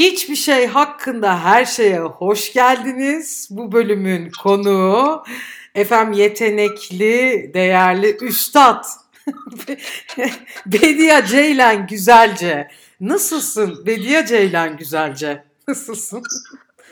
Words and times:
Hiçbir 0.00 0.36
şey 0.36 0.66
hakkında 0.66 1.44
her 1.44 1.64
şeye 1.64 2.00
hoş 2.00 2.52
geldiniz. 2.52 3.48
Bu 3.50 3.72
bölümün 3.72 4.30
konuğu 4.42 5.24
efendim 5.74 6.12
yetenekli, 6.12 7.50
değerli 7.54 8.16
üstad 8.16 8.84
Bediye 10.66 11.26
Ceylan 11.26 11.86
Güzelce. 11.86 12.70
Nasılsın 13.00 13.86
Bediye 13.86 14.26
Ceylan 14.26 14.76
Güzelce? 14.76 15.44
Nasılsın? 15.68 16.22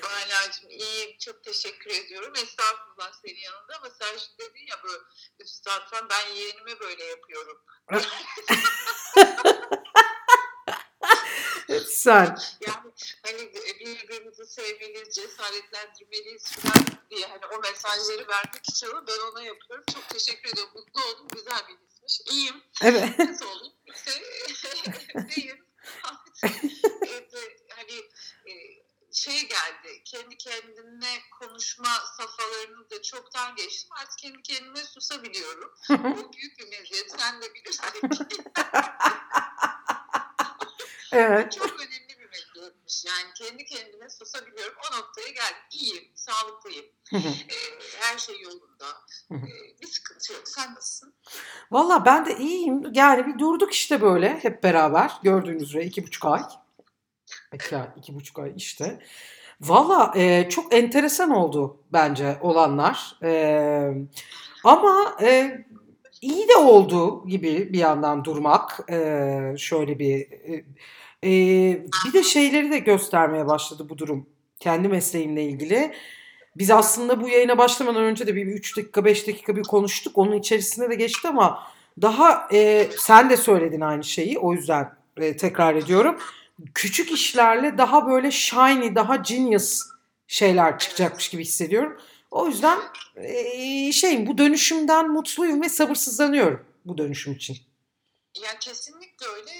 Baylacığım 0.02 0.70
iyiyim. 0.70 1.18
Çok 1.18 1.44
teşekkür 1.44 1.90
ediyorum. 1.90 2.32
Estağfurullah 2.42 3.12
senin 3.24 3.40
yanında 3.40 3.76
ama 3.78 3.90
sen 3.98 4.18
şimdi 4.18 4.38
dedin 4.38 4.66
ya 4.66 4.76
böyle 4.84 4.98
üstadsan 5.40 6.08
ben 6.10 6.34
yeğenime 6.34 6.80
böyle 6.80 7.04
yapıyorum. 7.04 7.58
Sen. 11.86 12.38
Yani 12.60 12.92
hani 13.22 13.52
birbirimizi 13.80 14.46
sevmeliyiz, 14.46 15.14
cesaretlendirmeliyiz 15.14 16.44
falan 16.44 16.86
diye 17.10 17.26
hani 17.26 17.46
o 17.46 17.58
mesajları 17.60 18.28
vermek 18.28 18.68
için 18.68 18.88
ben 19.08 19.32
ona 19.32 19.42
yapıyorum. 19.42 19.84
Çok 19.94 20.08
teşekkür 20.08 20.50
ediyorum. 20.50 20.72
Mutlu 20.74 21.04
oldum. 21.04 21.28
Güzel 21.34 21.60
bir 21.68 21.76
hismiş. 21.86 22.20
İyiyim. 22.30 22.62
Evet. 22.82 23.18
Nasıl 23.18 23.46
olayım? 23.46 23.74
Evde 27.02 27.56
hani 27.76 27.98
e, 28.46 28.52
şey 29.12 29.48
geldi. 29.48 30.02
Kendi 30.04 30.36
kendine 30.36 31.18
konuşma 31.40 31.88
safhalarını 32.16 32.90
da 32.90 33.02
çoktan 33.02 33.56
geçtim. 33.56 33.90
Artık 34.00 34.18
kendi 34.18 34.42
kendime 34.42 34.84
susabiliyorum. 34.84 35.74
Bu 35.88 36.32
büyük 36.32 36.58
bir 36.58 36.68
meziyet. 36.68 37.14
Sen 37.18 37.42
de 37.42 37.54
bilirsin. 37.54 37.84
Evet. 41.12 41.52
Çok 41.52 41.80
önemli 41.80 42.18
bir 42.18 42.28
meziyetmiş. 42.30 43.04
Yani 43.04 43.34
kendi 43.34 43.64
kendime 43.64 44.10
susabiliyorum. 44.10 44.74
O 44.76 44.98
noktaya 44.98 45.28
geldim. 45.28 45.62
İyiyim, 45.70 46.04
sağlıklıyım. 46.14 46.86
Ee, 47.12 47.18
her 48.00 48.18
şey 48.18 48.40
yolunda. 48.40 48.86
Ee, 49.32 49.80
bir 49.82 49.86
sıkıntı 49.86 50.32
yok. 50.32 50.48
Sen 50.48 50.74
nasılsın? 50.74 51.14
Valla 51.70 52.04
ben 52.04 52.26
de 52.26 52.36
iyiyim. 52.36 52.82
Yani 52.94 53.26
bir 53.26 53.38
durduk 53.38 53.72
işte 53.72 54.00
böyle 54.00 54.38
hep 54.38 54.62
beraber. 54.62 55.12
Gördüğünüz 55.22 55.62
üzere 55.62 55.84
iki 55.84 56.06
buçuk 56.06 56.24
ay. 56.24 56.42
İki, 57.54 57.76
ay, 57.76 57.88
iki 57.96 58.14
buçuk 58.14 58.38
ay 58.38 58.52
işte. 58.56 59.00
Valla 59.60 60.12
e, 60.16 60.48
çok 60.48 60.74
enteresan 60.74 61.30
oldu 61.30 61.80
bence 61.92 62.38
olanlar. 62.40 63.16
E, 63.22 63.92
ama 64.64 65.16
e, 65.22 65.58
iyi 66.22 66.48
de 66.48 66.56
oldu 66.56 67.26
gibi 67.26 67.72
bir 67.72 67.78
yandan 67.78 68.24
durmak. 68.24 68.80
E, 68.90 69.54
şöyle 69.58 69.98
bir... 69.98 70.16
E, 70.20 70.64
e, 71.24 71.30
bir 72.06 72.12
de 72.12 72.22
şeyleri 72.22 72.70
de 72.70 72.78
göstermeye 72.78 73.46
başladı 73.46 73.86
bu 73.88 73.98
durum. 73.98 74.26
Kendi 74.60 74.88
mesleğimle 74.88 75.44
ilgili. 75.44 75.92
Biz 76.56 76.70
aslında 76.70 77.20
bu 77.22 77.28
yayına 77.28 77.58
başlamadan 77.58 78.02
önce 78.02 78.26
de 78.26 78.34
bir 78.36 78.46
3 78.46 78.76
dakika 78.76 79.04
5 79.04 79.26
dakika 79.26 79.56
bir 79.56 79.62
konuştuk. 79.62 80.18
Onun 80.18 80.32
içerisinde 80.32 80.90
de 80.90 80.94
geçti 80.94 81.28
ama 81.28 81.62
daha 82.02 82.48
e, 82.52 82.88
sen 82.98 83.30
de 83.30 83.36
söyledin 83.36 83.80
aynı 83.80 84.04
şeyi. 84.04 84.38
O 84.38 84.52
yüzden 84.52 84.90
e, 85.16 85.36
tekrar 85.36 85.74
ediyorum. 85.74 86.18
Küçük 86.74 87.12
işlerle 87.12 87.78
daha 87.78 88.06
böyle 88.06 88.30
shiny, 88.30 88.94
daha 88.94 89.16
genius 89.16 89.82
şeyler 90.26 90.78
çıkacakmış 90.78 91.28
gibi 91.28 91.42
hissediyorum. 91.42 91.96
O 92.30 92.46
yüzden 92.46 92.80
e, 93.16 93.92
şeyim 93.92 94.26
bu 94.26 94.38
dönüşümden 94.38 95.10
mutluyum 95.10 95.62
ve 95.62 95.68
sabırsızlanıyorum 95.68 96.66
bu 96.84 96.98
dönüşüm 96.98 97.32
için. 97.32 97.56
Ya 98.42 98.58
kesinlikle 98.58 99.26
öyle. 99.26 99.50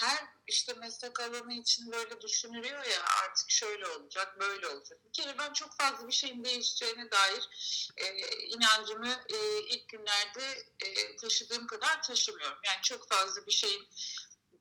Her 0.00 0.18
işte 0.46 0.72
meslek 0.72 1.20
alanı 1.20 1.54
için 1.54 1.92
böyle 1.92 2.20
düşünülüyor 2.20 2.84
ya 2.84 3.02
artık 3.24 3.50
şöyle 3.50 3.86
olacak, 3.86 4.40
böyle 4.40 4.66
olacak. 4.68 4.98
Bir 5.04 5.12
kere 5.12 5.38
ben 5.38 5.52
çok 5.52 5.76
fazla 5.78 6.08
bir 6.08 6.12
şeyin 6.12 6.44
değişeceğine 6.44 7.10
dair 7.10 7.48
e, 7.96 8.06
inancımı 8.46 9.08
e, 9.08 9.60
ilk 9.68 9.88
günlerde 9.88 10.64
e, 10.80 11.16
taşıdığım 11.16 11.66
kadar 11.66 12.02
taşımıyorum. 12.02 12.58
Yani 12.64 12.82
çok 12.82 13.08
fazla 13.08 13.46
bir 13.46 13.52
şeyin 13.52 13.88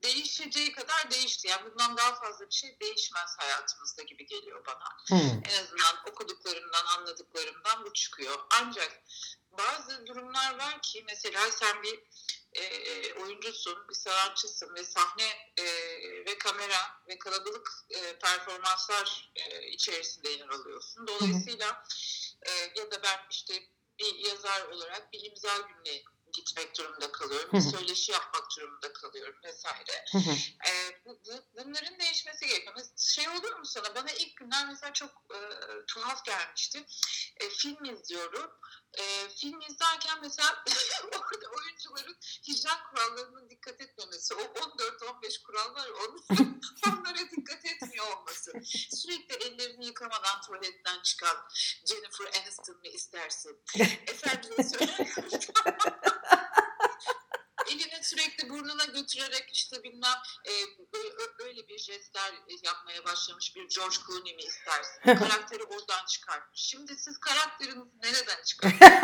değişeceği 0.04 0.72
kadar 0.72 1.12
değişti. 1.12 1.48
Yani 1.48 1.72
bundan 1.72 1.98
daha 1.98 2.16
fazla 2.16 2.50
bir 2.50 2.56
şey 2.56 2.80
değişmez 2.80 3.36
hayatımızda 3.38 4.04
gibi 4.04 4.26
geliyor 4.26 4.66
bana. 4.66 4.98
Hmm. 5.08 5.42
En 5.50 5.64
azından 5.64 5.96
okuduklarımdan, 6.12 6.86
anladıklarımdan 6.86 7.86
bu 7.86 7.94
çıkıyor. 7.94 8.40
Ancak 8.62 9.04
bazı 9.52 10.08
durumlar 10.08 10.60
var 10.60 10.82
ki 10.82 11.04
mesela 11.08 11.52
sen 11.52 11.84
bir 11.84 12.00
e, 12.54 13.14
oyuncusun, 13.14 13.88
bir 13.90 13.94
sanatçısın 13.94 14.76
ve 14.76 14.84
sahne 14.84 15.52
e, 15.58 15.66
ve 16.26 16.38
kamera 16.38 17.02
ve 17.08 17.18
kalabalık 17.18 17.70
e, 17.90 18.20
performanslar 18.20 19.32
e, 19.36 19.68
içerisinde 19.68 20.30
yer 20.30 20.50
alıyorsun. 20.50 21.08
Dolayısıyla 21.08 21.86
e, 22.42 22.52
ya 22.52 22.92
da 22.92 23.04
ben 23.04 23.20
işte 23.32 23.54
bir 24.00 24.16
yazar 24.16 24.68
olarak 24.68 25.14
bir 25.14 25.24
imza 25.24 25.58
gününe 25.58 26.02
gitmek 26.34 26.78
durumunda 26.78 27.12
kalıyorum. 27.12 27.50
Bir 27.54 27.62
söyleşi 27.62 28.12
yapmak 28.12 28.44
durumunda 28.58 28.94
kalıyorum 28.94 29.40
vesaire. 29.44 30.06
E, 30.68 30.72
bu, 31.06 31.20
bu, 31.26 31.32
bunların 31.54 32.00
değişmesi 32.00 32.48
gerekiyor. 32.48 32.74
Mesela 32.78 32.98
şey 32.98 33.30
olur 33.30 33.56
mu 33.56 33.66
sana? 33.66 33.96
Bana 33.96 34.12
ilk 34.12 34.38
günler 34.38 34.68
mesela 34.68 34.94
çok 34.94 35.10
e, 35.10 35.40
tuhaf 35.88 36.26
gelmişti. 36.26 36.86
E, 37.38 37.50
film 37.50 37.86
izliyorum. 37.86 38.52
E, 38.98 39.30
film 39.30 39.62
izlerken 39.62 40.18
mesela 40.22 40.64
orada 41.06 41.46
oyuncuların 41.58 42.18
hijyen 42.48 42.78
kurallarına 42.92 43.50
dikkat 43.50 43.82
etmemesi, 43.82 44.34
o 44.34 44.38
14-15 44.42 45.44
kural 45.44 45.74
var 45.76 45.88
ya, 45.88 45.94
onun- 45.94 46.24
onlara 46.88 47.18
dikkat 47.32 47.66
etmiyor 47.66 48.18
olması. 48.18 48.52
Sürekli 48.96 49.36
ellerini 49.36 49.86
yıkamadan 49.86 50.42
tuvaletten 50.42 51.02
çıkan 51.04 51.38
Jennifer 51.86 52.42
Aniston 52.42 52.76
mı 52.76 52.88
istersin? 52.88 53.62
Efendim 54.08 54.54
söylüyorum. 54.64 55.44
Sürekli 58.14 58.50
burnuna 58.50 58.86
götürerek 58.86 59.50
işte 59.54 59.84
bilmem 59.84 60.18
e, 60.46 60.52
böyle, 60.94 61.10
ö- 61.10 61.44
öyle 61.46 61.68
bir 61.68 61.78
jestler 61.80 62.34
yapmaya 62.64 63.06
başlamış 63.06 63.56
bir 63.56 63.68
George 63.76 63.96
Clooney 64.08 64.36
mi 64.36 64.42
istersin? 64.42 65.02
Karakteri 65.30 65.64
oradan 65.64 66.06
çıkartmış. 66.06 66.60
Şimdi 66.62 66.96
siz 66.96 67.18
karakterinizi 67.20 67.90
nereden 68.04 68.44
çıkartıyorsunuz? 68.46 69.02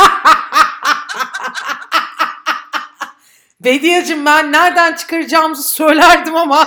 Bediyacığım 3.59 4.25
ben 4.25 4.52
nereden 4.52 4.96
çıkaracağımızı 4.96 5.64
söylerdim 5.64 6.36
ama. 6.36 6.59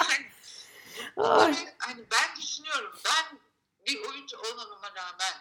Yani 0.00 0.26
bunları 1.16 1.54
hani 1.78 2.04
ben 2.10 2.36
düşünüyorum. 2.42 2.92
Ben 3.04 3.38
bir 3.86 4.00
oyuncu 4.08 4.38
olmamama 4.38 4.88
rağmen 4.94 5.32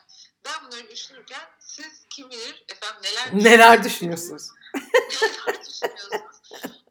ben 0.48 0.68
bunları 0.68 0.90
düşünürken 0.92 1.42
siz 1.60 2.06
kim 2.10 2.30
bilir 2.30 2.66
efendim 2.70 3.02
neler 3.04 3.44
Neler 3.44 3.84
düşünüyorsunuz? 3.84 4.48
neler 4.76 5.60
düşünüyorsunuz? 5.70 6.22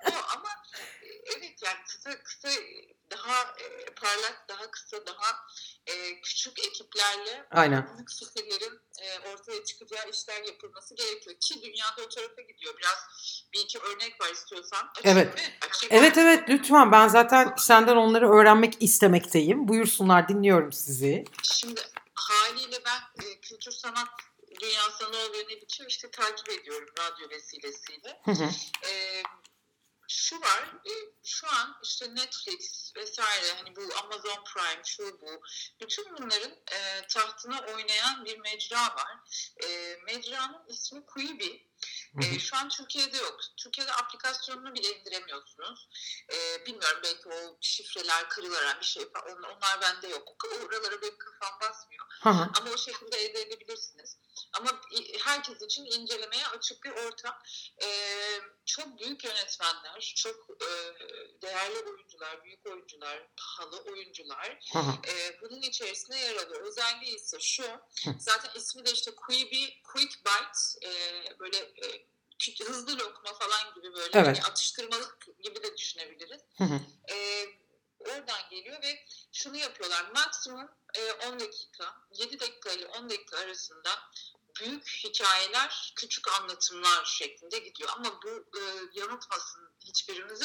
O 0.07 0.13
ama 0.37 0.49
e, 1.03 1.09
evet 1.37 1.63
yani 1.63 1.77
kısa 1.89 2.23
kısa 2.23 2.49
daha 3.11 3.43
e, 3.43 3.85
parlak, 4.01 4.45
daha 4.49 4.71
kısa, 4.71 5.07
daha 5.07 5.37
e, 5.87 6.21
küçük 6.21 6.59
ekiplerle 6.67 7.47
Aynen. 7.51 7.89
büyük 7.97 8.11
fikirlerin 8.11 8.81
e, 9.03 9.19
ortaya 9.29 9.65
çıkacağı 9.65 10.11
işler 10.11 10.43
yapılması 10.43 10.95
gerekiyor. 10.95 11.37
Ki 11.41 11.63
dünyada 11.63 12.03
o 12.07 12.09
tarafa 12.09 12.43
gidiyor. 12.43 12.75
Biraz 12.79 13.07
bir 13.53 13.61
iki 13.61 13.79
örnek 13.79 14.21
var 14.21 14.31
istiyorsan. 14.33 14.89
Açayım 14.99 15.19
Evet. 15.19 15.35
Açayım 15.69 16.05
Evet 16.05 16.17
mı? 16.17 16.23
evet 16.23 16.49
lütfen 16.49 16.93
ben 16.93 17.09
zaten 17.09 17.55
senden 17.59 17.97
onları 17.97 18.31
öğrenmek 18.33 18.83
istemekteyim. 18.83 19.69
Buyursunlar 19.69 20.29
dinliyorum 20.29 20.73
sizi. 20.73 21.25
Şimdi 21.43 21.81
haliyle 22.17 22.85
ben 22.85 23.25
e, 23.25 23.41
kültür 23.41 23.73
sanat 23.73 24.09
dünyasında 24.61 25.11
ne 25.11 25.17
oluyor 25.17 25.45
ne 25.49 25.61
bitiyor 25.61 25.91
işte 25.91 26.11
takip 26.11 26.49
ediyorum 26.49 26.95
radyo 26.99 27.31
vesilesiyle. 27.31 28.21
Hı 28.25 28.31
hı. 28.31 28.51
E, 28.87 29.23
şu 30.09 30.41
var, 30.41 30.63
e, 30.87 30.93
şu 31.25 31.47
an 31.47 31.79
işte 31.83 32.15
Netflix 32.15 32.93
vesaire 32.97 33.53
hani 33.57 33.77
bu 33.77 33.81
Amazon 34.05 34.45
Prime 34.45 34.83
şu 34.85 35.21
bu 35.21 35.43
bütün 35.81 36.17
bunların 36.17 36.53
e, 36.53 37.07
tahtına 37.09 37.61
oynayan 37.75 38.25
bir 38.25 38.39
mecra 38.39 38.81
var. 38.81 39.17
E, 39.65 39.97
mecranın 40.07 40.67
ismi 40.69 41.07
Quibi. 41.07 41.66
E, 42.23 42.39
şu 42.39 42.57
an 42.57 42.69
Türkiye'de 42.69 43.17
yok. 43.19 43.41
Türkiye'de 43.57 43.93
aplikasyonunu 43.93 44.75
bile 44.75 44.99
indiremiyorsunuz. 44.99 45.89
E, 46.33 46.67
bilmiyorum 46.67 47.01
belki 47.03 47.29
o 47.29 47.59
şifreler 47.61 48.29
kırılaran 48.29 48.81
bir 48.81 48.87
şey 48.87 49.11
falan. 49.13 49.39
Onlar, 49.39 49.49
onlar 49.49 49.81
bende 49.81 50.09
yok. 50.09 50.33
Oralara 50.65 51.03
benim 51.03 51.19
kafam 51.19 51.61
basmıyor. 51.61 52.07
Hı 52.23 52.31
hı. 52.31 52.51
Ama 52.61 52.71
o 52.71 52.77
şekilde 52.77 53.17
elde 53.17 53.41
edebilirsiniz. 53.41 54.17
Ama 54.53 54.81
herkes 55.25 55.63
için 55.63 55.85
incelemeye 55.85 56.47
açık 56.47 56.85
bir 56.85 56.91
ortam. 56.91 57.39
Ee, 57.83 58.41
çok 58.67 58.99
büyük 59.01 59.25
yönetmenler, 59.25 60.15
çok 60.17 60.37
e, 60.63 60.69
değerli 61.43 61.79
oyuncular, 61.79 62.45
büyük 62.45 62.67
oyuncular, 62.67 63.29
pahalı 63.37 63.81
oyuncular 63.81 64.59
Hı 64.73 64.79
hı. 64.79 64.93
e, 65.11 65.41
bunun 65.43 65.63
içerisinde 65.63 66.17
yer 66.17 66.37
alıyor. 66.37 66.61
Özelliği 66.61 67.17
ise 67.17 67.41
şu, 67.41 67.65
zaten 68.19 68.51
ismi 68.55 68.87
de 68.87 68.93
işte 68.93 69.11
Quibi, 69.15 69.83
Quick 69.83 70.19
Bite, 70.21 70.89
e, 70.89 70.91
böyle 71.39 71.57
e, 71.59 71.76
hızlı 72.65 72.99
lokma 72.99 73.35
falan 73.35 73.75
gibi 73.75 73.95
böyle 73.95 74.19
Evet. 74.19 74.39
hani 74.39 74.51
atıştırmalık 74.51 75.27
gibi 75.43 75.63
de 75.63 75.77
düşünebiliriz. 75.77 76.41
Hı 76.59 76.65
hı. 76.65 76.81
Ee, 77.11 77.47
oradan 77.99 78.49
geliyor 78.51 78.83
ve 78.83 79.05
şunu 79.33 79.57
yapıyorlar. 79.57 80.11
Maksimum 80.15 80.69
e, 80.95 81.13
10 81.13 81.41
dakika, 81.41 81.95
7 82.11 82.41
dakika 82.41 82.71
ile 82.71 82.87
10 82.87 83.11
dakika 83.11 83.39
arasında 83.39 83.91
büyük 84.61 84.89
hikayeler, 85.05 85.93
küçük 85.97 86.29
anlatımlar 86.41 87.05
şeklinde 87.05 87.59
gidiyor. 87.59 87.91
Ama 87.97 88.23
bu 88.23 88.29
e, 88.29 88.63
yanıltmasın 88.93 89.71
hiçbirimizi. 89.81 90.45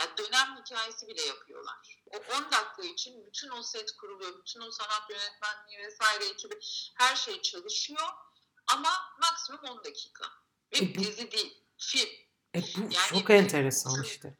Yani 0.00 0.16
dönem 0.16 0.56
hikayesi 0.64 1.08
bile 1.08 1.22
yapıyorlar. 1.22 2.02
O 2.06 2.16
10 2.16 2.52
dakika 2.52 2.82
için 2.82 3.26
bütün 3.26 3.50
o 3.50 3.62
set 3.62 3.92
kuruluyor, 3.92 4.38
bütün 4.38 4.60
o 4.60 4.70
sanat 4.70 5.10
yönetmenliği 5.10 5.78
vesaire 5.78 6.24
ekibi 6.24 6.54
her 6.98 7.16
şey 7.16 7.42
çalışıyor. 7.42 8.08
Ama 8.66 8.90
maksimum 9.20 9.60
10 9.64 9.84
dakika. 9.84 10.42
Ve 10.72 10.78
E 10.78 10.94
bu- 10.94 10.98
dizi 11.00 11.30
değil, 11.32 11.58
film. 11.78 12.08
E 12.54 12.60
bu 12.62 12.80
Yani- 12.80 12.94
çok 13.08 13.30
enteresan 13.30 14.02
işte. 14.04 14.36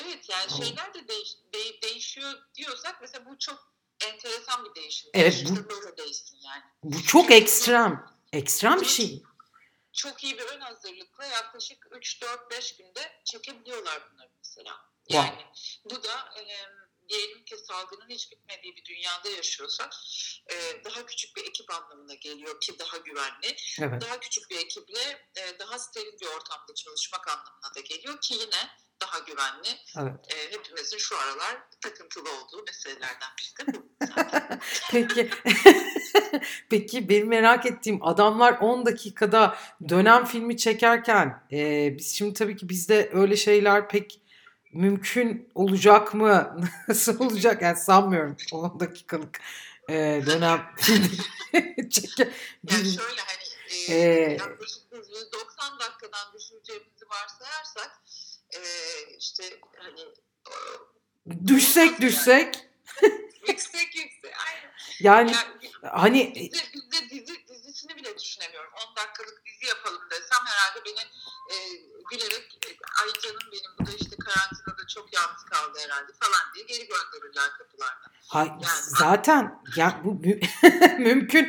Evet 0.00 0.28
yani 0.28 0.46
Tamam. 0.48 0.64
şeyler 0.64 0.94
de 0.94 1.08
değiş- 1.08 1.36
de- 1.54 1.82
değişiyor 1.82 2.32
diyorsak 2.54 2.98
mesela 3.00 3.26
bu 3.26 3.38
çok 3.38 3.72
enteresan 4.06 4.64
bir 4.64 4.74
değişim. 4.74 5.10
Evet, 5.14 5.44
bu- 5.50 5.68
böyle 5.70 5.96
değişsin 5.96 6.38
yani. 6.44 6.62
Bu 6.82 7.02
çok 7.02 7.30
ekstrem. 7.30 8.06
Ekstrem 8.32 8.80
bir 8.80 8.86
şey. 8.86 9.22
Çok 9.92 10.24
iyi 10.24 10.38
bir 10.38 10.42
ön 10.42 10.60
hazırlıkla 10.60 11.24
yaklaşık 11.26 11.86
3-4-5 11.90 12.76
günde 12.76 13.20
çekebiliyorlar 13.24 14.10
bunları 14.12 14.30
mesela. 14.38 14.72
Wow. 15.08 15.28
Yani 15.28 15.46
bu 15.84 16.04
da 16.04 16.40
e, 16.40 16.42
diyelim 17.08 17.44
ki 17.44 17.56
salgının 17.56 18.08
hiç 18.08 18.32
bitmediği 18.32 18.76
bir 18.76 18.84
dünyada 18.84 19.28
yaşıyorsak 19.28 19.92
e, 20.52 20.84
daha 20.84 21.06
küçük 21.06 21.36
bir 21.36 21.44
ekip 21.44 21.70
anlamına 21.70 22.14
geliyor 22.14 22.60
ki 22.60 22.78
daha 22.78 22.96
güvenli. 22.96 23.56
Evet. 23.80 24.02
Daha 24.02 24.20
küçük 24.20 24.50
bir 24.50 24.56
ekiple 24.56 25.26
e, 25.36 25.58
daha 25.58 25.78
steril 25.78 26.20
bir 26.20 26.26
ortamda 26.26 26.74
çalışmak 26.74 27.28
anlamına 27.28 27.74
da 27.74 27.80
geliyor 27.80 28.20
ki 28.20 28.34
yine 28.34 28.70
daha 29.00 29.18
güvenli. 29.18 29.68
Evet. 29.98 30.34
E, 30.34 30.52
hepimizin 30.52 30.98
şu 30.98 31.18
aralar 31.18 31.56
takıntılı 31.80 32.28
olduğu 32.30 32.64
meselelerden 32.66 33.30
biri 33.38 33.66
de 33.66 33.78
bu. 33.78 33.86
Peki 34.90 35.30
Peki 36.70 37.08
benim 37.08 37.28
merak 37.28 37.66
ettiğim 37.66 38.04
adamlar 38.04 38.58
10 38.60 38.86
dakikada 38.86 39.58
dönem 39.88 40.24
filmi 40.24 40.56
çekerken 40.56 41.46
e, 41.52 41.94
biz 41.98 42.16
şimdi 42.16 42.34
tabii 42.34 42.56
ki 42.56 42.68
bizde 42.68 43.10
öyle 43.12 43.36
şeyler 43.36 43.88
pek 43.88 44.20
mümkün 44.76 45.48
olacak 45.54 46.14
mı? 46.14 46.60
Nasıl 46.88 47.20
olacak? 47.20 47.62
Yani 47.62 47.76
sanmıyorum 47.76 48.36
10 48.52 48.80
dakikalık 48.80 49.40
e, 49.88 50.22
dönem 50.26 50.60
çeker. 51.90 52.28
yani 52.70 52.84
şöyle 52.84 53.20
hani 53.20 53.46
e, 53.88 53.94
Ee, 53.94 54.36
yaklaşık 54.40 54.82
biz 54.92 55.08
190 55.08 55.78
dakikadan 55.80 56.32
düşüreceğimizi 56.34 57.04
varsayarsak 57.10 58.00
e, 58.54 58.60
işte 59.18 59.44
hani 59.78 60.00
e, 60.00 61.46
Düşsek 61.46 62.00
düşsek 62.00 62.54
yüksek 63.48 63.96
yüksek 63.96 64.32
aynen. 64.46 64.72
yani 65.00 65.30
Yani 65.30 65.92
hani 65.92 66.32
bizde, 66.34 66.58
bizde 66.74 67.10
dizi, 67.10 67.34
dizisini 67.76 67.96
bile 67.96 68.18
düşünemiyorum. 68.18 68.70
10 68.90 68.96
dakikalık 68.96 69.42
dizi 69.46 69.66
yapalım 69.66 70.02
desem 70.10 70.46
herhalde 70.46 70.84
beni 70.84 71.00
e, 71.52 71.56
gülerek 72.10 72.58
e, 72.66 72.68
ay 73.02 73.12
canım 73.22 73.48
benim 73.52 73.70
bu 73.80 73.86
da 73.86 73.90
işte 73.96 74.16
karantinada 74.16 74.86
çok 74.94 75.12
yalnız 75.12 75.44
kaldı 75.44 75.78
herhalde 75.84 76.12
falan 76.20 76.54
diye 76.54 76.64
geri 76.64 76.88
gönderirler 76.88 77.50
kapılardan. 77.58 78.10
hay, 78.28 78.46
Yani- 78.46 78.64
zaten 78.82 79.62
ya 79.76 80.00
bu 80.04 80.14
mü- 80.14 80.40
mümkün 80.98 81.44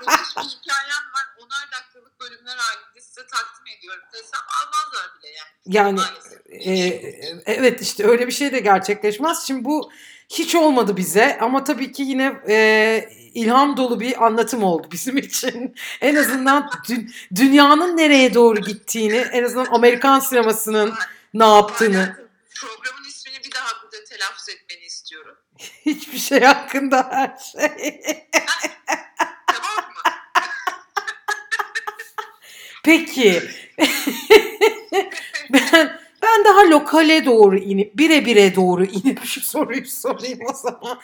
Müthiş 0.00 0.36
bir 0.36 0.42
hikayem 0.42 1.04
var. 1.14 1.26
Onar 1.38 1.68
dakikalık 1.72 2.20
bölümler 2.20 2.56
halinde 2.56 3.00
size 3.00 3.26
takdim 3.26 3.66
ediyorum 3.78 4.04
desem 4.12 4.40
almazlar 4.62 5.18
bile 5.18 5.28
yani. 5.28 5.48
Yani 5.66 6.00
Maalesef. 6.00 6.40
Ee, 6.50 7.42
evet 7.46 7.80
işte 7.80 8.06
öyle 8.06 8.26
bir 8.26 8.32
şey 8.32 8.52
de 8.52 8.58
gerçekleşmez. 8.60 9.46
Şimdi 9.46 9.64
bu 9.64 9.92
hiç 10.28 10.54
olmadı 10.54 10.96
bize 10.96 11.38
ama 11.40 11.64
tabii 11.64 11.92
ki 11.92 12.02
yine 12.02 12.32
e, 12.48 13.08
ilham 13.34 13.76
dolu 13.76 14.00
bir 14.00 14.24
anlatım 14.26 14.62
oldu 14.62 14.88
bizim 14.92 15.16
için. 15.18 15.74
En 16.00 16.14
azından 16.16 16.62
dü- 16.88 17.08
dünyanın 17.36 17.96
nereye 17.96 18.34
doğru 18.34 18.60
gittiğini, 18.60 19.16
en 19.16 19.44
azından 19.44 19.66
Amerikan 19.66 20.20
sinemasının 20.20 20.94
ne 21.34 21.44
yaptığını, 21.46 22.26
Programın 22.60 23.08
ismini 23.08 23.36
bir 23.44 23.50
daha 23.54 23.66
burada 23.82 24.04
telaffuz 24.04 24.48
etmeni 24.48 24.84
istiyorum. 24.86 25.36
hiçbir 25.86 26.18
şey 26.18 26.40
hakkında 26.40 27.08
her 27.12 27.36
şey. 27.52 28.00
Tamam 29.46 29.90
mı? 29.90 30.12
Peki 32.84 33.42
ben 35.52 36.00
ben 36.26 36.44
daha 36.44 36.70
lokale 36.70 37.24
doğru 37.24 37.58
inip 37.58 37.98
bire 37.98 38.26
bire 38.26 38.54
doğru 38.54 38.84
inip 39.04 39.24
şu 39.24 39.40
soruyu 39.40 39.86
sorayım 39.86 40.38
o 40.50 40.52
zaman. 40.54 41.00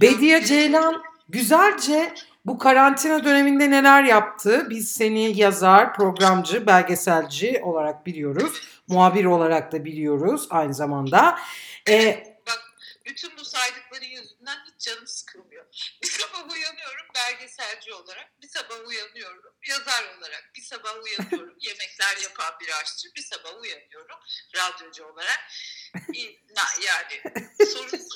Bediye 0.00 0.44
Ceylan 0.44 1.02
güzelce 1.28 2.14
bu 2.46 2.58
karantina 2.58 3.24
döneminde 3.24 3.70
neler 3.70 4.04
yaptı? 4.04 4.66
Biz 4.70 4.92
seni 4.92 5.40
yazar, 5.40 5.94
programcı, 5.94 6.66
belgeselci 6.66 7.60
olarak 7.64 8.06
biliyoruz. 8.06 8.62
Muhabir 8.88 9.24
olarak 9.24 9.72
da 9.72 9.84
biliyoruz 9.84 10.46
aynı 10.50 10.74
zamanda. 10.74 11.38
Ee, 11.88 12.36
Bütün 13.06 13.30
bu 13.38 13.44
saydıkları 13.44 14.04
yüzünden 14.04 14.56
hiç 14.66 14.86
canım 14.86 15.06
sıkılmıyor. 15.06 15.55
Bir 16.02 16.08
sabah 16.08 16.50
uyanıyorum 16.50 17.06
belgeselci 17.14 17.94
olarak, 17.94 18.42
bir 18.42 18.48
sabah 18.48 18.86
uyanıyorum 18.86 19.54
yazar 19.68 20.04
olarak, 20.18 20.50
bir 20.56 20.62
sabah 20.62 20.94
uyanıyorum 21.04 21.56
yemekler 21.60 22.16
yapan 22.22 22.54
bir 22.60 22.68
aşçı, 22.82 23.08
bir 23.16 23.22
sabah 23.22 23.60
uyanıyorum 23.60 24.18
radyocu 24.56 25.04
olarak. 25.04 25.50
Yani 26.86 27.22
sorun, 27.72 28.08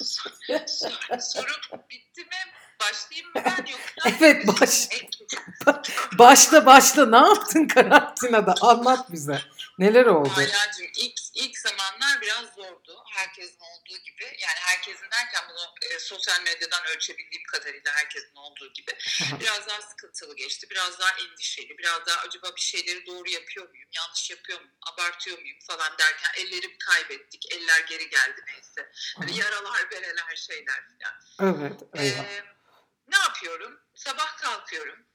sorun, 0.67 1.19
sorun 1.19 1.81
bitti 1.91 2.21
mi? 2.21 2.53
Başlayayım 2.81 3.29
mı 3.35 3.43
ben 3.45 3.67
yoksa? 3.67 4.11
Evet, 4.21 4.47
baş- 4.47 4.89
başla 6.19 6.67
başla 6.67 7.07
ne 7.07 7.17
yaptın 7.29 7.69
karantinada? 7.69 8.55
Anlat 8.61 9.12
bize. 9.12 9.43
Neler 9.79 10.07
oldu? 10.07 10.33
Aylacığım 10.37 10.87
ilk, 10.97 11.19
ilk 11.35 11.59
zamanlar 11.59 12.21
biraz 12.21 12.45
zordu. 12.57 12.80
Herkesin 13.20 13.61
olduğu 13.61 13.99
gibi. 14.05 14.25
Yani 14.25 14.58
herkesin 14.61 15.11
derken 15.11 15.43
bunu 15.49 15.75
e, 15.82 15.99
sosyal 15.99 16.43
medyadan 16.43 16.87
ölçebildiğim 16.87 17.44
kadarıyla 17.52 17.93
herkesin 17.93 18.37
olduğu 18.37 18.72
gibi. 18.72 18.93
Biraz 19.40 19.67
daha 19.69 19.82
sıkıntılı 19.82 20.37
geçti. 20.37 20.70
Biraz 20.70 20.99
daha 21.00 21.11
endişeli. 21.19 21.78
Biraz 21.78 22.06
daha 22.06 22.20
acaba 22.20 22.56
bir 22.56 22.61
şeyleri 22.61 23.06
doğru 23.06 23.28
yapıyor 23.28 23.69
muyum? 23.69 23.88
Yanlış 23.93 24.31
yapıyor 24.31 24.61
muyum? 24.61 24.75
Abartıyor 24.93 25.38
muyum 25.38 25.58
falan 25.67 25.99
derken 25.99 26.31
ellerimi 26.37 26.78
kaybettik. 26.78 27.52
Eller 27.52 27.81
geri 27.81 28.11
geldi 28.11 28.40
neyse. 28.46 28.93
Böyle 29.21 29.33
yaralar, 29.33 29.90
bereler 29.90 30.37
şeyler 30.37 30.80
falan. 30.85 31.54
Evet. 31.54 31.83
eyvah. 31.95 32.25
Ee, 32.25 32.45
ne 33.09 33.18
yapıyorum? 33.18 33.80
Sabah 33.95 34.37
kalkıyorum. 34.37 35.06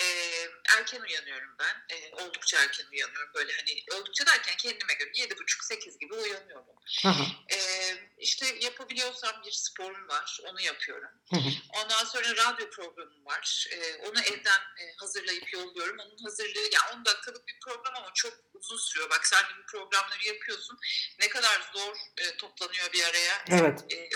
Ee, 0.00 0.48
erken 0.76 1.00
uyanıyorum 1.00 1.56
ben. 1.58 1.96
Ee, 1.96 2.10
oldukça 2.14 2.62
erken 2.62 2.86
uyanıyorum. 2.92 3.30
Böyle 3.34 3.52
hani 3.52 3.84
oldukça 4.00 4.26
derken 4.26 4.56
kendime 4.56 4.94
göre 4.94 5.10
yedi 5.14 5.38
buçuk 5.38 5.64
sekiz 5.64 5.98
gibi 5.98 6.14
uyanıyorum. 6.14 6.66
Aha. 7.04 7.26
Ee, 7.52 7.96
işte 8.18 8.46
yapabiliyorsam 8.60 9.42
bir 9.46 9.52
sporum 9.52 10.08
var. 10.08 10.40
Onu 10.44 10.60
yapıyorum. 10.60 11.10
Hı 11.30 11.36
hı. 11.36 11.48
Ondan 11.68 12.04
sonra 12.04 12.36
radyo 12.36 12.70
programım 12.70 13.26
var. 13.26 13.66
Ee, 13.70 13.94
onu 13.96 14.20
evden 14.20 14.60
e, 14.80 14.94
hazırlayıp 14.96 15.52
yolluyorum. 15.52 15.98
Onun 15.98 16.18
hazırlığı 16.24 16.68
yani 16.72 16.98
10 16.98 17.04
dakikalık 17.04 17.48
bir 17.48 17.58
program 17.64 17.94
ama 17.96 18.10
çok 18.14 18.34
uzun 18.54 18.78
sürüyor. 18.78 19.10
Bak 19.10 19.26
sen 19.26 19.44
bu 19.62 19.66
programları 19.66 20.26
yapıyorsun. 20.26 20.78
Ne 21.20 21.28
kadar 21.28 21.70
zor 21.74 21.96
e, 22.18 22.36
toplanıyor 22.36 22.92
bir 22.92 23.04
araya. 23.04 23.44
Evet. 23.50 23.92
E, 23.92 24.08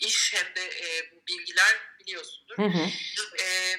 iş 0.00 0.34
hem 0.34 0.54
de 0.54 0.64
e, 0.64 1.12
bu 1.12 1.26
bilgiler 1.26 1.76
biliyorsundur. 2.00 2.58
Hı 2.58 2.62
hı. 2.62 2.90
E, 3.42 3.76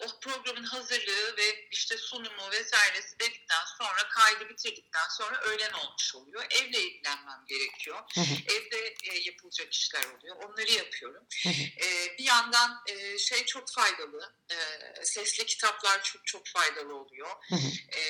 o 0.00 0.20
programın 0.20 0.64
hazırlığı 0.64 1.36
ve 1.36 1.68
işte 1.70 1.98
sunumu 1.98 2.50
vesairesi 2.50 3.18
dedikten 3.20 3.64
sonra 3.78 4.08
kaydı 4.08 4.48
bitirdikten 4.48 5.08
sonra 5.10 5.40
öğlen 5.40 5.72
olmuş 5.72 6.14
oluyor. 6.14 6.46
Evle 6.50 6.80
ilgilenmem 6.80 7.44
gerekiyor. 7.48 8.02
Hı 8.14 8.20
hı. 8.20 8.34
Evde 8.46 8.94
e, 9.04 9.18
yapılacak 9.18 9.72
işler 9.74 10.04
oluyor. 10.04 10.36
Onları 10.36 10.72
yapıyorum. 10.72 11.26
Hı 11.42 11.48
hı. 11.48 11.86
E, 11.86 12.18
bir 12.18 12.24
yandan 12.24 12.82
e, 12.86 13.18
şey 13.18 13.44
çok 13.44 13.72
faydalı. 13.72 14.34
E, 14.50 14.56
sesli 15.04 15.46
kitaplar 15.46 16.02
çok 16.02 16.26
çok 16.26 16.46
faydalı 16.46 16.96
oluyor. 16.96 17.30
Hı 17.48 17.54
hı. 17.54 17.98
E, 17.98 18.00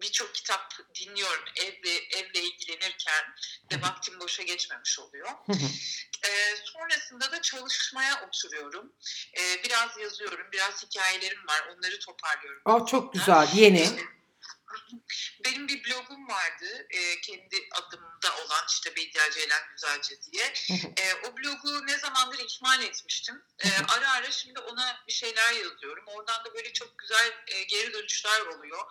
Birçok 0.00 0.34
kitap 0.34 0.72
dinliyorum 0.94 1.44
evle 1.56 1.96
evle 1.96 2.42
ilgilenirken 2.42 3.24
hı. 3.72 3.82
vaktim 3.82 4.20
boşa 4.20 4.42
geçmemiş 4.42 4.98
oluyor. 4.98 5.28
E, 6.24 6.30
sonrasında 6.64 7.32
da 7.32 7.42
çalışmaya 7.42 8.26
oturuyorum. 8.28 8.92
E, 9.38 9.64
biraz 9.64 9.98
yazıyorum, 9.98 10.46
biraz 10.52 10.82
hikayelerim 10.82 11.46
var. 11.46 11.60
Onları 11.68 11.98
toparlıyorum. 11.98 12.62
Aa, 12.64 12.86
çok 12.86 13.12
güzel. 13.12 13.48
Yeni. 13.54 13.88
Benim 15.44 15.68
bir 15.68 15.84
blogum 15.84 16.28
vardı. 16.28 16.86
E, 16.90 17.20
kendi 17.20 17.68
adımda 17.72 18.36
olan 18.44 18.64
işte 18.68 18.90
Bediye 18.96 19.30
Ceylan 19.34 19.62
Güzelce 19.72 20.22
diye. 20.22 20.54
E, 20.96 21.14
o 21.14 21.36
blogu 21.36 21.86
ne 21.86 21.98
zamandır 21.98 22.38
ihmal 22.38 22.82
etmiştim. 22.82 23.42
E, 23.64 23.68
ara 23.88 24.12
ara 24.12 24.30
şimdi 24.30 24.60
ona 24.60 25.04
bir 25.08 25.12
şeyler 25.12 25.52
yazıyorum. 25.52 26.04
Oradan 26.06 26.44
da 26.44 26.54
böyle 26.54 26.72
çok 26.72 26.98
güzel 26.98 27.32
e, 27.46 27.62
geri 27.62 27.92
dönüşler 27.92 28.40
oluyor. 28.40 28.84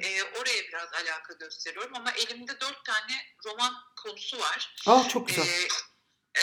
E, 0.00 0.22
oraya 0.22 0.68
biraz 0.68 0.92
alaka 0.94 1.32
gösteriyorum 1.32 1.92
ama 1.96 2.12
elimde 2.12 2.60
dört 2.60 2.84
tane 2.84 3.22
roman 3.44 3.74
konusu 4.02 4.38
var. 4.38 4.74
Aa 4.86 5.08
çok 5.08 5.28
güzel. 5.28 5.42
E, 5.42 5.68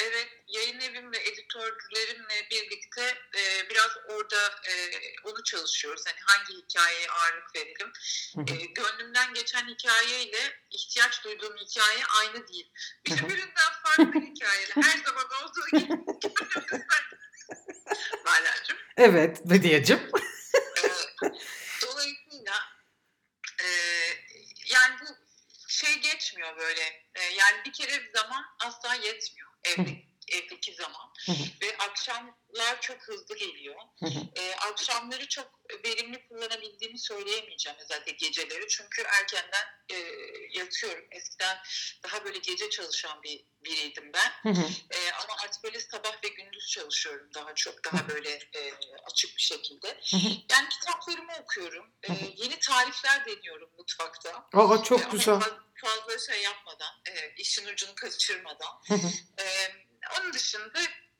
evet, 0.01 0.27
yayın 0.47 0.79
evim 0.79 1.11
ve 1.11 1.17
editörlerimle 1.17 2.47
birlikte 2.51 3.01
e, 3.35 3.69
biraz 3.69 3.91
orada 4.09 4.61
e, 4.69 4.73
onu 5.23 5.43
çalışıyoruz. 5.43 6.03
Hani 6.07 6.19
hangi 6.25 6.53
hikayeye 6.53 7.07
ağırlık 7.09 7.55
verelim. 7.55 7.91
E, 8.37 8.65
gönlümden 8.65 9.33
geçen 9.33 9.67
hikayeyle 9.67 10.59
ihtiyaç 10.71 11.23
duyduğum 11.23 11.55
hikaye 11.57 12.05
aynı 12.05 12.47
değil. 12.47 12.71
Birbirinden 13.05 13.73
farklı 13.83 14.21
hikayeler. 14.21 14.75
Her 14.75 15.03
zaman 15.05 15.25
olduğu 15.43 15.77
gibi 15.77 15.87
gönlümden. 15.87 17.03
Bala'cığım. 18.25 18.77
Evet 18.97 19.41
Bediyeciğim. 19.45 20.01
Ee, 20.83 20.89
dolayısıyla 21.81 22.53
e, 23.61 23.67
yani 24.65 24.95
bu 25.01 25.05
şey 25.67 25.99
geçmiyor 25.99 26.57
böyle. 26.57 26.81
E, 27.15 27.23
yani 27.23 27.65
bir 27.65 27.73
kere 27.73 28.11
zaman 28.13 28.45
asla 28.59 28.95
yetmiyor 28.95 29.52
evde, 29.65 30.03
evdeki 30.27 30.73
zaman. 30.73 31.13
Ve 31.61 31.77
akşamlar 31.77 32.81
çok 32.81 33.01
hızlı 33.01 33.37
geliyor. 33.37 33.75
E, 34.35 34.55
akşamları 34.55 35.27
çok 35.27 35.51
verimli 35.85 36.27
kullanabildiğimi 36.27 36.99
söyleyemeyeceğim 36.99 37.77
zaten 37.87 38.17
geceleri. 38.17 38.67
Çünkü 38.67 39.01
erkenden 39.01 39.65
e, 39.89 39.97
yatıyorum. 40.59 41.07
Eskiden 41.11 41.57
daha 42.03 42.25
böyle 42.25 42.37
gece 42.37 42.69
çalışan 42.69 43.23
bir 43.23 43.45
biriydim 43.65 44.11
ben. 44.13 44.53
Hı 44.53 44.61
hı. 44.61 44.65
E, 44.91 45.11
ama 45.11 45.33
artık 45.43 45.63
böyle 45.63 45.79
çalışıyorum 46.67 47.29
daha 47.35 47.55
çok. 47.55 47.83
Daha 47.83 48.07
böyle 48.09 48.29
e, 48.29 48.73
açık 49.11 49.37
bir 49.37 49.41
şekilde. 49.41 49.99
Yani 50.51 50.69
kitaplarımı 50.69 51.31
okuyorum. 51.43 51.93
E, 52.03 52.13
yeni 52.35 52.59
tarifler 52.59 53.25
deniyorum 53.25 53.69
mutfakta. 53.77 54.47
Aa 54.53 54.75
E, 54.75 54.83
çok 54.83 55.01
ama 55.01 55.11
güzel. 55.11 55.39
faz- 55.39 55.53
Fazla 55.81 56.33
şey 56.33 56.43
yapmadan, 56.43 56.93
e, 57.09 57.33
işin 57.37 57.67
ucunu 57.67 57.95
kaçırmadan. 57.95 58.81
E, 59.39 59.45
onun 60.19 60.33
dışında 60.33 60.79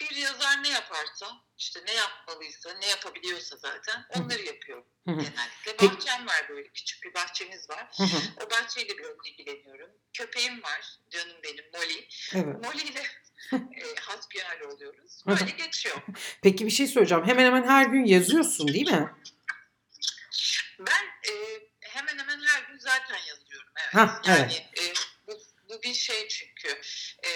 bir 0.09 0.15
yazar 0.15 0.63
ne 0.63 0.69
yaparsa, 0.69 1.27
işte 1.57 1.79
ne 1.87 1.93
yapmalıysa, 1.93 2.73
ne 2.73 2.87
yapabiliyorsa 2.87 3.57
zaten 3.57 4.05
onları 4.09 4.41
yapıyorum 4.41 4.85
genellikle. 5.07 5.87
Bahçem 5.87 6.27
var 6.27 6.45
böyle, 6.49 6.67
küçük 6.69 7.03
bir 7.03 7.13
bahçemiz 7.13 7.69
var. 7.69 7.87
O 8.45 8.49
bahçeyle 8.49 8.97
biraz 8.97 9.15
ilgileniyorum. 9.25 9.89
Köpeğim 10.13 10.63
var, 10.63 10.99
canım 11.09 11.37
benim 11.43 11.65
Molly. 11.73 12.07
Evet. 12.33 12.65
Molly 12.65 12.83
ile 12.83 13.03
e, 13.53 13.95
hasbihal 14.01 14.61
oluyoruz. 14.61 15.23
Böyle 15.27 15.51
geçiyor. 15.51 15.95
Peki 16.41 16.65
bir 16.65 16.71
şey 16.71 16.87
söyleyeceğim. 16.87 17.25
Hemen 17.25 17.45
hemen 17.45 17.67
her 17.67 17.85
gün 17.85 18.05
yazıyorsun 18.05 18.67
değil 18.67 18.91
mi? 18.91 19.11
Ben 20.79 21.31
e, 21.31 21.33
hemen 21.79 22.19
hemen 22.19 22.41
her 22.41 22.63
gün 22.63 22.77
zaten 22.77 23.17
yazıyorum. 23.27 23.69
Evet. 23.83 23.95
Hah, 23.95 24.21
yani 24.27 24.53
e, 24.53 24.93
bu, 25.27 25.39
bu 25.69 25.83
bir 25.83 25.93
şey 25.93 26.27
çünkü. 26.27 26.81
E, 27.25 27.29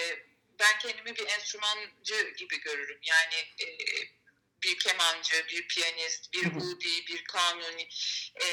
ben 0.60 0.78
kendimi 0.78 1.16
bir 1.16 1.26
enstrümancı 1.26 2.34
gibi 2.38 2.60
görürüm. 2.60 2.98
Yani 3.02 3.34
e, 3.60 3.66
bir 4.62 4.78
kemancı, 4.78 5.46
bir 5.48 5.68
piyanist, 5.68 6.32
bir 6.32 6.44
Hı 6.44 6.54
hı. 6.54 6.58
udi, 6.58 7.06
bir 7.06 7.24
kanuni 7.24 7.88
e, 8.34 8.46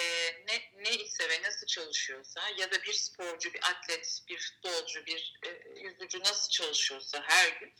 ne, 0.48 0.72
ne 0.74 0.96
ise 0.96 1.30
ve 1.30 1.42
nasıl 1.42 1.68
çalışıyorsa 1.68 2.42
ya 2.58 2.72
da 2.72 2.84
bir 2.84 2.94
sporcu, 2.94 3.54
bir 3.54 3.60
atlet, 3.70 4.22
bir 4.30 4.38
futbolcu, 4.40 5.06
bir 5.06 5.40
e, 5.46 5.50
yüzücü 5.80 6.20
nasıl 6.20 6.50
çalışıyorsa 6.50 7.24
her 7.28 7.50
gün 7.60 7.74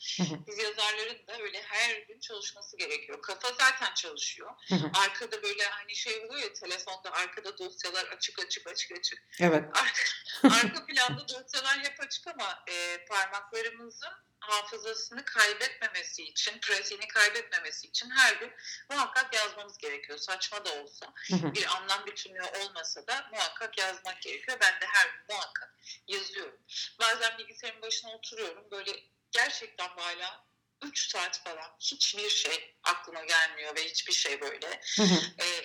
biz 0.48 0.58
yazarların 0.58 1.28
da 1.28 1.42
öyle 1.42 1.62
her 1.62 1.96
gün 1.96 2.20
çalışması 2.20 2.78
gerekiyor. 2.78 3.22
Kafa 3.22 3.52
zaten 3.52 3.94
çalışıyor. 3.94 4.52
Arkada 4.94 5.44
böyle 5.44 5.64
hani 5.64 5.96
şey 5.96 6.20
oluyor 6.20 6.42
ya 6.42 6.54
telefonda 6.54 7.12
arkada 7.12 7.58
dosyalar 7.58 8.06
açık 8.06 8.40
açık 8.40 8.68
açık 8.68 8.92
açık. 8.92 9.24
Evet. 9.40 9.64
Arka, 9.74 10.02
arka 10.56 10.86
planda 10.86 11.28
dosyalar 11.28 11.80
hep 11.80 12.00
açık 12.00 12.28
ama 12.28 12.64
e, 12.70 13.06
parmaklarımızın 13.06 14.25
hafızasını 14.40 15.26
kaybetmemesi 15.26 16.24
için, 16.24 16.60
pratiğini 16.60 17.08
kaybetmemesi 17.08 17.88
için 17.88 18.10
her 18.10 18.36
gün 18.36 18.54
muhakkak 18.90 19.34
yazmamız 19.34 19.78
gerekiyor. 19.78 20.20
Saçma 20.20 20.66
da 20.66 20.74
olsa, 20.74 21.14
Hı 21.30 21.36
hı. 21.36 21.54
bir 21.54 21.66
anlam 21.76 22.06
bütünlüğü 22.06 22.44
olmasa 22.44 23.08
da 23.08 23.30
muhakkak 23.32 23.78
yazmak 23.78 24.22
gerekiyor. 24.22 24.58
Ben 24.62 24.82
de 24.82 24.86
her 24.86 25.06
gün 25.06 25.22
muhakkak 25.30 25.76
yazıyorum. 26.08 26.60
Bazen 27.00 27.38
bilgisayarın 27.38 27.82
başına 27.82 28.12
oturuyorum. 28.12 28.72
Böyle 28.72 28.92
gerçekten 29.32 29.88
hala 29.88 30.46
3 30.84 31.10
saat 31.12 31.44
falan 31.44 31.76
hiçbir 31.80 32.30
şey 32.30 32.76
aklıma 32.84 33.24
gelmiyor 33.26 33.76
ve 33.76 33.86
hiçbir 33.86 34.14
şey 34.14 34.42
böyle 34.42 34.82
Hı 34.96 35.04
hı. 35.04 35.44
e, 35.44 35.64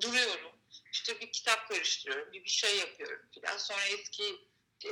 duruyorum. 0.00 0.52
İşte 0.92 1.20
bir 1.20 1.32
kitap 1.32 1.68
karıştırıyorum, 1.68 2.32
bir 2.32 2.44
bir 2.44 2.50
şey 2.50 2.78
yapıyorum 2.78 3.28
filan. 3.34 3.58
Sonra 3.58 3.84
eski 3.84 4.48
e, 4.84 4.90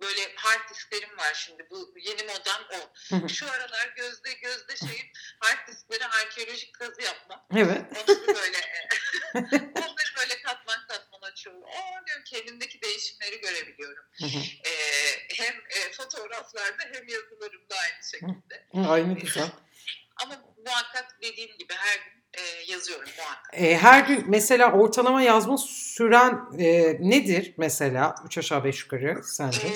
böyle 0.00 0.34
hard 0.36 0.70
disklerim 0.70 1.18
var 1.18 1.34
şimdi. 1.34 1.66
Bu 1.70 1.94
yeni 1.96 2.22
modern 2.22 2.62
o. 2.80 3.28
Şu 3.28 3.50
aralar 3.50 3.92
gözde 3.96 4.32
gözde 4.32 4.76
şeyim 4.76 5.06
hard 5.40 5.68
disklere 5.68 6.04
arkeolojik 6.06 6.74
kazı 6.74 7.02
yapmak. 7.02 7.40
Evet. 7.56 7.82
Onları 7.96 8.26
böyle 8.26 8.58
e, 9.34 9.38
onları 9.80 10.14
böyle 10.18 10.42
katman 10.42 10.86
katman 10.88 11.20
açıyorum. 11.30 11.64
Aa 11.64 12.06
diyorum 12.06 12.24
kendimdeki 12.24 12.82
değişimleri 12.82 13.40
görebiliyorum. 13.40 14.04
Hı 14.20 14.26
hı. 14.26 14.38
E, 14.68 14.72
hem 15.34 15.54
e, 15.56 15.92
fotoğraflarda 15.92 16.82
hem 16.92 17.08
yazılarımda 17.08 17.74
aynı 17.76 18.04
şekilde. 18.10 18.66
Hı, 18.74 18.92
Ay 18.92 19.08
ne 19.08 19.14
güzel. 19.14 19.50
Ama 20.22 20.34
muhakkak 20.66 21.22
dediğim 21.22 21.58
gibi 21.58 21.74
her 21.74 21.98
gün 21.98 22.17
e, 22.34 22.42
yazıyorum 22.72 23.08
muhakkak. 23.18 23.54
E, 23.62 23.76
her 23.76 24.04
gün 24.06 24.24
mesela 24.28 24.72
ortalama 24.72 25.22
yazma 25.22 25.58
süren 25.58 26.40
e, 26.58 26.96
nedir 27.00 27.54
mesela? 27.56 28.14
Üç 28.26 28.38
aşağı 28.38 28.64
beş 28.64 28.82
yukarı 28.82 29.22
sence? 29.24 29.68
Ee, 29.68 29.74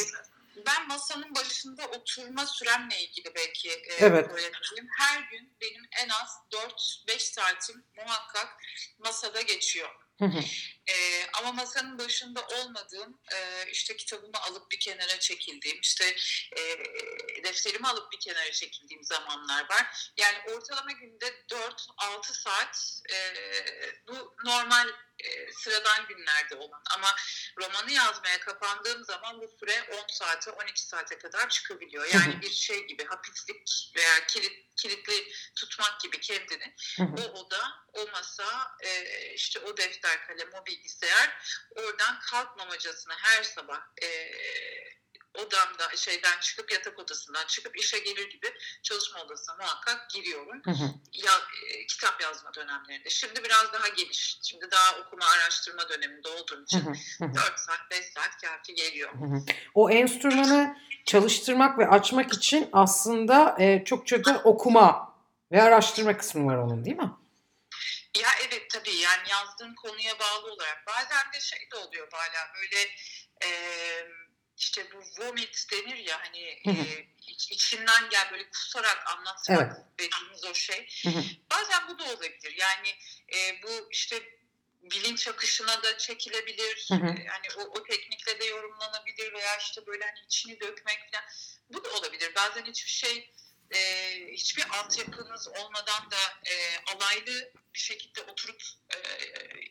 ben 0.66 0.88
masanın 0.88 1.34
başında 1.34 1.82
oturma 1.86 2.46
süremle 2.46 3.00
ilgili 3.00 3.34
belki 3.34 3.68
e, 3.70 3.94
Evet. 3.98 4.26
söylemeliyim. 4.26 4.88
Her 4.98 5.20
gün 5.30 5.52
benim 5.60 5.82
en 6.04 6.08
az 6.08 6.38
4-5 7.08 7.18
saatim 7.18 7.84
muhakkak 7.96 8.48
masada 8.98 9.42
geçiyor. 9.42 9.88
Ee, 10.88 11.26
ama 11.38 11.52
masanın 11.52 11.98
başında 11.98 12.46
olmadığım, 12.46 13.20
e, 13.34 13.70
işte 13.70 13.96
kitabımı 13.96 14.38
alıp 14.48 14.70
bir 14.70 14.80
kenara 14.80 15.18
çekildiğim, 15.18 15.80
işte 15.80 16.16
e, 16.56 16.62
defterimi 17.44 17.88
alıp 17.88 18.12
bir 18.12 18.20
kenara 18.20 18.52
çekildiğim 18.52 19.04
zamanlar 19.04 19.62
var. 19.70 20.12
Yani 20.16 20.38
ortalama 20.54 20.92
günde 20.92 21.26
4-6 21.48 22.32
saat 22.32 23.02
e, 23.12 23.16
bu 24.08 24.36
normal 24.44 24.88
e, 25.22 25.52
sıradan 25.52 26.06
günlerde 26.06 26.54
olan. 26.54 26.82
Ama 26.96 27.14
romanı 27.58 27.92
yazmaya 27.92 28.40
kapandığım 28.40 29.04
zaman 29.04 29.40
bu 29.40 29.48
süre 29.60 29.82
10 29.82 30.06
saate 30.08 30.50
12 30.50 30.82
saate 30.82 31.18
kadar 31.18 31.48
çıkabiliyor. 31.48 32.04
Yani 32.14 32.40
bir 32.42 32.50
şey 32.50 32.86
gibi 32.86 33.04
hapislik 33.04 33.92
veya 33.96 34.26
kilit, 34.26 34.76
kilitli 34.76 35.32
tutmak 35.56 36.00
gibi 36.00 36.20
kendini 36.20 36.74
o 37.00 37.22
oda, 37.22 37.84
o 37.92 38.06
masa, 38.06 38.76
e, 38.80 39.04
işte 39.34 39.60
o 39.60 39.76
defter 39.76 40.26
kalem, 40.26 40.48
o 40.54 40.66
bilgisayar 40.66 41.38
oradan 41.76 42.20
kalkmamacasına 42.20 43.14
her 43.18 43.42
sabah 43.42 43.80
e, 44.02 44.08
odamda 45.34 45.96
şeyden 45.96 46.40
çıkıp 46.40 46.72
yatak 46.72 46.98
odasından 46.98 47.46
çıkıp 47.46 47.78
işe 47.78 47.98
gelir 47.98 48.30
gibi 48.30 48.54
çalışma 48.82 49.20
odasına 49.20 49.56
muhakkak 49.56 50.10
giriyorum. 50.10 50.62
Hı 50.64 50.70
hı. 50.70 50.84
Ya, 51.12 51.32
e, 51.66 51.86
kitap 51.86 52.20
yazma 52.20 52.54
dönemlerinde. 52.54 53.10
Şimdi 53.10 53.44
biraz 53.44 53.72
daha 53.72 53.88
geniş. 53.88 54.38
Şimdi 54.42 54.70
daha 54.70 54.98
okuma 54.98 55.24
araştırma 55.26 55.88
döneminde 55.88 56.28
olduğum 56.28 56.62
için 56.62 56.80
hı. 56.80 56.90
Hı 57.18 57.24
hı. 57.24 57.34
4 57.34 57.58
saat 57.58 57.90
5 57.90 58.06
saat 58.06 58.40
kafi 58.42 58.74
geliyor. 58.74 59.12
Hı 59.12 59.24
hı. 59.24 59.44
O 59.74 59.90
enstrümanı 59.90 60.76
çalıştırmak 61.04 61.78
ve 61.78 61.88
açmak 61.88 62.32
için 62.32 62.68
aslında 62.72 63.56
e, 63.58 63.84
çokça 63.84 64.24
da 64.24 64.40
okuma 64.44 65.14
ve 65.52 65.62
araştırma 65.62 66.16
kısmı 66.16 66.46
var 66.46 66.56
onun 66.56 66.84
değil 66.84 66.96
mi? 66.96 67.10
Ya 68.20 68.28
evet 68.48 68.70
tabii 68.70 68.94
yani 68.94 69.28
yazdığım 69.30 69.74
konuya 69.74 70.18
bağlı 70.18 70.52
olarak 70.52 70.86
bazen 70.86 71.32
de 71.32 71.40
şey 71.40 71.58
de 71.72 71.76
oluyor 71.76 72.08
hala 72.12 72.54
böyle 72.54 72.88
e, 73.44 73.48
işte 74.62 74.88
bu 74.92 75.24
vomit 75.24 75.70
denir 75.72 75.96
ya 75.96 76.20
hani 76.20 76.60
Hı 76.64 76.70
hı. 76.70 76.84
e, 76.84 77.06
iç- 77.26 77.50
içinden 77.50 78.10
gel 78.10 78.30
böyle 78.32 78.50
kusarak 78.50 79.04
anlatmak 79.06 79.98
dediğimiz 79.98 80.44
o 80.44 80.54
şey. 80.54 80.88
Hı 81.04 81.08
hı. 81.08 81.22
Bazen 81.50 81.88
bu 81.88 81.98
da 81.98 82.04
olabilir 82.04 82.54
yani 82.56 82.88
e, 83.34 83.62
bu 83.62 83.88
işte 83.90 84.22
bilinç 84.82 85.28
akışına 85.28 85.82
da 85.82 85.98
çekilebilir. 85.98 86.86
Hı 86.88 86.94
hı. 86.94 87.06
E, 87.06 87.26
hani 87.26 87.46
o, 87.56 87.62
o 87.62 87.82
teknikle 87.82 88.40
de 88.40 88.44
yorumlanabilir 88.44 89.32
veya 89.32 89.56
işte 89.56 89.86
böyle 89.86 90.04
hani 90.04 90.20
içini 90.26 90.60
dökmek 90.60 90.98
falan. 91.12 91.24
Bu 91.68 91.84
da 91.84 91.90
olabilir. 91.90 92.34
Bazen 92.34 92.64
hiçbir 92.64 92.90
şey 92.90 93.32
e, 93.70 93.80
hiçbir 94.32 94.64
altyapınız 94.78 95.48
olmadan 95.48 96.10
da 96.10 96.50
e, 96.50 96.54
alaylı 96.94 97.52
bir 97.74 97.78
şekilde 97.78 98.22
oturup 98.22 98.62
e, 98.94 98.98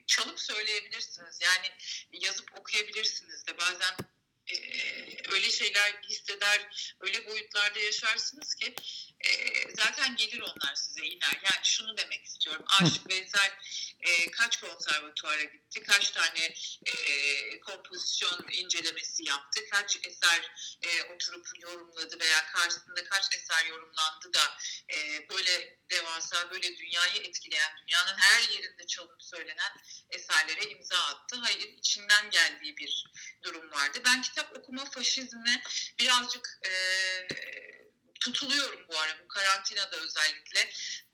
çalıp 0.07 0.39
söyleyebilirsiniz. 0.39 1.39
Yani 1.41 1.71
yazıp 2.12 2.60
okuyabilirsiniz 2.60 3.48
de 3.48 3.57
bazen 3.57 3.93
e, 3.93 4.20
öyle 5.31 5.50
şeyler 5.50 6.01
hisseder, 6.10 6.70
öyle 7.00 7.27
boyutlarda 7.27 7.79
yaşarsınız 7.79 8.55
ki 8.55 8.75
e, 9.23 9.31
zaten 9.75 10.15
gelir 10.15 10.41
onlar 10.41 10.75
size 10.75 11.05
iner. 11.05 11.39
Yani 11.43 11.63
şunu 11.63 11.97
demek 11.97 12.25
istiyorum. 12.25 12.65
Aşık 12.81 13.09
Veysel 13.09 13.51
e, 13.99 14.31
kaç 14.31 14.59
konservatuara 14.59 15.43
gitti, 15.43 15.83
kaç 15.83 16.11
tane 16.11 16.53
e, 16.85 17.59
kompozisyon 17.59 18.47
incelemesi 18.51 19.23
yaptı, 19.23 19.61
kaç 19.71 19.97
eser 20.03 20.51
e, 20.81 21.03
oturup 21.03 21.47
yorumladı 21.59 22.19
veya 22.19 22.45
karşısında 22.45 23.03
kaç 23.03 23.35
eser 23.35 23.65
yorumlandı 23.65 24.33
da 24.33 24.57
e, 24.93 25.29
böyle 25.29 25.79
devasa, 25.91 26.51
böyle 26.51 26.77
dünyayı 26.77 27.21
etkileyen, 27.21 27.71
dünyanın 27.81 28.17
her 28.17 28.49
yerinde 28.49 28.87
çalıp 28.87 29.23
söylenen 29.23 29.71
eserlere 30.09 30.69
imza 30.69 30.97
attı. 30.97 31.35
Hayır, 31.35 31.73
içinden 31.77 32.29
geldiği 32.29 32.77
bir 32.77 33.05
durum 33.43 33.71
vardı. 33.71 34.01
Ben 34.05 34.21
kitap 34.21 34.57
okuma 34.57 34.85
faşizmine 34.85 35.63
birazcık 35.99 36.59
e, 36.65 36.71
tutuluyorum 38.21 38.85
bu 38.89 38.99
ara 38.99 39.19
bu 39.23 39.27
karantinada 39.27 39.97
özellikle. 39.97 40.59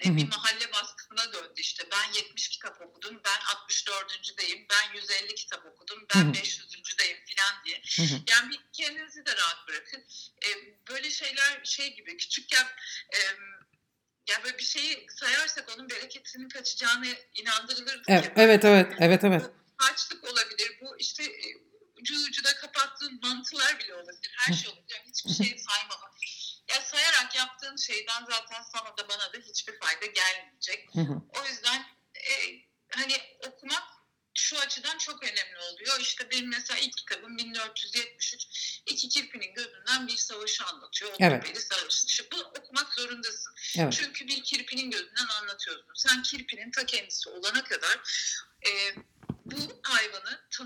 E, 0.05 0.17
bir 0.17 0.27
mahalle 0.27 0.71
baskısına 0.73 1.33
döndü 1.33 1.61
işte. 1.61 1.83
Ben 1.91 2.13
70 2.13 2.49
kitap 2.49 2.81
okudum, 2.81 3.21
ben 3.25 3.39
64.deyim, 3.39 4.65
ben 4.69 4.93
150 4.93 5.35
kitap 5.35 5.65
okudum, 5.65 6.05
ben 6.15 6.33
500.deyim 6.33 7.25
filan 7.25 7.63
diye. 7.65 7.81
Yani 8.29 8.51
bir 8.51 8.59
kendinizi 8.73 9.25
de 9.25 9.35
rahat 9.35 9.67
bırakın. 9.67 10.05
E, 10.45 10.49
böyle 10.89 11.09
şeyler 11.09 11.61
şey 11.63 11.95
gibi 11.95 12.17
küçükken 12.17 12.67
e, 13.13 13.19
ya 14.29 14.43
böyle 14.43 14.57
bir 14.57 14.63
şeyi 14.63 15.07
sayarsak 15.09 15.75
onun 15.75 15.89
bereketinin 15.89 16.49
kaçacağını 16.49 17.07
inandırılırdık 17.35 18.05
Evet, 18.07 18.25
ya. 18.25 18.33
evet, 18.35 18.65
evet, 18.65 18.93
evet, 18.99 19.23
evet. 19.23 19.41
Bu 19.41 19.85
harçlık 19.85 20.23
olabilir. 20.23 20.77
Bu 20.81 20.97
işte 20.99 21.23
e, 21.23 21.47
ucu 21.95 22.15
ucuna 22.29 22.53
kapattığın 22.55 23.19
mantılar 23.23 23.79
bile 23.79 23.93
olabilir. 23.95 24.31
Her 24.37 24.53
şey 24.53 24.69
olabilir. 24.69 24.95
Yani 24.95 25.09
hiçbir 25.09 25.45
şeyi 25.45 25.59
saymamak. 25.59 26.16
Ya 26.69 26.81
sayarak 26.81 27.35
yaptığın 27.35 27.75
şeyden 27.75 28.25
zaten 28.29 28.61
sana 28.61 28.97
da 28.97 29.09
bana 29.09 29.33
da 29.33 29.37
hiçbir 29.37 29.79
fayda 29.79 30.05
gelmeyecek. 30.05 30.89
Hı 30.93 31.01
hı. 31.01 31.21
O 31.41 31.45
yüzden 31.45 31.85
e, 32.15 32.31
hani 32.89 33.13
okumak 33.47 33.83
şu 34.37 34.59
açıdan 34.59 34.97
çok 34.97 35.23
önemli 35.23 35.57
oluyor. 35.57 35.99
İşte 35.99 36.31
benim 36.31 36.49
mesela 36.49 36.79
ilk 36.79 36.97
kitabım 36.97 37.37
1473. 37.37 38.81
İki 38.85 39.09
kirpinin 39.09 39.53
gözünden 39.53 40.07
bir 40.07 40.15
savaşı 40.17 40.65
anlatıyor. 40.65 41.11
Evet. 41.19 41.43
Evet. 41.45 41.61
Savaşı. 41.61 42.27
Bu 42.31 42.37
okumak 42.37 42.93
zorundasın. 42.93 43.53
Evet. 43.77 43.93
Çünkü 43.93 44.27
bir 44.27 44.43
kirpinin 44.43 44.91
gözünden 44.91 45.27
anlatıyorsun. 45.41 45.93
Sen 45.95 46.23
kirpinin 46.23 46.71
ta 46.71 46.85
kendisi 46.85 47.29
olana 47.29 47.63
kadar 47.63 47.99
e, 48.67 48.71
bu 49.45 49.56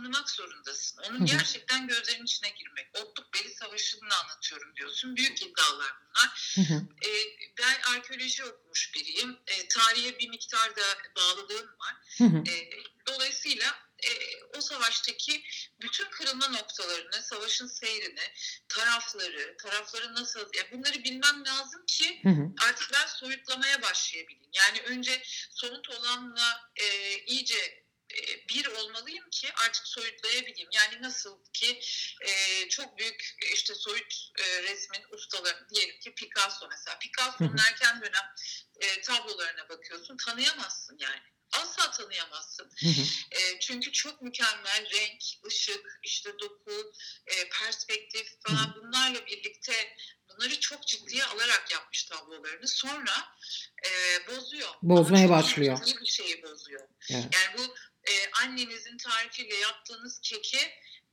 tanımak 0.02 0.30
zorundasın. 0.30 1.02
Onun 1.10 1.26
gerçekten 1.26 1.88
gözlerinin 1.88 2.26
içine 2.26 2.50
girmek. 2.50 2.88
Otluk 3.02 3.34
Beli 3.34 3.50
Savaşı'nı 3.50 4.16
anlatıyorum 4.24 4.76
diyorsun. 4.76 5.16
Büyük 5.16 5.42
iddialar 5.42 5.94
bunlar. 6.02 6.58
E, 7.06 7.10
ben 7.58 7.94
arkeoloji 7.96 8.46
okumuş 8.46 8.96
biriyim. 8.96 9.38
E, 9.48 9.68
tarihe 9.68 10.20
bir 10.20 10.30
miktar 10.30 10.76
da 10.76 10.82
bağlılığım 11.16 11.70
var. 11.80 11.96
E, 12.48 12.70
dolayısıyla 13.08 13.92
e, 14.04 14.10
o 14.58 14.62
savaştaki 14.62 15.44
bütün 15.82 16.10
kırılma 16.10 16.48
noktalarını, 16.48 17.24
savaşın 17.24 17.68
seyrini, 17.68 18.34
tarafları, 18.70 19.58
tarafları 19.58 20.16
nasıl, 20.16 20.40
ya 20.40 20.72
bunları 20.72 21.04
bilmem 21.04 21.46
lazım 21.46 21.86
ki 21.88 22.20
Hı 22.24 22.30
hı. 22.30 22.52
artık 22.68 22.94
ben 22.94 23.08
soyutlamaya 23.08 23.82
başlayabileyim. 23.82 24.52
Yani 24.54 24.82
önce 24.82 25.24
somut 25.50 25.90
olanla 25.90 26.72
e, 26.76 27.18
iyice 27.26 27.81
bir 28.50 28.66
olmalıyım 28.66 29.30
ki 29.30 29.50
artık 29.66 29.88
soyutlayabileyim. 29.88 30.70
Yani 30.72 31.02
nasıl 31.02 31.44
ki 31.54 31.82
e, 32.22 32.70
çok 32.70 32.98
büyük 32.98 33.36
e, 33.42 33.54
işte 33.54 33.76
soyut 33.76 34.32
e, 34.40 34.64
resmin 34.64 35.06
ustaları 35.12 35.68
diyelim 35.70 36.00
ki 36.00 36.14
Picasso 36.16 36.68
mesela. 36.70 37.00
Picasso'nun 37.00 37.58
erken 37.70 38.02
dönem 38.02 38.36
e, 38.80 39.02
tablolarına 39.02 39.70
bakıyorsun 39.70 40.18
tanıyamazsın 40.18 40.98
yani. 41.00 41.22
Asla 41.52 41.92
tanıyamazsın. 41.92 42.72
E, 43.32 43.60
çünkü 43.60 43.92
çok 43.92 44.22
mükemmel 44.22 44.90
renk, 44.92 45.24
ışık, 45.48 46.00
işte 46.04 46.40
doku, 46.40 46.94
e, 47.28 47.50
perspektif 47.50 48.28
falan 48.48 48.76
bunlarla 48.76 49.26
birlikte 49.26 49.96
bunları 50.30 50.60
çok 50.60 50.88
ciddiye 50.88 51.26
alarak 51.26 51.72
yapmış 51.72 52.04
tablolarını. 52.04 52.68
Sonra 52.68 53.36
e, 53.86 53.90
bozuyor. 54.28 54.70
Bozmaya 54.82 55.30
başlıyor. 55.30 55.80
bir 56.02 56.06
şeyi 56.06 56.44
bozuyor. 56.44 56.88
Evet. 57.10 57.26
Yani 57.34 57.58
bu 57.58 57.76
e, 58.10 58.32
annenizin 58.32 58.98
tarifiyle 58.98 59.56
yaptığınız 59.56 60.20
keki 60.24 60.58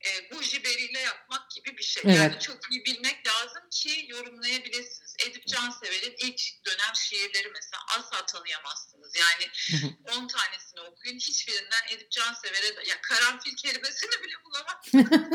e, 0.05 0.31
bu 0.31 0.43
jiberiyle 0.43 0.99
yapmak 0.99 1.51
gibi 1.51 1.77
bir 1.77 1.83
şey. 1.83 2.03
Evet. 2.05 2.17
Yani 2.17 2.39
çok 2.39 2.71
iyi 2.71 2.85
bilmek 2.85 3.27
lazım 3.27 3.61
ki 3.71 4.05
yorumlayabilirsiniz. 4.09 5.15
Edip 5.27 5.47
Cansever'in 5.47 6.15
ilk 6.19 6.41
dönem 6.65 6.95
şiirleri 6.95 7.47
mesela 7.53 7.83
asla 7.97 8.25
tanıyamazsınız. 8.25 9.15
Yani 9.15 9.51
Hı 9.71 9.87
hı. 9.87 10.17
10 10.19 10.27
tanesini 10.27 10.81
okuyun. 10.81 11.19
Hiçbirinden 11.19 11.83
Edip 11.89 12.11
Cansever'e 12.11 12.89
ya 12.89 13.01
karanfil 13.01 13.55
kelimesini 13.55 14.23
bile 14.23 14.33
bulamazsınız. 14.43 15.09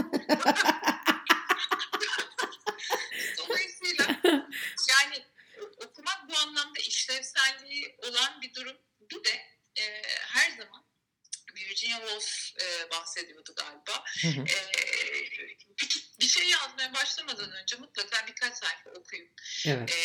Dolayısıyla 3.39 4.21
yani 4.91 5.27
o- 5.61 5.85
okumak 5.85 6.29
bu 6.29 6.39
anlamda 6.39 6.79
işlevselliği 6.81 7.97
olan 7.99 8.43
bir 8.43 8.55
durum. 8.55 8.77
Bir 9.01 9.25
de 9.25 9.43
e, 9.79 10.03
her 10.21 10.51
zaman 10.51 10.85
Virginia 11.55 11.99
Woolf 11.99 12.51
e, 12.63 12.91
bahsediyordu 12.91 13.55
galiba. 13.57 14.05
Hı 14.25 14.29
hı. 14.29 14.45
Bir, 16.21 16.29
şey 16.29 16.49
yazmaya 16.49 16.95
başlamadan 16.95 17.53
önce 17.53 17.77
mutlaka 17.77 18.27
birkaç 18.27 18.55
sayfa 18.57 18.91
okuyun. 18.91 19.29
Evet. 19.67 19.91
E, 19.91 19.97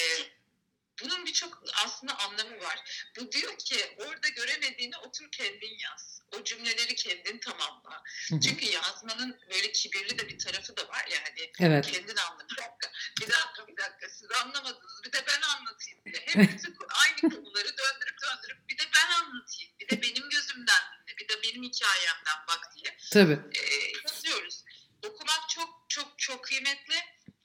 bunun 1.02 1.26
birçok 1.26 1.64
aslında 1.86 2.18
anlamı 2.20 2.60
var. 2.62 3.06
Bu 3.20 3.32
diyor 3.32 3.58
ki 3.58 3.96
orada 3.98 4.28
göremediğini 4.28 4.98
otur 4.98 5.32
kendin 5.32 5.78
yaz. 5.80 6.22
O 6.32 6.44
cümleleri 6.44 6.96
kendin 6.96 7.38
tamamla. 7.40 8.04
Hı 8.30 8.36
hı. 8.36 8.40
Çünkü 8.42 8.66
yazmanın 8.66 9.40
böyle 9.52 9.72
kibirli 9.72 10.20
de 10.20 10.30
bir 10.30 10.40
tarafı 10.40 10.78
da 10.78 10.88
var 10.88 11.08
ya 11.12 11.20
hani 11.24 11.52
Evet. 11.60 11.92
kendin 11.92 12.16
anla. 12.16 12.46
Bir 12.50 12.58
dakika, 12.58 12.92
bir 13.22 13.28
dakika, 13.28 13.68
bir 13.68 13.78
dakika. 13.78 14.10
Siz 14.10 14.32
anlamadınız. 14.32 15.02
Bir 15.06 15.12
de 15.12 15.24
ben 15.28 15.42
anlatayım 15.42 16.06
diye. 16.06 16.22
Hep 16.26 16.36
bütün 16.54 16.78
aynı 16.90 17.20
konuları 17.36 17.78
döndürüp 17.78 18.18
döndürüp 18.22 18.70
bir 18.70 18.78
de 18.78 18.84
ben 18.96 19.12
anlatayım. 19.12 19.72
Bir 19.80 19.90
de 19.90 20.02
benim 20.02 20.30
gözümden 20.30 20.84
dinle. 21.08 21.18
Bir 21.18 21.28
de 21.28 21.44
benim 21.44 21.64
hikayemden 21.64 22.38
bak 22.48 22.76
diye 22.76 22.98
Tabii. 23.14 23.40
e, 23.60 23.64
yazıyoruz. 24.08 24.64
Okumak 25.04 25.50
çok 25.50 25.86
çok 25.90 26.20
çok 26.20 26.44
kıymetli 26.44 26.96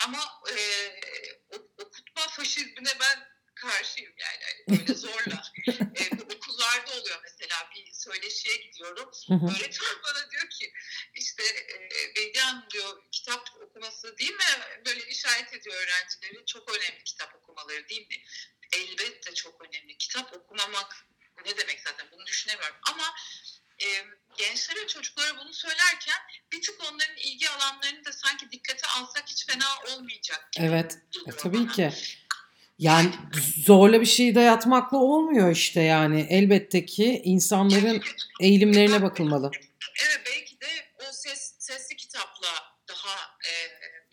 ama 0.05 0.19
e, 0.51 0.57
o- 1.57 1.83
okutma 1.83 2.29
faşizmine 2.29 2.93
ben 3.01 3.35
karşıyım 3.55 4.13
yani 4.19 4.39
hani 4.45 4.79
böyle 4.79 4.95
zorla. 4.95 5.43
e, 5.69 6.19
bu 6.19 6.35
okullarda 6.35 7.01
oluyor 7.01 7.21
mesela 7.23 7.71
bir 7.75 7.93
söyleşiye 7.93 8.57
gidiyorum. 8.57 9.11
Hı 9.29 9.35
hı. 9.35 9.47
Öğretmen 9.47 9.97
bana 10.05 10.31
diyor 10.31 10.51
ki 10.51 10.73
işte 11.15 11.43
e, 11.45 12.15
Bediye 12.17 12.45
Hanım 12.45 12.65
diyor 12.71 13.03
kitap 13.13 13.49
okuması 13.63 14.19
değil 14.19 14.33
mi? 14.35 14.45
Böyle 14.87 15.07
işaret 15.09 15.53
ediyor 15.53 15.77
öğrencileri. 15.77 16.47
Çok 16.47 16.71
önemli 16.71 17.05
kitap 17.05 17.35
okumaları 17.35 17.89
değil 17.89 18.09
mi? 18.09 18.25
Elbette 18.73 19.35
çok 19.35 19.61
önemli. 19.67 19.99
Kitap 19.99 20.33
okumamak 20.37 21.07
ne 21.45 21.57
demek 21.57 21.81
zaten 21.81 22.07
bunu 22.13 22.27
düşünemiyorum. 22.27 22.77
Ama 22.93 23.15
e, 23.83 23.87
gençlere 24.39 24.87
çocuklara 24.87 25.39
bunu 25.39 25.53
söylerken 25.53 26.19
bir 26.53 26.63
tık 26.63 26.85
onların 26.85 27.17
ilgi 27.17 27.51
alanlarını 27.51 28.05
da 28.05 28.13
sanki 28.13 28.51
dikkate 28.51 28.87
alsak 28.87 29.29
hiç 29.29 29.47
fena 29.47 29.79
olmayacak 29.89 30.53
gibi 30.53 30.67
Evet. 30.67 30.93
E, 30.95 31.19
geliyor 31.19 31.39
tabii 31.39 31.59
bana. 31.59 31.64
Ki. 31.77 31.91
Yani 32.79 33.11
zorla 33.65 34.01
bir 34.01 34.07
şey 34.07 34.35
dayatmakla 34.35 34.99
olmuyor 34.99 35.51
işte 35.51 35.81
yani. 35.81 36.27
Elbette 36.31 36.85
ki 36.87 37.23
insanların 37.25 38.03
eğilimlerine 38.41 39.03
bakılmalı. 39.03 39.51
Evet 40.05 40.21
belki 40.27 40.61
de 40.61 40.67
o 41.01 41.13
ses, 41.13 41.55
sesli 41.59 41.97
kitapla 41.97 42.49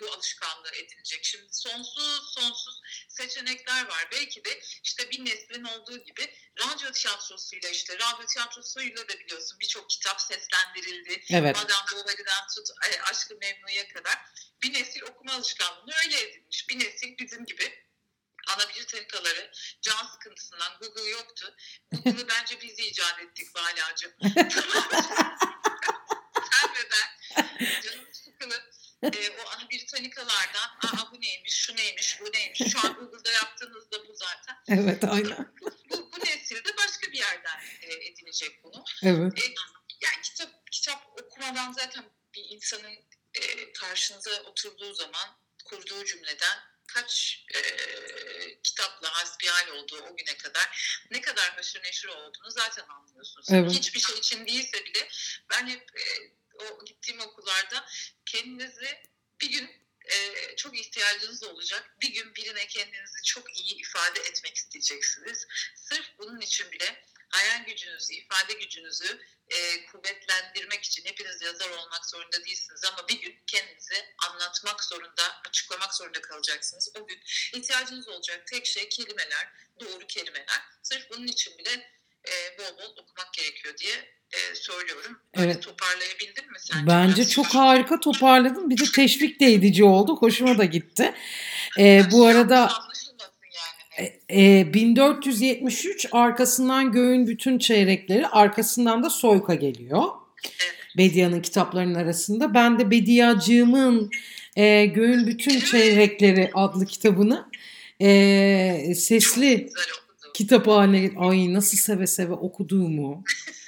bu 0.02 0.14
alışkanlığı 0.14 0.76
edinecek. 0.76 1.26
Şimdi 1.26 1.54
sonsuz 1.54 2.34
sonsuz 2.34 2.82
seçenekler 3.10 3.88
var. 3.88 4.08
Belki 4.12 4.46
de 4.46 4.62
işte 4.84 5.12
bir 5.12 5.26
neslin 5.26 5.64
olduğu 5.64 6.04
gibi 6.04 6.36
radyo 6.60 6.92
tiyatrosuyla 6.92 7.70
işte 7.70 7.94
radyo 7.96 8.26
tiyatrosuyla 8.26 9.08
da 9.10 9.20
biliyorsun 9.20 9.60
birçok 9.60 9.90
kitap 9.90 10.22
seslendirildi. 10.22 11.24
Evet. 11.30 11.56
Madame 11.56 11.92
Bovary'den 11.94 12.48
tut 12.56 12.70
e, 12.90 13.02
Aşkı 13.02 13.36
Memnu'ya 13.36 13.88
kadar 13.88 14.18
bir 14.64 14.74
nesil 14.74 15.02
okuma 15.02 15.34
alışkanlığını 15.34 15.94
öyle 16.06 16.22
edinmiş. 16.22 16.70
Bir 16.70 16.80
nesil 16.80 17.18
bizim 17.18 17.46
gibi 17.46 17.92
ana 18.48 18.70
bibliotekları 18.70 19.52
can 19.82 20.06
sıkıntısından 20.06 20.78
Google 20.80 21.10
yoktu. 21.10 21.56
Google'ı 21.92 22.28
bence 22.28 22.62
biz 22.62 22.80
icat 22.80 23.20
ettik 23.20 23.56
Bala'cığım. 23.56 24.12
Sen 26.52 26.74
ve 26.76 26.90
ben 26.92 27.82
canım 27.82 28.08
sıkılıp 28.14 28.74
e, 29.04 29.30
o 29.30 29.50
ana 29.50 29.70
britanikalardan 29.70 30.70
aa 30.84 31.12
bu 31.12 31.22
neymiş, 31.22 31.54
şu 31.54 31.76
neymiş, 31.76 32.20
bu 32.22 32.32
neymiş. 32.34 32.60
Şu 32.72 32.88
an 32.88 32.94
Google'da 32.94 33.32
yaptığınızda 33.32 34.08
bu 34.08 34.16
zaten. 34.16 34.58
Evet 34.68 35.04
aynen. 35.04 35.54
Bu, 35.62 35.72
bu, 35.90 36.12
bu 36.12 36.26
nesil 36.26 36.56
de 36.56 36.78
başka 36.78 37.12
bir 37.12 37.18
yerden 37.18 37.60
e, 37.82 37.94
edinecek 37.94 38.64
bunu. 38.64 38.84
Evet. 39.04 39.40
E, 39.40 39.42
yani 40.02 40.22
kitap 40.24 40.72
kitap 40.72 41.22
okumadan 41.22 41.72
zaten 41.72 42.06
bir 42.34 42.46
insanın 42.50 42.96
e, 43.34 43.74
karşınıza 43.74 44.42
oturduğu 44.42 44.94
zaman 44.94 45.38
kurduğu 45.66 46.06
cümleden 46.06 46.60
kaç 46.88 47.44
e, 47.56 47.62
kitapla 48.64 49.10
hasbihal 49.14 49.68
olduğu 49.68 50.04
o 50.04 50.16
güne 50.16 50.38
kadar 50.38 51.04
ne 51.12 51.22
kadar 51.22 51.50
haşır 51.50 51.84
neşir 51.84 52.08
olduğunu 52.08 52.52
zaten 52.52 52.86
anlıyorsunuz. 52.88 53.48
Evet. 53.52 53.72
Hiçbir 53.72 54.00
şey 54.00 54.18
için 54.18 54.48
değilse 54.48 54.86
bile 54.86 55.10
ben 55.50 55.68
hep 55.68 55.92
e, 56.00 56.04
o 56.64 56.86
gittiğim 56.86 57.22
okullarda 57.22 57.86
kendinizi 58.32 59.02
bir 59.42 59.50
gün 59.50 59.70
e, 60.06 60.56
çok 60.56 60.80
ihtiyacınız 60.80 61.44
olacak. 61.44 61.96
Bir 62.02 62.14
gün 62.14 62.36
birine 62.36 62.68
kendinizi 62.68 63.24
çok 63.24 63.60
iyi 63.60 63.76
ifade 63.76 64.20
etmek 64.20 64.56
isteyeceksiniz. 64.56 65.48
Sırf 65.76 66.06
bunun 66.18 66.42
için 66.42 66.72
bile 66.72 67.04
hayal 67.30 67.66
gücünüzü, 67.66 68.14
ifade 68.14 68.54
gücünüzü 68.54 69.22
e, 69.50 69.86
kuvvetlendirmek 69.86 70.84
için 70.84 71.06
hepiniz 71.06 71.42
yazar 71.42 71.70
olmak 71.70 72.06
zorunda 72.06 72.46
değilsiniz 72.46 72.84
ama 72.84 73.08
bir 73.08 73.22
gün 73.22 73.44
kendinizi 73.48 74.16
anlatmak 74.28 74.84
zorunda, 74.84 75.42
açıklamak 75.50 75.96
zorunda 75.96 76.22
kalacaksınız. 76.22 76.92
O 76.96 77.08
gün 77.08 77.22
ihtiyacınız 77.54 78.08
olacak 78.08 78.48
tek 78.48 78.66
şey 78.66 78.90
kelimeler, 78.90 79.52
doğru 79.80 80.08
kelimeler. 80.08 80.62
Sırf 80.84 81.10
bunun 81.10 81.28
için 81.28 81.58
bile 81.58 81.92
e, 82.28 82.34
bol 82.60 82.78
bol 82.78 83.04
okumak 83.04 83.34
gerekiyor 83.34 83.74
diye 83.78 83.94
e, 84.34 84.56
söylüyorum. 84.56 85.20
Böyle 85.38 85.52
Evet. 85.52 85.62
toparlayabildin 85.64 86.52
mi 86.52 86.58
sen? 86.60 86.88
Bence 86.88 87.28
çok 87.28 87.46
harika 87.46 88.00
toparladın. 88.00 88.70
Bir 88.70 88.78
de 88.78 88.84
teşvik 88.96 89.40
de 89.40 89.54
edici 89.54 89.84
oldu. 89.84 90.18
Hoşuma 90.20 90.58
da 90.58 90.66
gitti. 90.66 91.14
Ee, 91.80 92.02
bu 92.12 92.26
arada 92.26 92.58
Anlaşılmasın 92.58 93.16
yani. 94.00 94.60
e, 94.60 94.74
1473 94.74 96.08
arkasından 96.12 96.92
göğün 96.92 97.28
bütün 97.28 97.60
çeyrekleri 97.60 98.28
arkasından 98.28 99.04
da 99.04 99.10
soyka 99.10 99.54
geliyor. 99.54 100.04
Evet. 100.46 100.76
Bedia'nın 100.98 101.42
kitaplarının 101.42 101.96
arasında. 101.96 102.54
Ben 102.54 102.80
de 102.80 102.92
Bediacığımın 102.92 104.10
e, 104.56 104.86
Göğün 104.86 105.28
Bütün 105.28 105.60
Çeyrekleri 105.60 106.52
adlı 106.54 106.86
kitabını 106.86 107.50
e, 108.02 108.96
sesli. 108.96 109.70
Kitap 110.42 110.68
haline 110.68 111.12
ay 111.18 111.54
nasıl 111.54 111.78
seve 111.78 112.08
seve 112.08 112.34
okuduğumu 112.34 113.24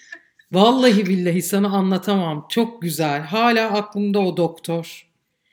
vallahi 0.51 1.05
billahi 1.05 1.41
sana 1.41 1.69
anlatamam. 1.69 2.45
Çok 2.49 2.81
güzel. 2.81 3.21
Hala 3.21 3.71
aklımda 3.71 4.19
o 4.19 4.37
doktor. 4.37 5.07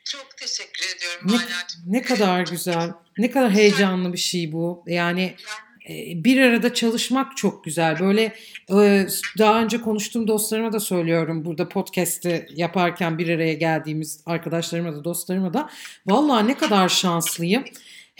Çok 0.04 0.37
teşekkür 0.37 0.96
ediyorum 0.96 1.46
Ne, 1.87 1.98
ne 1.98 2.02
kadar 2.02 2.46
güzel. 2.46 2.92
Ne 3.18 3.30
kadar 3.30 3.50
heyecanlı 3.50 4.12
bir 4.12 4.18
şey 4.18 4.52
bu. 4.52 4.85
Yani 4.87 5.35
e, 5.88 6.24
bir 6.24 6.40
arada 6.40 6.74
çalışmak 6.74 7.37
çok 7.37 7.64
güzel. 7.64 8.00
Böyle 8.00 8.35
e, 8.70 9.06
daha 9.38 9.62
önce 9.62 9.80
konuştuğum 9.80 10.28
dostlarıma 10.28 10.72
da 10.72 10.80
söylüyorum. 10.80 11.44
Burada 11.44 11.68
podcast'i 11.68 12.46
yaparken 12.54 13.18
bir 13.18 13.28
araya 13.28 13.54
geldiğimiz 13.54 14.20
arkadaşlarıma 14.26 14.92
da 14.92 15.04
dostlarıma 15.04 15.54
da. 15.54 15.70
Vallahi 16.06 16.46
ne 16.46 16.56
kadar 16.56 16.88
şanslıyım. 16.88 17.64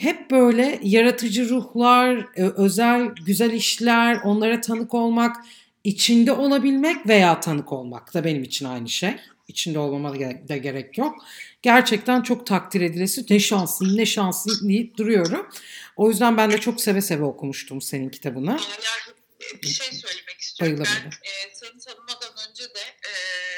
Hep 0.01 0.31
böyle 0.31 0.79
yaratıcı 0.83 1.49
ruhlar, 1.49 2.17
e, 2.35 2.43
özel 2.43 3.07
güzel 3.25 3.51
işler, 3.51 4.19
onlara 4.23 4.61
tanık 4.61 4.93
olmak, 4.93 5.35
içinde 5.83 6.31
olabilmek 6.31 7.07
veya 7.07 7.39
tanık 7.39 7.71
olmak 7.71 8.13
da 8.13 8.23
benim 8.23 8.43
için 8.43 8.65
aynı 8.65 8.89
şey. 8.89 9.15
İçinde 9.47 9.79
olmama 9.79 10.19
da 10.49 10.57
gerek 10.57 10.97
yok. 10.97 11.25
Gerçekten 11.61 12.21
çok 12.21 12.47
takdir 12.47 12.81
edilesi. 12.81 13.25
Ne 13.29 13.39
şanslıyım, 13.39 13.97
ne 13.97 14.05
şanslıyım 14.05 14.69
deyip 14.69 14.97
duruyorum. 14.97 15.49
O 15.95 16.09
yüzden 16.09 16.37
ben 16.37 16.51
de 16.51 16.57
çok 16.57 16.81
seve 16.81 17.01
seve 17.01 17.23
okumuştum 17.23 17.81
senin 17.81 18.09
kitabını. 18.09 18.51
Hala'cığım, 18.51 19.15
e, 19.41 19.61
bir 19.61 19.67
şey 19.67 19.91
söylemek 19.91 20.39
istiyorum. 20.39 20.83
Ben 20.85 21.09
e, 21.09 21.53
seni 21.53 21.79
tanımadan 21.79 22.49
önce 22.49 22.63
de 22.63 22.79
e, 22.79 23.11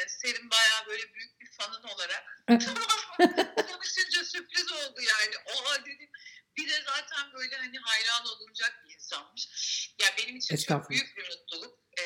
senin 0.07 0.49
bayağı 0.51 0.87
böyle 0.87 1.03
büyük 1.13 1.41
bir 1.41 1.47
fanın 1.51 1.83
olarak. 1.83 2.43
konuşunca 3.71 4.23
sürpriz 4.23 4.71
oldu 4.71 5.01
yani. 5.01 5.35
Oha 5.55 5.85
dedim. 5.85 6.09
Bir 6.57 6.69
de 6.69 6.83
zaten 6.85 7.32
böyle 7.43 7.55
hani 7.55 7.77
hayran 7.77 8.25
olunacak 8.25 8.83
bir 8.85 8.93
insanmış. 8.93 9.47
Ya 10.01 10.07
benim 10.17 10.35
için 10.37 10.57
çok 10.57 10.89
büyük 10.89 11.17
bir 11.17 11.29
mutluluk. 11.29 11.79
E, 11.99 12.05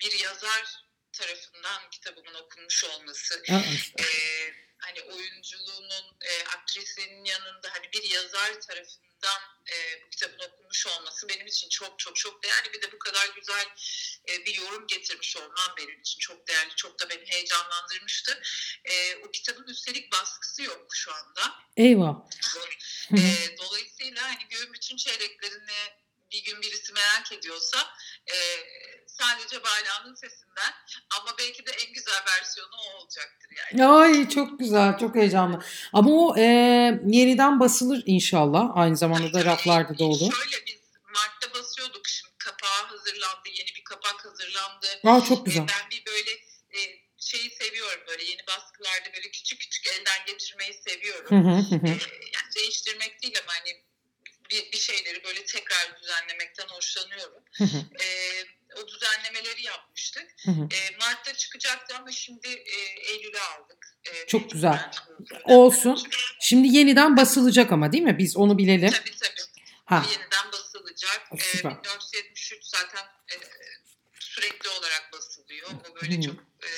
bir 0.00 0.18
yazar 0.18 0.82
tarafından 1.12 1.90
kitabımın 1.90 2.34
okunmuş 2.34 2.84
olması. 2.84 3.42
Aa, 3.50 3.62
e, 4.02 4.06
hani 4.82 5.02
oyunculuğunun 5.02 6.16
e, 6.22 6.44
aktrisinin 6.44 7.24
yanında 7.24 7.68
hani 7.72 7.92
bir 7.92 8.02
yazar 8.02 8.60
tarafından 8.60 9.40
e, 9.72 10.02
bu 10.04 10.10
kitabın 10.10 10.38
okunmuş 10.38 10.86
olması 10.86 11.28
benim 11.28 11.46
için 11.46 11.68
çok 11.68 11.98
çok 11.98 12.16
çok 12.16 12.42
değerli. 12.42 12.72
Bir 12.72 12.82
de 12.82 12.92
bu 12.92 12.98
kadar 12.98 13.28
güzel 13.36 13.66
e, 14.28 14.46
bir 14.46 14.54
yorum 14.54 14.86
getirmiş 14.86 15.36
olman 15.36 15.76
benim 15.78 16.00
için 16.00 16.18
çok 16.18 16.48
değerli. 16.48 16.74
Çok 16.76 17.00
da 17.00 17.10
beni 17.10 17.26
heyecanlandırmıştı. 17.26 18.42
E, 18.84 19.16
o 19.16 19.30
kitabın 19.30 19.66
üstelik 19.66 20.12
baskısı 20.12 20.62
yok 20.62 20.86
şu 20.94 21.12
anda. 21.14 21.54
Eyvah. 21.76 22.16
E, 23.12 23.56
dolayısıyla 23.58 24.22
hani 24.22 24.48
göğün 24.48 24.72
bütün 24.72 24.96
çeyreklerini 24.96 26.01
bir 26.32 26.44
gün 26.44 26.62
birisi 26.62 26.92
merak 26.92 27.32
ediyorsa 27.32 27.78
e, 28.26 28.36
sadece 29.06 29.64
Bayla'nın 29.64 30.14
sesinden 30.14 30.72
ama 31.20 31.30
belki 31.38 31.66
de 31.66 31.70
en 31.70 31.92
güzel 31.92 32.20
versiyonu 32.26 32.70
o 32.86 32.96
olacaktır 32.96 33.48
yani. 33.56 33.86
Ay 33.86 34.28
çok 34.28 34.58
güzel, 34.58 34.98
çok 34.98 35.14
heyecanlı. 35.14 35.64
Ama 35.92 36.10
o 36.10 36.36
e, 36.38 36.42
yeniden 37.06 37.60
basılır 37.60 38.02
inşallah. 38.06 38.64
Aynı 38.74 38.96
zamanda 38.96 39.32
da 39.32 39.44
raflarda 39.44 39.98
da 39.98 40.04
olur. 40.04 40.32
Şöyle 40.34 40.66
biz 40.66 40.80
Mart'ta 41.14 41.60
basıyorduk 41.60 42.08
şimdi 42.08 42.34
kapağı 42.38 42.86
hazırlandı, 42.86 43.48
yeni 43.48 43.68
bir 43.76 43.84
kapak 43.84 44.24
hazırlandı. 44.24 44.86
Aa 45.04 45.24
çok 45.28 45.38
Ee, 45.38 45.42
güzel. 45.44 45.66
Ben 45.68 45.90
bir 45.90 46.06
böyle 46.06 46.30
e, 46.70 46.78
şeyi 47.18 47.50
seviyorum 47.50 48.00
böyle 48.08 48.24
yeni 48.24 48.46
baskılarda 48.46 49.12
böyle 49.16 49.30
küçük 49.30 49.60
küçük 49.60 49.86
elden 49.86 50.26
geçirmeyi 50.26 50.74
seviyorum. 50.74 51.30
Hı 51.30 51.50
hı 51.50 51.56
hı 51.56 51.74
Ee, 51.74 51.88
hı. 51.88 52.00
yani 52.34 52.54
değiştirmek 52.56 53.22
değil 53.22 53.38
ama 53.44 53.52
hani 53.60 53.84
bir, 54.52 54.72
bir 54.72 54.78
şeyleri 54.78 55.24
böyle 55.24 55.44
tekrar 55.44 56.00
düzenlemekten 56.02 56.66
hoşlanıyorum. 56.68 57.42
Ee, 58.00 58.44
o 58.82 58.88
düzenlemeleri 58.88 59.66
yapmıştık. 59.66 60.34
Ee, 60.48 60.96
Mart'ta 61.00 61.34
çıkacaktı 61.34 61.96
ama 61.96 62.12
şimdi 62.12 62.48
e, 62.48 62.76
Eylül'e 63.12 63.40
aldık. 63.40 63.96
Ee, 64.04 64.26
Çok 64.26 64.50
güzel. 64.50 64.90
Olsun. 65.44 66.08
Şimdi 66.40 66.76
yeniden 66.76 67.16
basılacak 67.16 67.72
ama 67.72 67.92
değil 67.92 68.04
mi? 68.04 68.18
Biz 68.18 68.36
onu 68.36 68.58
bilelim. 68.58 68.90
Tabii 68.90 69.16
tabii. 69.16 69.40
Ha, 69.84 70.04
yeniden 70.10 70.52
basılacak. 70.52 71.28
Süper. 71.38 71.70
1473 71.70 72.64
zaten 72.64 73.04
e, 73.32 73.36
sürekli 74.20 74.68
olarak 74.68 75.10
basılıyor. 75.12 75.68
O 75.90 75.94
böyle 76.02 76.16
Hı. 76.16 76.22
çok 76.22 76.34
e, 76.64 76.70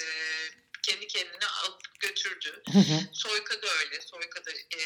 kendi 0.82 1.06
kendine 1.06 1.46
alıp 1.64 1.73
götürdü. 2.14 2.62
hı 2.72 2.78
hı. 2.78 3.00
Soyka 3.12 3.54
da 3.54 3.66
öyle. 3.80 4.00
Soyka 4.00 4.44
da 4.44 4.50
e, 4.50 4.80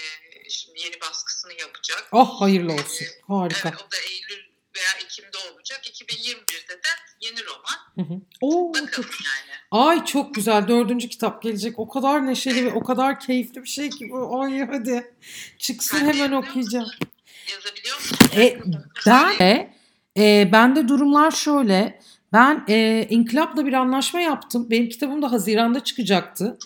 şimdi 0.50 0.80
yeni 0.80 1.00
baskısını 1.00 1.52
yapacak. 1.52 2.08
Oh 2.12 2.40
hayırlı 2.40 2.72
olsun. 2.72 3.06
Harika. 3.28 3.68
Evet, 3.68 3.78
o 3.88 3.92
da 3.92 3.96
Eylül 3.96 4.44
veya 4.76 5.04
Ekim'de 5.04 5.38
olacak. 5.52 5.80
2021'de 5.86 6.74
de 6.74 6.88
yeni 7.20 7.38
roman. 7.44 7.78
Hı 7.94 8.14
hı. 8.14 8.20
Oo, 8.40 8.72
çok 8.74 8.86
Bakalım 8.86 9.10
yani. 9.24 9.58
Ay 9.70 10.04
çok 10.04 10.34
güzel. 10.34 10.68
Dördüncü 10.68 11.08
kitap 11.08 11.42
gelecek. 11.42 11.78
O 11.78 11.88
kadar 11.88 12.26
neşeli 12.26 12.64
ve 12.64 12.72
o 12.72 12.84
kadar 12.84 13.20
keyifli 13.20 13.62
bir 13.62 13.68
şey 13.68 13.90
ki 13.90 14.10
bu. 14.10 14.40
Ay 14.40 14.66
hadi. 14.66 15.14
Çıksın 15.58 15.98
Sen 15.98 16.06
hemen 16.06 16.32
okuyacağım. 16.32 16.84
musun? 16.84 17.08
Yazabiliyor 17.52 17.96
musun? 17.96 18.18
E, 18.36 18.60
ben 19.06 19.38
de 19.38 19.74
e, 20.18 20.52
bende 20.52 20.88
durumlar 20.88 21.30
şöyle. 21.30 22.00
Ben 22.32 22.64
e, 22.68 23.06
İnkılap'la 23.10 23.66
bir 23.66 23.72
anlaşma 23.72 24.20
yaptım. 24.20 24.70
Benim 24.70 24.88
kitabım 24.88 25.22
da 25.22 25.32
Haziran'da 25.32 25.84
çıkacaktı. 25.84 26.58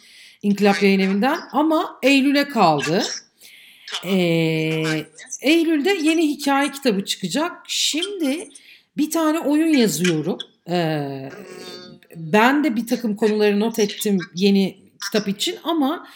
İnkılap 0.42 0.82
Yayın 0.82 1.00
Evi'nden 1.00 1.38
ama 1.52 1.98
Eylül'e 2.02 2.48
kaldı. 2.48 3.02
Tamam. 4.02 4.16
E, 4.18 4.84
Aynı. 4.86 5.06
Eylül'de 5.40 5.90
yeni 6.02 6.28
hikaye 6.28 6.70
kitabı 6.70 7.04
çıkacak. 7.04 7.52
Şimdi 7.68 8.48
bir 8.96 9.10
tane 9.10 9.38
oyun 9.38 9.76
yazıyorum. 9.78 10.38
E, 10.68 11.08
ben 12.16 12.64
de 12.64 12.76
bir 12.76 12.86
takım 12.86 13.16
konuları 13.16 13.60
not 13.60 13.78
ettim 13.78 14.18
yeni 14.34 14.78
kitap 15.04 15.28
için 15.28 15.56
ama 15.64 16.08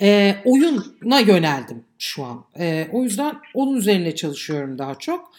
e, 0.00 0.36
oyuna 0.44 1.20
yöneldim 1.20 1.84
şu 1.98 2.24
an. 2.24 2.44
E, 2.58 2.88
o 2.92 3.04
yüzden 3.04 3.36
onun 3.54 3.76
üzerine 3.76 4.14
çalışıyorum 4.14 4.78
daha 4.78 4.94
çok. 4.94 5.32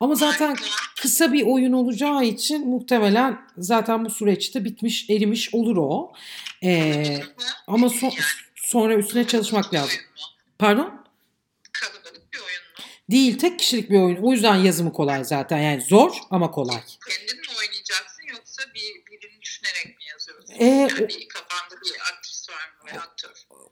Ama 0.00 0.14
zaten 0.14 0.56
kısa 1.00 1.32
bir 1.32 1.46
oyun 1.46 1.72
olacağı 1.72 2.24
için 2.24 2.68
muhtemelen 2.68 3.40
zaten 3.58 4.04
bu 4.04 4.10
süreçte 4.10 4.64
bitmiş, 4.64 5.10
erimiş 5.10 5.54
olur 5.54 5.76
o. 5.76 6.12
E, 6.64 7.22
ama 7.66 7.86
so- 7.86 8.20
sonra 8.54 8.94
üstüne 8.94 9.26
çalışmak 9.26 9.74
lazım. 9.74 10.00
Pardon? 10.58 11.00
Değil, 13.10 13.38
tek 13.38 13.58
kişilik 13.58 13.90
bir 13.90 14.00
oyun. 14.00 14.16
O 14.16 14.32
yüzden 14.32 14.54
yazımı 14.54 14.92
kolay 14.92 15.24
zaten. 15.24 15.58
Yani 15.58 15.82
zor 15.82 16.12
ama 16.30 16.50
kolay. 16.50 16.80
Kendin 17.08 17.40
mi 17.40 17.46
oynayacaksın 17.60 18.22
yoksa 18.28 18.62
bir 18.74 19.12
birini 19.12 19.42
düşünerek 19.42 19.86
mi 19.86 20.04
yazıyorsun? 20.12 20.54
Ee, 20.58 20.64
yani 20.66 21.08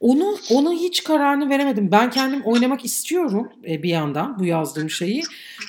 Onu 0.01 0.39
onu 0.51 0.73
hiç 0.73 1.05
kararını 1.05 1.51
veremedim. 1.51 1.91
Ben 1.93 2.11
kendim 2.11 2.43
oynamak 2.43 2.85
istiyorum 2.85 3.53
e, 3.69 3.83
bir 3.83 3.89
yandan 3.89 4.39
bu 4.39 4.45
yazdığım 4.45 4.91
şeyi. 4.91 5.23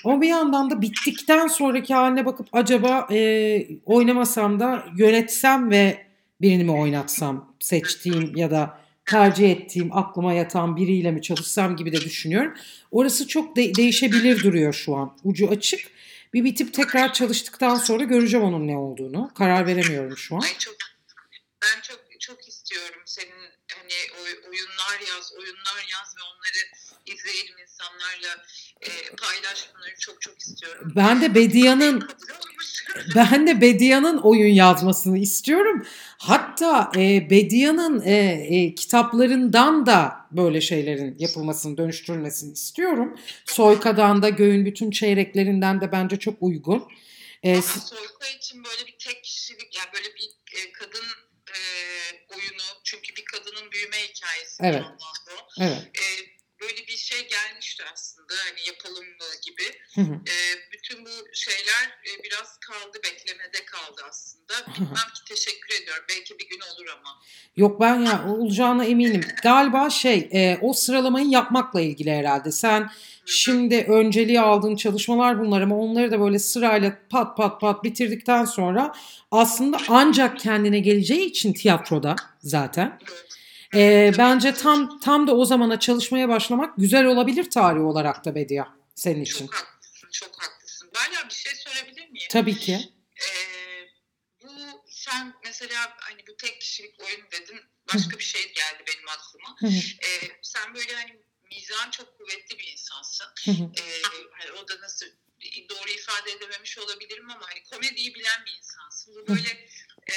Ama 0.05 0.21
bir 0.21 0.27
yandan 0.27 0.69
da 0.69 0.81
bittikten 0.81 1.47
sonraki 1.47 1.93
haline 1.93 2.25
bakıp 2.25 2.47
acaba 2.53 3.07
e, 3.11 3.67
oynamasam 3.85 4.59
da 4.59 4.85
yönetsem 4.97 5.69
ve 5.71 6.05
birini 6.41 6.63
mi 6.63 6.71
oynatsam 6.71 7.53
seçtiğim 7.59 8.35
ya 8.35 8.51
da 8.51 8.79
tercih 9.05 9.51
ettiğim, 9.51 9.97
aklıma 9.97 10.33
yatan 10.33 10.77
biriyle 10.77 11.11
mi 11.11 11.21
çalışsam 11.21 11.75
gibi 11.75 11.91
de 11.91 12.01
düşünüyorum. 12.01 12.53
Orası 12.91 13.27
çok 13.27 13.55
de- 13.55 13.75
değişebilir 13.75 14.43
duruyor 14.43 14.73
şu 14.73 14.95
an. 14.95 15.17
Ucu 15.23 15.49
açık. 15.49 15.79
Bir 16.33 16.43
bitip 16.43 16.73
tekrar 16.73 17.13
çalıştıktan 17.13 17.75
sonra 17.75 18.03
göreceğim 18.03 18.45
onun 18.45 18.67
ne 18.67 18.77
olduğunu. 18.77 19.31
Karar 19.35 19.67
veremiyorum 19.67 20.17
şu 20.17 20.35
an. 20.35 20.39
Ay 20.39 20.57
çok 20.59 20.75
ben 21.61 21.81
çok 21.81 22.08
çok 22.19 22.47
istiyorum 22.47 23.01
senin 23.05 23.49
hani 23.75 24.21
oy- 24.23 24.49
oyunlar 24.49 24.99
yaz, 25.15 25.33
oyunlar 25.33 25.85
yaz 25.93 26.15
ve 26.17 26.21
onları 26.23 26.61
izleyelim 27.05 27.55
insanlarla 27.61 28.45
e, 28.81 28.89
paylaş 29.15 29.69
bunları 29.75 29.95
çok 29.99 30.21
çok 30.21 30.39
istiyorum. 30.39 30.93
Ben 30.95 31.21
de 31.21 31.35
Bedia'nın. 31.35 32.09
Ben 33.15 33.47
de 33.47 33.61
Bedia'nın 33.61 34.17
oyun 34.17 34.53
yazmasını 34.53 35.17
istiyorum. 35.17 35.85
Hatta 36.17 36.91
e, 36.95 37.29
Bedia'nın 37.29 38.01
e, 38.05 38.15
e, 38.49 38.75
kitaplarından 38.75 39.85
da 39.85 40.27
böyle 40.31 40.61
şeylerin 40.61 41.15
yapılmasını, 41.19 41.77
dönüştürülmesini 41.77 42.53
istiyorum. 42.53 43.19
Soyka'dan 43.45 44.21
da 44.21 44.29
Göğün 44.29 44.65
bütün 44.65 44.91
çeyreklerinden 44.91 45.81
de 45.81 45.91
bence 45.91 46.19
çok 46.19 46.35
uygun. 46.39 46.87
E, 47.43 47.53
Ama 47.53 47.61
s- 47.61 47.79
Soyka 47.79 48.27
için 48.37 48.63
böyle 48.63 48.87
bir 48.87 48.95
tek 48.99 49.23
kişilik 49.23 49.77
yani 49.77 49.87
böyle 49.93 50.07
bir 50.15 50.29
e, 50.59 50.71
kadın 50.71 51.05
e, 51.55 51.61
oyunu 52.35 52.63
çünkü 52.83 53.15
bir 53.15 53.25
kadının 53.25 53.71
büyüme 53.71 53.97
hikayesi 53.97 54.63
Evet. 54.63 54.79
bir 54.79 54.85
yandan 54.85 54.99
da 54.99 55.43
o. 55.43 55.47
evet. 55.61 55.83
E, 55.95 56.28
böyle 56.69 56.87
bir 56.87 56.97
şey 56.97 57.27
gelmişti 57.27 57.83
aslında 57.93 58.33
hani 58.49 58.59
yapalım 58.67 59.05
mı 59.05 59.25
gibi. 59.45 59.63
Hı 59.95 60.01
hı. 60.01 60.13
E, 60.13 60.35
bütün 60.73 61.05
bu 61.05 61.09
şeyler 61.33 61.83
e, 62.07 62.23
biraz 62.23 62.57
kaldı 62.59 62.97
beklemede 63.03 63.65
kaldı 63.65 64.01
aslında. 64.09 64.53
Bilmem 64.75 65.09
ki 65.15 65.21
teşekkür 65.27 65.81
ediyorum. 65.81 66.03
Belki 66.09 66.39
bir 66.39 66.49
gün 66.49 66.59
olur 66.59 66.87
ama. 66.99 67.09
Yok 67.57 67.81
ben 67.81 67.99
ya 67.99 68.25
olacağına 68.27 68.85
eminim. 68.85 69.21
Galiba 69.43 69.89
şey 69.89 70.29
e, 70.33 70.57
o 70.61 70.73
sıralamayı 70.73 71.27
yapmakla 71.27 71.81
ilgili 71.81 72.11
herhalde. 72.11 72.51
Sen 72.51 72.91
şimdi 73.25 73.85
önceliği 73.89 74.41
aldığın 74.41 74.75
çalışmalar 74.75 75.39
bunlar 75.39 75.61
ama 75.61 75.77
onları 75.77 76.11
da 76.11 76.19
böyle 76.19 76.39
sırayla 76.39 76.97
pat 77.09 77.37
pat 77.37 77.61
pat 77.61 77.83
bitirdikten 77.83 78.45
sonra 78.45 78.93
aslında 79.31 79.77
ancak 79.87 80.39
kendine 80.39 80.79
geleceği 80.79 81.25
için 81.25 81.53
tiyatroda 81.53 82.15
zaten. 82.41 82.99
E, 83.73 84.11
bence 84.17 84.53
tam 84.53 84.99
tam 84.99 85.27
da 85.27 85.35
o 85.35 85.45
zamana 85.45 85.79
çalışmaya 85.79 86.29
başlamak 86.29 86.77
güzel 86.77 87.05
olabilir 87.05 87.49
tarih 87.49 87.81
olarak 87.81 88.25
da 88.25 88.35
Bedia 88.35 88.65
senin 88.95 89.21
için. 89.21 89.47
Çok 89.47 89.55
haklısın, 89.55 90.09
çok 90.11 90.43
haklısın. 90.43 90.91
Hala 90.93 91.29
bir 91.29 91.33
şey 91.33 91.53
sorabilir 91.55 92.09
miyim? 92.09 92.27
Tabii 92.31 92.57
ki. 92.57 92.93
Ee, 93.15 93.87
bu 94.43 94.51
sen 94.87 95.33
mesela 95.45 95.97
hani 95.99 96.27
bu 96.27 96.37
tek 96.37 96.61
kişilik 96.61 96.99
oyun 96.99 97.31
dedin. 97.31 97.59
Başka 97.93 98.19
bir 98.19 98.23
şey 98.23 98.41
geldi 98.41 98.83
benim 98.87 99.07
aklıma. 99.07 99.55
Hı 99.59 99.67
sen 100.41 100.75
böyle 100.75 100.95
hani 100.95 101.19
mizahın 101.51 101.91
çok 101.91 102.17
kuvvetli 102.17 102.59
bir 102.59 102.71
insansın. 102.71 103.27
hı 103.45 103.51
hı, 103.51 103.71
hani 104.31 104.51
o 104.51 104.67
da 104.67 104.81
nasıl 104.81 105.05
doğru 105.69 105.89
ifade 105.89 106.31
edememiş 106.31 106.77
olabilirim 106.77 107.29
ama 107.29 107.45
hani 107.49 107.63
komediyi 107.63 108.15
bilen 108.15 108.45
bir 108.45 108.57
insansın. 108.57 109.15
Bu 109.15 109.27
böyle 109.27 109.49
e, 110.11 110.15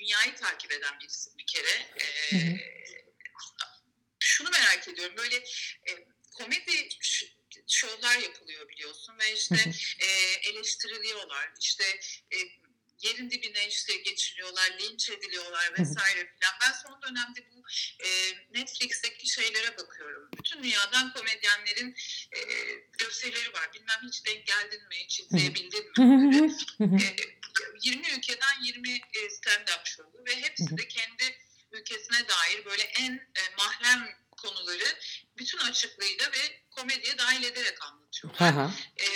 dünyayı 0.00 0.36
takip 0.36 0.72
eden 0.72 1.00
birisin 1.00 1.38
bir 1.38 1.46
kere. 1.46 1.90
Hı 2.30 2.36
hı. 2.36 2.56
şunu 4.18 4.50
merak 4.50 4.88
ediyorum. 4.88 5.16
Böyle 5.16 5.36
e, 5.88 5.90
komedi 6.32 6.88
şovlar 7.68 8.18
yapılıyor 8.18 8.68
biliyorsun 8.68 9.18
ve 9.18 9.34
işte 9.34 9.72
e, 9.98 10.06
eleştiriliyorlar. 10.50 11.50
İşte 11.60 11.84
e, 12.32 12.36
yerin 13.02 13.30
dibine 13.30 13.68
işte 13.68 13.96
geçiriyorlar, 13.96 14.78
linç 14.80 15.10
ediliyorlar 15.10 15.72
vesaire 15.78 16.18
filan. 16.18 16.54
Ben 16.62 16.72
son 16.72 17.02
dönemde 17.02 17.50
bu 17.52 17.62
e, 18.04 18.08
Netflix'teki 18.50 19.28
şeylere 19.28 19.78
bakıyorum. 19.78 20.28
Bütün 20.38 20.62
dünyadan 20.62 21.12
komedyenlerin 21.12 21.96
e, 22.32 22.40
gösterileri 22.98 23.52
var. 23.52 23.70
Bilmem 23.74 24.00
hiç 24.06 24.26
denk 24.26 24.46
geldin 24.46 24.88
mi, 24.88 24.96
hiç 25.04 25.20
izleyebildin 25.20 25.84
mi? 25.98 26.52
E, 27.02 27.16
20 27.82 28.08
ülkeden 28.18 28.62
20 28.64 28.90
e, 28.90 28.98
stand-up 29.28 29.80
şovu 29.84 30.24
ve 30.26 30.36
hepsi 30.42 30.78
de 30.78 30.88
kendi 30.88 31.38
ülkesine 31.72 32.18
dair 32.28 32.64
böyle 32.64 32.82
en 32.82 33.12
e, 33.12 33.42
mahrem 33.58 34.08
konuları 34.36 34.84
bütün 35.38 35.58
açıklığıyla 35.58 36.26
ve 36.26 36.60
komediye 36.70 37.18
dahil 37.18 37.42
ederek 37.42 37.78
anlatıyorlar. 37.84 38.54
Hı 38.54 38.60
hı. 38.60 38.70
E, 39.00 39.06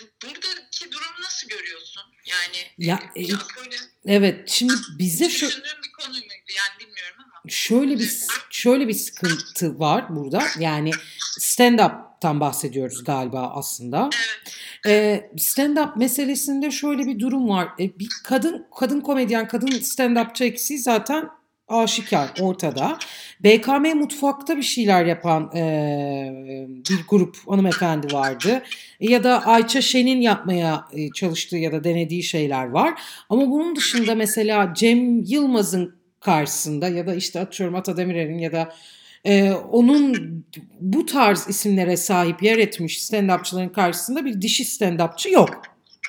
bu- 0.00 0.26
buradaki 0.26 0.92
durumu 0.92 1.20
nasıl 1.20 1.48
görüyorsun? 1.48 2.02
Yani 2.26 2.72
Ya, 2.78 3.12
e, 3.16 3.22
böyle 3.56 3.76
Evet 4.06 4.50
şimdi 4.50 4.72
bize 4.98 5.30
şu 5.30 5.46
bir 5.48 5.92
konu 5.92 6.16
yani 6.56 6.78
bilmiyorum 6.80 7.16
ama. 7.18 7.42
şöyle 7.50 7.98
bir 7.98 8.20
şöyle 8.50 8.88
bir 8.88 8.94
sıkıntı 8.94 9.78
var 9.78 10.16
burada. 10.16 10.48
Yani 10.58 10.90
stand 11.38 11.78
up'tan 11.78 12.40
bahsediyoruz 12.40 13.04
galiba 13.04 13.52
aslında. 13.54 14.10
Evet. 14.16 14.56
Ee, 14.86 15.30
stand 15.36 15.76
up 15.76 15.96
meselesinde 15.96 16.70
şöyle 16.70 17.06
bir 17.06 17.18
durum 17.18 17.48
var. 17.48 17.68
Ee, 17.80 17.98
bir 17.98 18.08
kadın 18.24 18.66
kadın 18.78 19.00
komedyen, 19.00 19.48
kadın 19.48 19.66
stand 19.66 20.16
upçı 20.16 20.44
eksiği 20.44 20.78
zaten 20.78 21.28
aşikar 21.68 22.30
ortada. 22.40 22.98
BKM 23.40 23.98
mutfakta 23.98 24.56
bir 24.56 24.62
şeyler 24.62 25.04
yapan 25.04 25.50
ee, 25.56 26.66
bir 26.90 27.06
grup 27.08 27.36
hanımefendi 27.48 28.14
vardı. 28.14 28.62
Ya 29.00 29.24
da 29.24 29.46
Ayça 29.46 29.80
Şen'in 29.80 30.20
yapmaya 30.20 30.84
e, 30.92 31.10
çalıştığı 31.10 31.56
ya 31.56 31.72
da 31.72 31.84
denediği 31.84 32.22
şeyler 32.22 32.66
var. 32.66 33.00
Ama 33.28 33.50
bunun 33.50 33.76
dışında 33.76 34.14
mesela 34.14 34.74
Cem 34.74 35.22
Yılmaz'ın 35.22 35.94
karşısında 36.20 36.88
ya 36.88 37.06
da 37.06 37.14
işte 37.14 37.40
atıyorum 37.40 37.74
Ata 37.74 37.96
Demirer'in 37.96 38.38
ya 38.38 38.52
da 38.52 38.74
ee, 39.24 39.52
onun 39.52 40.44
bu 40.80 41.06
tarz 41.06 41.48
isimlere 41.48 41.96
sahip 41.96 42.42
yer 42.42 42.58
etmiş 42.58 42.98
stand-upçıların 42.98 43.72
karşısında 43.72 44.24
bir 44.24 44.42
dişi 44.42 44.64
stand-upçı 44.64 45.30
yok. 45.30 45.62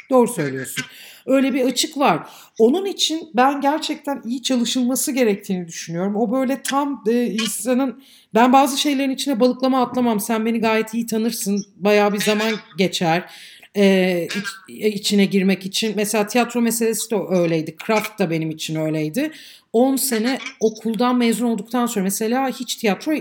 Doğru 0.10 0.28
söylüyorsun. 0.28 0.86
Öyle 1.26 1.54
bir 1.54 1.66
açık 1.66 1.98
var. 1.98 2.30
Onun 2.60 2.86
için 2.86 3.30
ben 3.36 3.62
gerçekten 3.62 4.22
iyi 4.26 4.44
çalışılması 4.44 5.12
gerektiğini 5.12 5.68
düşünüyorum. 5.68 6.16
O 6.16 6.32
böyle 6.32 6.62
tam 6.62 7.04
e, 7.08 7.26
insanın 7.26 8.04
ben 8.34 8.54
bazı 8.54 8.78
şeylerin 8.78 9.10
içine 9.10 9.40
balıklama 9.40 9.82
atlamam. 9.82 10.20
Sen 10.20 10.46
beni 10.46 10.60
gayet 10.60 10.94
iyi 10.94 11.06
tanırsın. 11.06 11.66
Bayağı 11.76 12.14
bir 12.14 12.22
zaman 12.22 12.52
geçer. 12.78 13.32
E, 13.76 14.28
iç- 14.70 14.96
içine 14.96 15.26
girmek 15.26 15.66
için. 15.66 15.94
Mesela 15.96 16.28
tiyatro 16.28 16.62
meselesi 16.62 17.12
de 17.12 17.16
öyleydi. 17.30 17.76
Craft 17.88 18.20
da 18.20 18.30
benim 18.30 18.50
için 18.50 18.76
öyleydi. 18.76 19.32
10 19.74 19.96
sene 19.96 20.38
okuldan 20.60 21.18
mezun 21.18 21.46
olduktan 21.46 21.86
sonra 21.86 22.04
mesela 22.04 22.50
hiç 22.50 22.76
tiyatro 22.76 23.14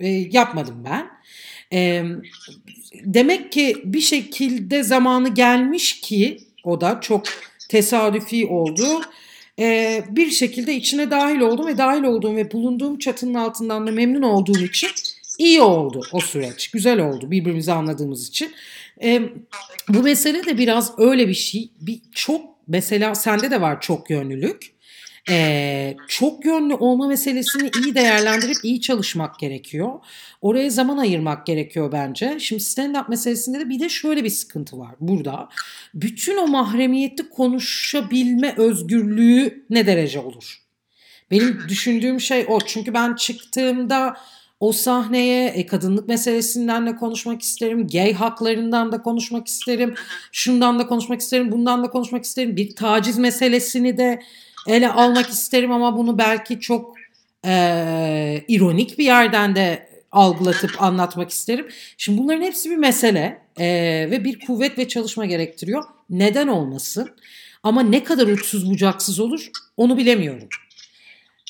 e, 0.00 0.08
yapmadım 0.08 0.84
ben. 0.84 1.06
E, 1.72 2.04
demek 3.04 3.52
ki 3.52 3.76
bir 3.84 4.00
şekilde 4.00 4.82
zamanı 4.82 5.34
gelmiş 5.34 6.00
ki 6.00 6.38
o 6.64 6.80
da 6.80 6.98
çok 7.00 7.24
tesadüfi 7.68 8.46
oldu. 8.46 9.02
E, 9.58 10.04
bir 10.10 10.30
şekilde 10.30 10.74
içine 10.74 11.10
dahil 11.10 11.40
oldum 11.40 11.66
ve 11.66 11.78
dahil 11.78 12.02
olduğum 12.02 12.36
ve 12.36 12.52
bulunduğum 12.52 12.98
çatının 12.98 13.34
altından 13.34 13.86
da 13.86 13.90
memnun 13.90 14.22
olduğum 14.22 14.58
için 14.64 14.90
iyi 15.38 15.60
oldu 15.60 16.00
o 16.12 16.20
süreç. 16.20 16.70
Güzel 16.70 17.00
oldu 17.00 17.30
birbirimizi 17.30 17.72
anladığımız 17.72 18.28
için. 18.28 18.52
E, 19.02 19.22
bu 19.88 20.02
mesele 20.02 20.46
de 20.46 20.58
biraz 20.58 20.98
öyle 20.98 21.28
bir 21.28 21.34
şey. 21.34 21.72
Bir 21.80 22.00
çok 22.12 22.44
mesela 22.68 23.14
sende 23.14 23.50
de 23.50 23.60
var 23.60 23.80
çok 23.80 24.10
yönlülük. 24.10 24.72
Ee, 25.28 25.96
çok 26.08 26.44
yönlü 26.44 26.74
olma 26.74 27.08
meselesini 27.08 27.70
iyi 27.84 27.94
değerlendirip 27.94 28.56
iyi 28.62 28.80
çalışmak 28.80 29.38
gerekiyor. 29.38 29.92
Oraya 30.40 30.70
zaman 30.70 30.98
ayırmak 30.98 31.46
gerekiyor 31.46 31.92
bence. 31.92 32.36
Şimdi 32.40 32.62
stand-up 32.62 33.10
meselesinde 33.10 33.60
de 33.60 33.68
bir 33.68 33.80
de 33.80 33.88
şöyle 33.88 34.24
bir 34.24 34.30
sıkıntı 34.30 34.78
var 34.78 34.94
burada. 35.00 35.48
Bütün 35.94 36.36
o 36.36 36.46
mahremiyetli 36.46 37.28
konuşabilme 37.28 38.54
özgürlüğü 38.56 39.64
ne 39.70 39.86
derece 39.86 40.18
olur? 40.18 40.62
Benim 41.30 41.60
düşündüğüm 41.68 42.20
şey 42.20 42.44
o. 42.48 42.60
Çünkü 42.60 42.94
ben 42.94 43.14
çıktığımda 43.14 44.16
o 44.62 44.72
sahneye 44.72 45.48
e, 45.48 45.66
kadınlık 45.66 46.08
meselesinden 46.08 46.86
de 46.86 46.96
konuşmak 46.96 47.42
isterim. 47.42 47.86
Gay 47.86 48.12
haklarından 48.12 48.92
da 48.92 49.02
konuşmak 49.02 49.46
isterim. 49.46 49.94
Şundan 50.32 50.78
da 50.78 50.86
konuşmak 50.86 51.20
isterim. 51.20 51.52
Bundan 51.52 51.84
da 51.84 51.90
konuşmak 51.90 52.24
isterim. 52.24 52.56
Bir 52.56 52.76
taciz 52.76 53.18
meselesini 53.18 53.96
de 53.96 54.22
ele 54.66 54.88
almak 54.88 55.28
isterim 55.28 55.72
ama 55.72 55.96
bunu 55.96 56.18
belki 56.18 56.60
çok 56.60 56.94
e, 57.46 58.44
ironik 58.48 58.98
bir 58.98 59.04
yerden 59.04 59.56
de 59.56 59.88
algılatıp 60.12 60.82
anlatmak 60.82 61.30
isterim. 61.30 61.68
Şimdi 61.96 62.18
bunların 62.18 62.42
hepsi 62.42 62.70
bir 62.70 62.76
mesele 62.76 63.38
e, 63.58 63.66
ve 64.10 64.24
bir 64.24 64.40
kuvvet 64.40 64.78
ve 64.78 64.88
çalışma 64.88 65.26
gerektiriyor. 65.26 65.84
Neden 66.10 66.48
olmasın? 66.48 67.10
Ama 67.62 67.82
ne 67.82 68.04
kadar 68.04 68.26
uçsuz 68.26 68.70
bucaksız 68.70 69.20
olur 69.20 69.50
onu 69.76 69.96
bilemiyorum. 69.96 70.48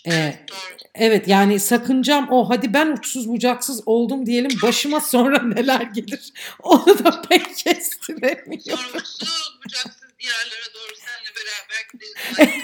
E, 0.07 0.35
Doğru. 0.49 0.89
evet 0.95 1.29
yani 1.29 1.61
sakıncam 1.61 2.29
o 2.31 2.51
hadi 2.51 2.75
ben 2.75 2.87
uçsuz 2.87 3.29
bucaksız 3.29 3.83
oldum 3.87 4.27
diyelim 4.27 4.51
başıma 4.63 5.01
sonra 5.01 5.43
neler 5.43 5.81
gelir 5.81 6.33
onu 6.63 7.05
da 7.05 7.23
pek 7.23 7.57
kestiremiyorum. 7.57 8.61
Sonra 8.61 8.99
uçsuz 8.99 9.59
bucaksız 9.65 10.03
diyarlara 10.21 10.75
doğru 10.75 10.95
seninle 10.97 11.33
beraber 11.37 11.89
gidelim. 11.93 12.63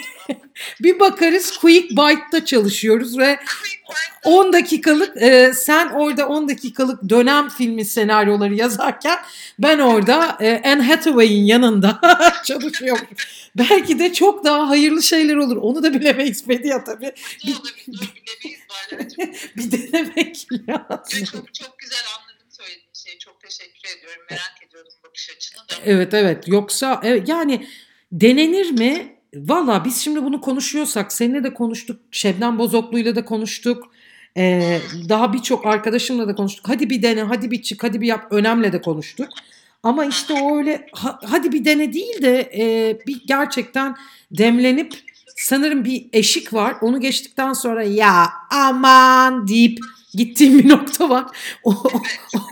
Bir 0.80 1.00
bakarız 1.00 1.58
Quick 1.58 1.90
Byte'da 1.90 2.44
çalışıyoruz 2.44 3.18
ve 3.18 3.38
10 4.28 4.52
dakikalık 4.52 5.22
e, 5.22 5.52
sen 5.54 5.88
orada 5.88 6.28
10 6.28 6.48
dakikalık 6.48 7.08
dönem 7.08 7.48
filmi 7.48 7.84
senaryoları 7.84 8.54
yazarken 8.54 9.18
ben 9.58 9.78
orada 9.78 10.36
e, 10.40 10.62
Anne 10.64 10.82
Hathaway'in 10.82 11.44
yanında 11.44 12.00
çalışıyorum. 12.44 13.06
Belki 13.54 13.98
de 13.98 14.12
çok 14.12 14.44
daha 14.44 14.68
hayırlı 14.68 15.02
şeyler 15.02 15.36
olur. 15.36 15.56
Onu 15.56 15.82
da 15.82 15.94
bilemeyiz 15.94 16.46
Medya 16.46 16.84
tabii. 16.84 17.12
Bilemeyiz 17.46 18.60
Bahar'cığım. 18.70 19.34
Bir 19.56 19.72
denemek 19.72 20.46
lazım. 20.68 21.24
çok, 21.24 21.54
çok 21.54 21.78
güzel 21.78 22.04
anladım 22.18 22.46
söylediğin 22.50 22.88
şeyi. 22.94 23.18
Çok 23.18 23.40
teşekkür 23.40 23.98
ediyorum. 23.98 24.22
Merak 24.30 24.54
ediyordum 24.68 24.92
bakış 25.04 25.30
açını 25.36 25.68
da. 25.68 25.74
Evet 25.84 26.14
evet 26.14 26.48
yoksa 26.48 27.00
evet, 27.04 27.28
yani 27.28 27.68
denenir 28.12 28.70
mi? 28.70 29.18
Valla 29.34 29.84
biz 29.84 29.96
şimdi 29.96 30.22
bunu 30.24 30.40
konuşuyorsak 30.40 31.12
seninle 31.12 31.44
de 31.44 31.54
konuştuk. 31.54 32.00
Şebnem 32.10 32.58
Bozoklu'yla 32.58 33.16
da 33.16 33.24
konuştuk. 33.24 33.92
Ee, 34.36 34.80
daha 35.08 35.32
birçok 35.32 35.66
arkadaşımla 35.66 36.28
da 36.28 36.34
konuştuk. 36.34 36.68
Hadi 36.68 36.90
bir 36.90 37.02
dene, 37.02 37.22
hadi 37.22 37.50
bir 37.50 37.62
çık, 37.62 37.84
hadi 37.84 38.00
bir 38.00 38.06
yap. 38.06 38.26
Önemle 38.30 38.72
de 38.72 38.80
konuştuk. 38.80 39.28
Ama 39.82 40.04
işte 40.04 40.34
o 40.34 40.56
öyle 40.58 40.86
ha- 40.92 41.20
hadi 41.26 41.52
bir 41.52 41.64
dene 41.64 41.92
değil 41.92 42.22
de 42.22 42.40
e, 42.56 42.98
bir 43.06 43.22
gerçekten 43.26 43.96
demlenip 44.30 44.94
sanırım 45.36 45.84
bir 45.84 46.06
eşik 46.12 46.52
var. 46.52 46.76
Onu 46.80 47.00
geçtikten 47.00 47.52
sonra 47.52 47.82
ya 47.82 48.30
aman 48.50 49.48
deyip 49.48 49.78
gittiğim 50.14 50.58
bir 50.58 50.68
nokta 50.68 51.08
var. 51.10 51.24
O, 51.64 51.82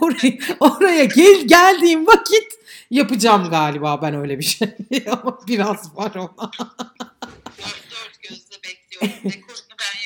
oraya, 0.00 0.38
oraya 0.60 1.04
gel 1.04 1.40
geldiğim 1.46 2.06
vakit 2.06 2.46
yapacağım 2.90 3.50
galiba 3.50 4.02
ben 4.02 4.14
öyle 4.14 4.38
bir 4.38 4.44
şey. 4.44 4.68
Ama 5.10 5.38
biraz 5.48 5.96
var 5.96 6.14
ona. 6.14 6.50
Dört, 7.58 7.90
dört 7.90 8.22
gözle 8.22 8.56
bekliyorum. 8.64 9.18
Dekorunu 9.24 9.74
ben 9.80 10.05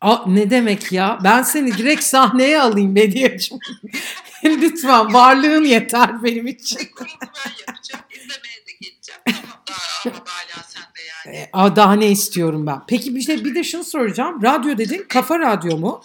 Aa, 0.00 0.24
ne 0.26 0.50
demek 0.50 0.92
ya? 0.92 1.18
Ben 1.24 1.42
seni 1.42 1.78
direkt 1.78 2.04
sahneye 2.04 2.60
alayım 2.60 2.92
Mediyacığım. 2.92 3.58
Lütfen 4.44 5.14
varlığın 5.14 5.64
yeter 5.64 6.22
benim 6.24 6.46
için. 6.46 6.78
Ben 7.00 7.52
yapacağım. 7.66 8.04
İzlemeye 8.10 8.66
de 8.66 8.72
geleceğim. 8.80 9.20
Tamam 9.26 9.62
daha 9.68 10.34
hala 10.34 10.62
sende 10.68 11.00
yani. 11.26 11.36
E, 11.36 11.50
Aa, 11.52 11.76
daha 11.76 11.92
ne 11.92 12.10
istiyorum 12.10 12.66
ben? 12.66 12.80
Peki 12.88 13.14
bir 13.14 13.26
de, 13.26 13.44
bir 13.44 13.54
de 13.54 13.64
şunu 13.64 13.84
soracağım. 13.84 14.42
Radyo 14.42 14.78
dedin. 14.78 15.06
Kafa 15.08 15.38
Radyo 15.38 15.76
mu? 15.76 16.04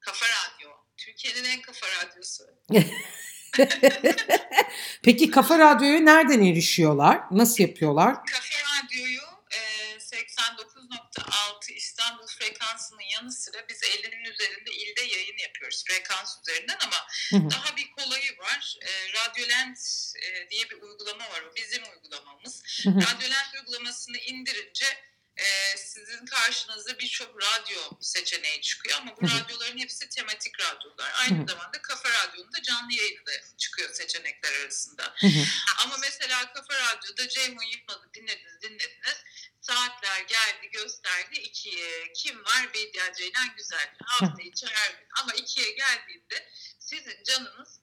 Kafa 0.00 0.26
Radyo. 0.26 0.70
Türkiye'nin 0.96 1.44
en 1.48 1.60
kafa 1.62 1.86
radyosu. 1.86 2.44
Peki 5.02 5.30
Kafa 5.30 5.58
Radyo'ya 5.58 6.00
nereden 6.00 6.42
erişiyorlar? 6.42 7.20
Nasıl 7.30 7.64
yapıyorlar? 7.64 8.14
Kafa 8.14 8.47
yapıyoruz 15.68 15.84
frekans 15.84 16.38
üzerinden 16.42 16.78
ama 16.80 17.06
Hı 17.30 17.36
hı. 17.36 17.50
daha 17.50 17.76
bir 17.76 17.90
kolayı 17.90 18.38
var. 18.38 18.76
E, 18.82 19.12
Radyolent 19.12 19.78
e, 20.22 20.50
diye 20.50 20.70
bir 20.70 20.82
uygulama 20.82 21.30
var. 21.30 21.42
O 21.42 21.56
bizim 21.56 21.82
uygulamamız. 21.82 22.62
Hı 22.84 22.90
hı. 22.90 23.00
Radyolent 23.00 23.54
uygulamasını 23.54 24.18
indirince 24.18 24.86
e, 25.36 25.76
sizin 25.76 26.26
karşınıza 26.26 26.98
birçok 26.98 27.42
radyo 27.42 27.80
seçeneği 28.00 28.60
çıkıyor 28.60 28.98
ama 29.00 29.16
bu 29.16 29.26
radyoların 29.26 29.78
hepsi 29.78 30.08
tematik 30.08 30.60
radyolar. 30.60 31.12
Aynı 31.14 31.48
zamanda 31.48 31.82
Kafa 31.82 32.08
Radyo'nun 32.08 32.52
da 32.52 32.62
canlı 32.62 32.92
yayını 32.92 33.26
da 33.26 33.32
çıkıyor 33.58 33.94
seçenekler 33.94 34.52
arasında. 34.60 35.14
Ama 35.84 35.96
mesela 36.00 36.52
Kafa 36.52 36.74
Radyo'da 36.74 37.28
Ceyhun 37.28 37.62
Yılmaz'ı 37.72 38.14
dinlediniz 38.14 38.62
dinlediniz. 38.62 39.16
Saatler 39.68 40.20
geldi 40.20 40.70
gösterdi 40.72 41.36
ikiye. 41.38 42.12
Kim 42.12 42.44
var? 42.44 42.68
Bediye 42.74 43.12
Ceylan 43.18 43.56
Güzel. 43.56 43.94
Hafta 44.04 44.42
içi 44.42 44.66
her 44.66 44.90
gün. 44.90 45.08
Ama 45.20 45.32
ikiye 45.32 45.70
geldiğinde 45.70 46.48
sizin 46.78 47.22
canınız 47.24 47.80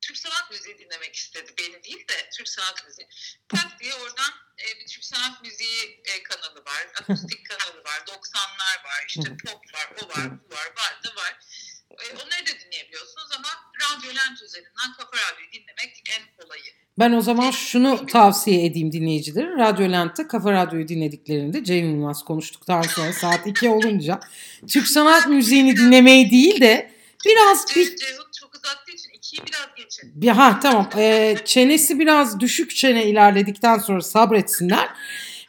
Türk 0.00 0.16
sanat 0.16 0.50
müziği 0.50 0.78
dinlemek 0.78 1.16
istedi. 1.16 1.54
Beni 1.58 1.84
değil 1.84 2.08
de 2.08 2.30
Türk 2.36 2.48
sanat 2.48 2.86
müziği. 2.86 3.08
Tak 3.48 3.80
diye 3.80 3.94
oradan 3.94 4.32
e, 4.58 4.80
bir 4.80 4.86
Türk 4.86 5.04
sanat 5.04 5.42
müziği 5.42 6.02
e, 6.04 6.22
kanalı 6.22 6.64
var. 6.64 6.86
Akustik 7.00 7.46
kanalı 7.46 7.84
var. 7.84 8.02
90'lar 8.06 8.84
var. 8.84 9.04
işte 9.08 9.36
pop 9.44 9.74
var. 9.74 9.92
O 10.02 10.08
var. 10.08 10.30
Bu 10.50 10.54
var. 10.54 10.66
Var 10.76 11.02
da 11.04 11.16
var. 11.16 11.38
E, 11.92 12.04
onları 12.14 12.46
da 12.46 12.66
dinleyebiliyorsunuz 12.66 13.28
ama 13.38 13.48
Radyo 13.82 14.10
Lent 14.10 14.42
üzerinden 14.42 14.92
Kafa 14.98 15.16
Radyo'yu 15.16 15.52
dinlemek 15.52 16.02
en 16.18 16.42
kolayı. 16.44 16.62
Ben 16.98 17.12
o 17.12 17.20
zaman 17.20 17.50
şunu 17.50 18.06
tavsiye 18.06 18.64
edeyim 18.66 18.92
dinleyicileri. 18.92 19.58
Radyo 19.58 19.92
Lent'te 19.92 20.26
Kafa 20.28 20.52
Radyo'yu 20.52 20.88
dinlediklerinde 20.88 21.64
Cem 21.64 21.90
Yılmaz 21.90 22.24
konuştuktan 22.24 22.82
sonra 22.82 23.12
saat 23.12 23.46
2 23.46 23.68
olunca 23.68 24.20
Türk 24.68 24.86
sanat 24.88 25.28
müziğini 25.28 25.76
dinlemeyi 25.76 26.30
değil 26.30 26.60
de 26.60 26.92
biraz 27.26 27.66
bir 27.76 27.86
Ce- 27.86 27.96
Ceyhun 27.96 28.26
çok 28.40 28.54
uzattığı 28.54 28.92
için 28.92 29.10
ikiyi 29.10 29.40
biraz 29.46 29.68
geçin. 29.76 30.12
Bir, 30.14 30.28
ha 30.28 30.60
tamam. 30.62 30.90
Ee, 30.96 31.36
çenesi 31.44 31.98
biraz 31.98 32.40
düşük 32.40 32.76
çene 32.76 33.04
ilerledikten 33.06 33.78
sonra 33.78 34.00
sabretsinler. 34.00 34.88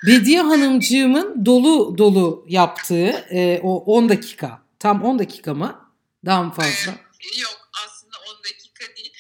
Bediye 0.08 0.42
Hanımcığımın 0.42 1.46
dolu 1.46 1.98
dolu 1.98 2.46
yaptığı 2.50 3.08
e, 3.32 3.60
o 3.64 3.78
10 3.78 4.10
dakika. 4.10 4.62
Tam 4.80 5.04
10 5.04 5.20
dakika 5.20 5.54
mı? 5.54 5.83
Daha 6.26 6.44
mı 6.44 6.54
fazla? 6.54 6.92
Yok 7.38 7.70
aslında 7.86 8.18
10 8.20 8.44
dakika 8.44 8.96
değil. 8.96 9.14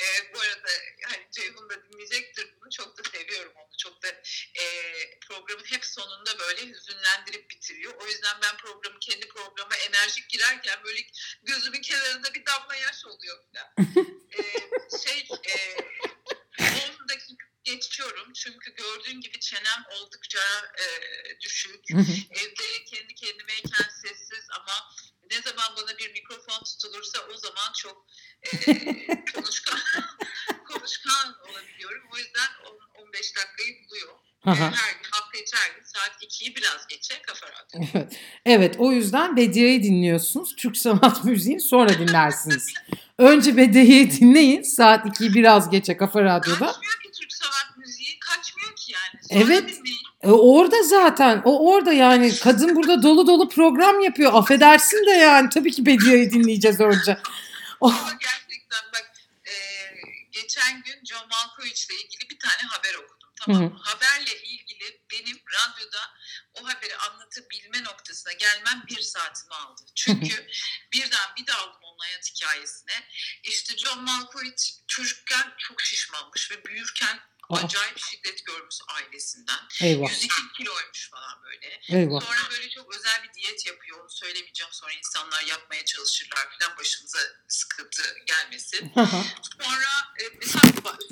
Ee, 0.00 0.34
bu 0.34 0.40
arada 0.40 0.70
hani 1.06 1.26
Ceyhun 1.32 1.70
da 1.70 1.84
dinleyecektir 1.84 2.54
bunu. 2.56 2.70
Çok 2.70 2.98
da 2.98 3.02
seviyorum 3.10 3.52
onu. 3.56 3.76
Çok 3.78 4.02
da 4.02 4.08
e, 4.54 4.64
programın 5.28 5.64
hep 5.64 5.84
sonunda 5.84 6.38
böyle 6.38 6.66
hüzünlendirip 6.66 7.50
bitiriyor. 7.50 7.94
O 7.94 8.06
yüzden 8.06 8.36
ben 8.42 8.56
programı 8.56 8.98
kendi 9.00 9.28
programa 9.28 9.76
enerjik 9.76 10.28
girerken 10.30 10.78
böyle 10.84 11.00
gözümün 11.42 11.80
kenarında 11.80 12.34
bir 12.34 12.46
damla 12.46 12.76
yaş 12.76 13.04
oluyor 13.06 13.38
falan. 13.52 13.94
Ee, 14.30 14.98
şey 15.04 15.28
e, 15.30 15.76
10 16.98 17.08
dakika 17.08 17.44
geçiyorum 17.64 18.32
çünkü 18.32 18.74
gördüğün 18.74 19.20
gibi 19.20 19.40
çenem 19.40 19.84
oldukça 19.90 20.38
e, 20.78 20.86
düşük. 21.40 21.90
Evde 22.30 22.84
kendi 22.84 23.14
kendimeyken 23.14 23.88
sessiz 24.02 24.46
ama 24.50 24.90
ne 25.30 25.42
zaman 25.42 25.68
bana 25.76 25.98
bir 25.98 26.12
mikrofon 26.12 26.64
tutulursa 26.64 27.18
o 27.34 27.36
zaman 27.36 27.72
çok 27.76 28.06
e, 28.44 29.24
konuşkan 29.34 29.78
konuşkan 30.68 31.36
olabiliyorum. 31.50 32.02
O 32.14 32.16
yüzden 32.16 32.48
10 32.96 33.02
15 33.02 33.36
dakikayı 33.36 33.88
buluyor. 33.88 34.14
E, 34.46 34.50
her 34.50 34.92
gün 34.92 35.10
hafta 35.10 35.38
içi 35.38 35.56
her 35.56 35.74
gün 35.76 35.84
saat 35.84 36.22
2'yi 36.22 36.56
biraz 36.56 36.86
geçe 36.86 37.22
kafa 37.22 37.46
radyo. 37.46 37.88
Evet. 37.94 38.18
evet 38.46 38.76
o 38.78 38.92
yüzden 38.92 39.36
Bediye'yi 39.36 39.82
dinliyorsunuz. 39.82 40.56
Türk 40.56 40.76
sanat 40.76 41.24
müziğini 41.24 41.60
sonra 41.60 41.88
dinlersiniz. 41.88 42.74
Önce 43.18 43.56
Bediye'yi 43.56 44.10
dinleyin. 44.10 44.62
Saat 44.62 45.06
2'yi 45.06 45.34
biraz 45.34 45.70
geçe 45.70 45.96
Kafa 45.96 46.22
Radyo'da. 46.22 46.66
Kaçmıyor 46.66 47.00
ki 47.02 47.10
Türk 47.20 47.32
sanat 47.32 47.76
müziği 47.76 47.79
kaçmıyor 48.36 48.76
ki 48.76 48.92
yani. 48.92 49.22
Sonra 49.28 49.54
Evet. 49.54 49.80
E, 50.22 50.28
orada 50.28 50.82
zaten. 50.82 51.42
O 51.44 51.72
orada 51.72 51.92
yani. 51.92 52.38
Kadın 52.42 52.76
burada 52.76 53.02
dolu 53.02 53.26
dolu 53.26 53.48
program 53.48 54.00
yapıyor. 54.00 54.34
Affedersin 54.34 55.06
de 55.06 55.10
yani. 55.10 55.48
Tabii 55.50 55.72
ki 55.72 55.86
Bediye'yi 55.86 56.30
dinleyeceğiz 56.30 56.80
önce. 56.80 57.18
Oh. 57.80 57.94
Ama 58.00 58.18
gerçekten 58.20 58.84
bak 58.92 59.12
e, 59.46 59.54
geçen 60.32 60.82
gün 60.82 61.04
John 61.04 61.28
Malkovich 61.28 61.86
ile 61.86 61.94
ilgili 61.94 62.30
bir 62.30 62.38
tane 62.38 62.62
haber 62.68 62.94
okudum. 62.94 63.20
Tamam 63.40 63.62
mı? 63.62 63.80
Haberle 63.82 64.42
ilgili 64.42 65.00
benim 65.12 65.36
radyoda 65.36 65.98
o 66.54 66.68
haberi 66.68 66.96
anlatabilme 66.96 67.84
noktasına 67.84 68.32
gelmem 68.32 68.82
bir 68.88 69.00
saatimi 69.00 69.54
aldı. 69.54 69.82
Çünkü 69.94 70.46
birden 70.92 71.28
bir 71.38 71.46
daldım 71.46 71.80
onun 71.82 71.98
hayat 71.98 72.30
hikayesine. 72.30 72.92
İşte 73.42 73.76
John 73.76 74.04
Malkovich 74.04 74.64
çocukken 74.88 75.54
çok 75.58 75.80
şişmanmış 75.80 76.50
ve 76.50 76.64
büyürken. 76.64 77.20
Acayip 77.56 77.98
şiddet 77.98 78.46
görmüş 78.46 78.76
ailesinden. 78.88 79.58
Eyvah. 79.82 80.10
102 80.10 80.28
kiloymuş 80.56 81.10
falan 81.10 81.42
böyle. 81.42 81.80
Eyvah. 81.88 82.20
Sonra 82.20 82.50
böyle 82.50 82.70
çok 82.70 82.94
özel 82.96 83.22
bir 83.22 83.32
diyet 83.32 83.66
yapıyor. 83.66 84.00
Onu 84.00 84.10
söylemeyeceğim. 84.10 84.72
Sonra 84.72 84.92
insanlar 84.92 85.42
yapmaya 85.42 85.84
çalışırlar 85.84 86.48
falan 86.58 86.76
başımıza 86.76 87.18
sıkıntı 87.48 88.02
gelmesin. 88.26 88.92
Sonra 89.60 89.90
e, 90.20 90.24
mesela 90.40 90.62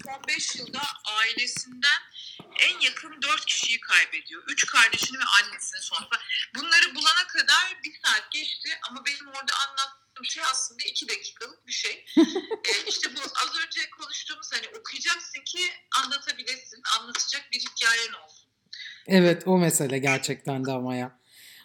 son 0.05 0.23
5 0.29 0.57
yılda 0.57 0.83
ailesinden 1.05 2.01
en 2.59 2.81
yakın 2.81 3.23
4 3.23 3.47
kişiyi 3.47 3.81
kaybediyor. 3.81 4.43
3 4.47 4.67
kardeşini 4.67 5.19
ve 5.19 5.25
annesini 5.25 5.83
sonra. 5.83 6.21
Bunları 6.55 6.95
bulana 6.95 7.27
kadar 7.27 7.79
bir 7.85 8.01
saat 8.05 8.33
geçti 8.33 8.79
ama 8.91 9.07
benim 9.07 9.29
orada 9.29 9.55
anlattığım 9.69 10.08
şey 10.27 10.43
aslında 10.53 10.83
2 10.87 11.09
dakikalık 11.09 11.67
bir 11.67 11.73
şey. 11.73 12.05
e, 12.69 12.89
işte 12.89 13.11
bu 13.17 13.21
az 13.21 13.67
önce 13.67 13.91
konuştuğumuz 13.91 14.53
hani 14.53 14.79
okuyacaksın 14.79 15.45
ki 15.45 15.61
anlatabilesin, 16.05 16.83
anlatacak 17.01 17.49
bir 17.53 17.59
hikayen 17.59 18.13
olsun. 18.25 18.49
Evet 19.07 19.43
o 19.47 19.59
mesele 19.59 19.99
gerçekten 19.99 20.65
de 20.65 20.73
ama 20.73 20.97
ya. 20.97 21.19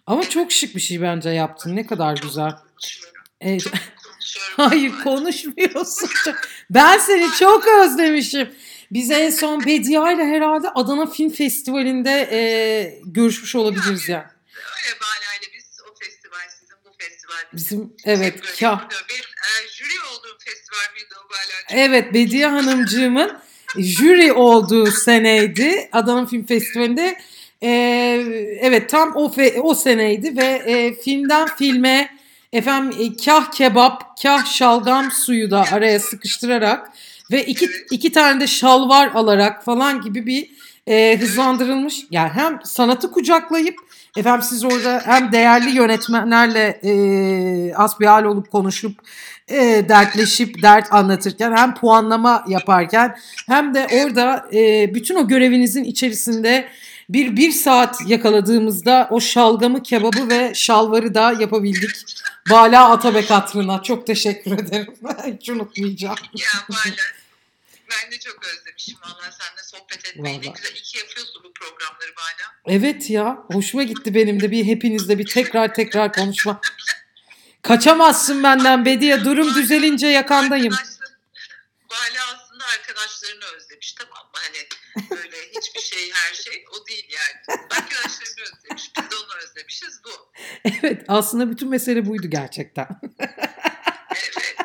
Ama 0.08 0.30
çok 0.30 0.51
şık 0.51 0.76
bir 0.76 0.82
şey 0.82 1.01
bence 1.01 1.30
yaptın. 1.30 1.76
Ne 1.76 1.86
kadar 1.86 2.18
güzel. 2.18 2.51
Konuşuyorum. 2.51 3.24
Evet. 3.41 3.62
Çok 3.62 3.74
konuşuyorum. 3.74 4.54
Hayır 4.58 5.04
konuşmuyorsun. 5.04 6.10
Ben 6.70 6.97
seni 6.97 7.32
çok 7.39 7.68
özlemişim. 7.68 8.56
Biz 8.91 9.12
en 9.12 9.30
son 9.30 9.66
Bediye 9.66 9.99
ile 9.99 10.26
herhalde 10.26 10.70
Adana 10.70 11.06
Film 11.06 11.30
Festivali'nde 11.30 12.30
e, 12.32 12.41
görüşmüş 13.06 13.56
olabiliriz 13.56 14.10
yani. 14.10 14.24
Öyle 14.56 14.99
bahaneyle 15.01 15.54
biz 15.58 15.80
o 15.91 15.95
festival 15.99 16.49
sizin 16.60 16.76
bu 16.86 16.89
festival 16.99 17.43
Bizim 17.54 17.93
evet 18.06 18.39
kah. 18.60 18.80
Benim 19.10 19.24
e, 19.24 19.70
jüri 19.74 19.99
olduğum 20.14 20.38
festival 20.39 20.93
miydi 20.95 21.14
o 21.26 21.30
Balacığım? 21.30 21.78
Evet 21.80 22.14
Bediye 22.14 22.47
Hanımcığımın 22.47 23.38
jüri 23.78 24.34
olduğu 24.34 24.91
seneydi 24.91 25.89
Adana 25.91 26.26
Film 26.26 26.45
Festivali'nde. 26.45 27.18
Ee, 27.64 27.70
evet 28.62 28.89
tam 28.89 29.16
o 29.16 29.26
fe- 29.28 29.60
o 29.60 29.76
seneydi 29.76 30.38
ve 30.38 30.45
e, 30.45 31.01
filmden 31.01 31.47
filme 31.56 32.10
efendim 32.54 32.99
e, 33.01 33.26
kah 33.26 33.51
kebap, 33.51 34.22
kah 34.24 34.45
şalgam 34.45 35.12
suyu 35.12 35.51
da 35.51 35.66
araya 35.72 35.99
sıkıştırarak 35.99 36.91
ve 37.32 37.43
iki 37.45 37.66
Evet. 37.66 37.76
iki 37.91 38.12
tane 38.12 38.39
de 38.41 38.47
şalvar 38.47 39.08
alarak 39.14 39.66
falan 39.66 40.01
gibi 40.01 40.26
bir 40.26 40.49
e, 40.88 41.17
hızlandırılmış 41.19 42.05
yani 42.11 42.29
hem 42.29 42.59
sanatı 42.63 43.11
kucaklayıp 43.11 43.75
efendim 44.17 44.47
siz 44.49 44.63
orada 44.63 45.01
hem 45.05 45.31
değerli 45.31 45.69
yönetmenlerle 45.69 46.79
e, 46.84 46.93
asbihal 47.75 48.23
olup 48.23 48.51
konuşup 48.51 48.99
e, 49.47 49.86
dertleşip 49.89 50.61
dert 50.61 50.93
anlatırken 50.93 51.55
hem 51.55 51.73
puanlama 51.73 52.45
yaparken 52.47 53.17
hem 53.47 53.73
de 53.73 53.88
orada 54.03 54.45
e, 54.53 54.93
bütün 54.95 55.15
o 55.15 55.27
görevinizin 55.27 55.84
içerisinde 55.84 56.67
bir 57.09 57.38
bir 57.38 57.51
saat 57.51 57.97
yakaladığımızda 58.07 59.07
o 59.11 59.19
şalgamı, 59.19 59.84
kebabı 59.84 60.29
ve 60.29 60.51
şalvarı 60.55 61.13
da 61.13 61.34
yapabildik. 61.39 61.91
Bala 62.49 62.91
Atabek 62.91 63.31
hatırına 63.31 63.84
çok 63.84 64.07
teşekkür 64.07 64.51
ederim. 64.51 64.93
Hiç 65.39 65.49
unutmayacağım. 65.49 66.15
Ya 66.34 66.47
Bala. 66.69 67.22
Ben 67.93 68.11
de 68.11 68.19
çok 68.19 68.45
özlemişim 68.45 68.97
valla 69.03 69.31
seninle 69.31 69.63
sohbet 69.63 70.05
etmeyi. 70.05 70.41
Ne 70.41 70.47
Vallahi. 70.47 70.53
güzel 70.61 70.75
iki 70.75 70.97
yapıyorsun 70.97 71.43
bu 71.43 71.53
programları 71.53 72.15
Bala. 72.17 72.75
Evet 72.77 73.09
ya 73.09 73.37
hoşuma 73.51 73.83
gitti 73.83 74.15
benim 74.15 74.41
de 74.41 74.51
bir 74.51 74.65
hepinizle 74.65 75.17
bir 75.19 75.25
tekrar 75.25 75.73
tekrar 75.73 76.13
konuşma. 76.13 76.61
Kaçamazsın 77.61 78.43
benden 78.43 78.85
Bediye 78.85 79.25
durum 79.25 79.55
düzelince 79.55 80.07
yakandayım. 80.07 80.73
Bala 81.89 82.23
aslında 82.35 82.65
arkadaşlarını 82.65 83.43
özlemiş 83.55 83.93
tamam 83.93 84.23
mı? 84.23 84.31
Hani 84.33 84.67
böyle 85.11 85.37
hiçbir 85.37 85.81
şey 85.81 86.11
her 86.13 86.33
şey 86.33 86.65
o 86.71 86.87
değil 86.87 87.09
yani. 87.09 87.59
Arkadaşlarını 87.69 88.41
özlemiş. 88.41 88.91
Biz 88.97 89.11
de 89.11 89.15
onu 89.15 89.43
özlemişiz 89.43 90.01
bu. 90.05 90.31
Evet 90.65 91.01
aslında 91.07 91.51
bütün 91.51 91.69
mesele 91.69 92.05
buydu 92.05 92.27
gerçekten. 92.29 92.87
Evet. 94.11 94.62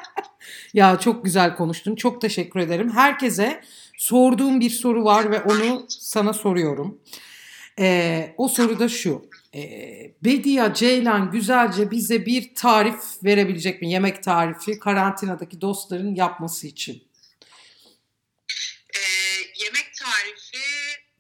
Ya 0.75 0.99
çok 0.99 1.25
güzel 1.25 1.57
konuştun. 1.57 1.95
Çok 1.97 2.21
teşekkür 2.21 2.61
ederim. 2.61 2.91
Herkese 2.91 3.65
sorduğum 3.99 4.61
bir 4.61 4.71
soru 4.71 5.05
var 5.05 5.31
ve 5.31 5.41
onu 5.41 5.87
sana 5.89 6.33
soruyorum. 6.33 7.01
Ee, 7.79 8.35
o 8.37 8.49
soru 8.49 8.79
da 8.79 8.89
şu. 8.89 9.31
Ee, 9.55 10.13
Bediye 10.25 10.73
Ceylan 10.75 11.31
güzelce 11.31 11.91
bize 11.91 12.27
bir 12.27 12.55
tarif 12.55 13.25
verebilecek 13.25 13.83
mi? 13.83 13.91
Yemek 13.93 14.23
tarifi 14.23 14.79
karantinadaki 14.79 15.61
dostların 15.61 16.15
yapması 16.15 16.67
için. 16.67 17.09
Ee, 18.95 19.01
yemek 19.65 19.95
tarifi 19.95 20.65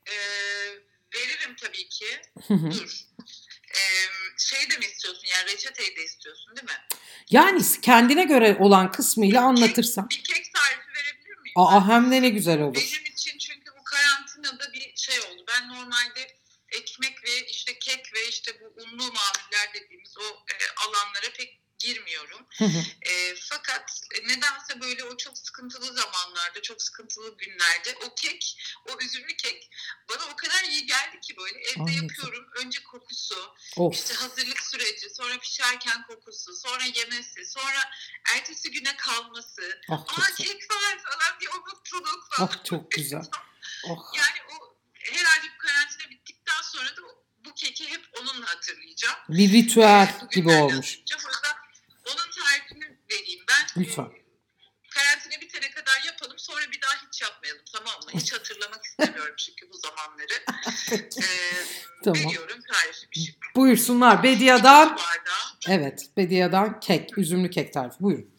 e, 0.07 0.17
veririm 1.15 1.57
tabii 1.63 1.89
ki. 1.89 2.07
Dur. 2.51 3.05
Ee, 3.71 4.09
şey 4.39 4.71
de 4.71 4.77
mi 4.79 4.85
istiyorsun 4.85 5.29
yani 5.37 5.53
reçeteyi 5.53 5.97
de 5.97 6.05
istiyorsun 6.05 6.57
değil 6.57 6.65
mi? 6.67 6.99
Yani 7.31 7.63
kendine 7.83 8.25
göre 8.25 8.57
olan 8.61 8.93
kısmıyla 8.93 9.43
anlatırsan. 9.43 10.11
Bir 10.11 10.23
kek 10.23 10.55
tarifi 10.55 10.89
verebilir 10.95 11.39
miyim? 11.43 11.55
Aa 11.57 11.89
hem 11.89 12.11
de 12.11 12.23
ne 12.23 12.29
güzel 12.29 12.61
olur. 12.61 12.75
Benim 12.75 13.05
için 13.13 13.39
çünkü 13.39 13.71
bu 13.79 13.85
karantinada 13.85 14.73
bir 14.73 14.93
şey 14.97 15.21
oldu. 15.21 15.45
Ben 15.49 15.69
normalde 15.69 16.39
ekmek 16.73 17.25
ve 17.25 17.47
işte 17.47 17.79
kek 17.79 18.15
ve 18.15 18.29
işte 18.29 18.53
bu 18.61 18.83
unlu 18.83 19.03
mamuller 19.03 19.69
dediğimiz 19.75 20.19
o 20.19 20.25
e, 20.25 20.55
alanlara 20.87 21.33
pek 21.37 21.61
girmiyorum. 21.79 22.47
E, 23.03 23.35
fakat 23.51 24.01
nedense 24.27 24.81
böyle 24.81 25.05
o 25.05 25.17
çok 25.17 25.39
sıkıntılı 25.39 25.95
zamanlarda, 25.95 26.63
çok 26.63 26.83
sıkıntılı 26.83 27.37
günlerde 27.37 27.95
o 28.07 28.15
kek, 28.15 28.59
o 28.89 28.99
üzümlü 29.05 29.37
kek 29.37 29.71
bana 30.09 30.25
o 30.33 30.37
kadar 30.37 30.65
iyi 30.65 30.87
geldi 30.87 31.21
ki 31.21 31.37
böyle 31.37 31.59
evde 31.59 31.81
Anladım. 31.81 31.95
yapıyorum. 32.03 32.49
Önce 32.57 32.83
kokusu, 32.83 33.55
of. 33.77 33.95
işte 33.95 34.15
hazırlık 34.15 34.61
süreci, 34.61 35.11
sonra 35.11 35.39
pişerken 35.39 36.07
kokusu, 36.07 36.57
sonra 36.57 36.85
yemesi, 36.85 37.45
sonra 37.47 37.91
ertesi 38.37 38.71
güne 38.71 38.97
kalması. 38.97 39.81
Ah 39.89 40.01
Aa 40.19 40.35
kek 40.35 40.71
var 40.71 40.99
falan 40.99 41.41
bir 41.41 41.49
o 41.49 41.61
mutluluk 41.75 42.29
falan. 42.33 42.49
ah 42.53 42.65
çok 42.65 42.91
güzel. 42.99 43.25
Oh. 43.89 43.99
Yani 44.17 44.39
o 44.53 44.77
herhalde 44.95 45.47
bu 45.55 45.59
karantina 45.67 46.11
bittikten 46.11 46.63
sonra 46.63 46.97
da 46.97 47.03
bu 47.45 47.55
keki 47.55 47.91
hep 47.91 48.07
onunla 48.21 48.47
hatırlayacağım. 48.47 49.17
Bir 49.29 49.53
ritüel 49.53 50.15
Ee, 50.23 50.35
gibi 50.35 50.49
olmuş. 50.51 50.99
O 50.99 51.29
yüzden 51.29 51.57
onun 52.09 52.31
tarifini 52.31 52.99
vereyim 53.11 53.45
ben. 53.49 53.83
Lütfen. 53.83 54.05
Ee, 54.05 54.29
Karantina 54.91 55.41
bitene 55.41 55.71
kadar 55.71 56.03
yapalım 56.07 56.39
sonra 56.39 56.71
bir 56.73 56.81
daha 56.81 56.95
hiç 57.07 57.23
yapmayalım 57.23 57.63
tamam 57.73 57.95
mı? 58.05 58.11
Hiç 58.21 58.33
hatırlamak 58.33 58.85
istemiyorum 58.85 59.35
çünkü 59.39 59.71
bu 59.71 59.79
zamanları. 59.79 60.45
Ee, 60.93 61.65
Tamam. 62.05 62.21
Veriyorum 62.25 62.61
tarifimi 62.73 63.17
şimdi. 63.17 63.39
Buyursunlar. 63.57 64.23
Su 64.89 64.97
bardağı, 64.97 64.97
Evet, 65.69 66.11
Bediye'den 66.17 66.81
kek, 66.81 67.19
üzümlü 67.19 67.51
kek 67.51 67.73
tarifi. 67.73 68.01
Buyurun. 68.01 68.35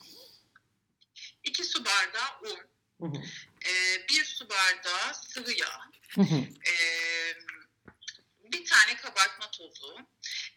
iki 1.43 1.63
su 1.63 1.85
bardağı 1.85 2.29
un, 2.41 2.59
Hı 3.01 3.17
hı. 3.17 3.21
e, 3.69 3.71
bir 4.09 4.25
su 4.25 4.49
bardağı 4.49 5.13
sıvı 5.13 5.51
yağ, 5.51 5.81
Hı 6.15 6.21
hı. 6.21 6.35
Ee, 6.35 7.35
bir 8.51 8.65
tane 8.65 8.95
kabartma 8.97 9.51
tozu. 9.51 9.97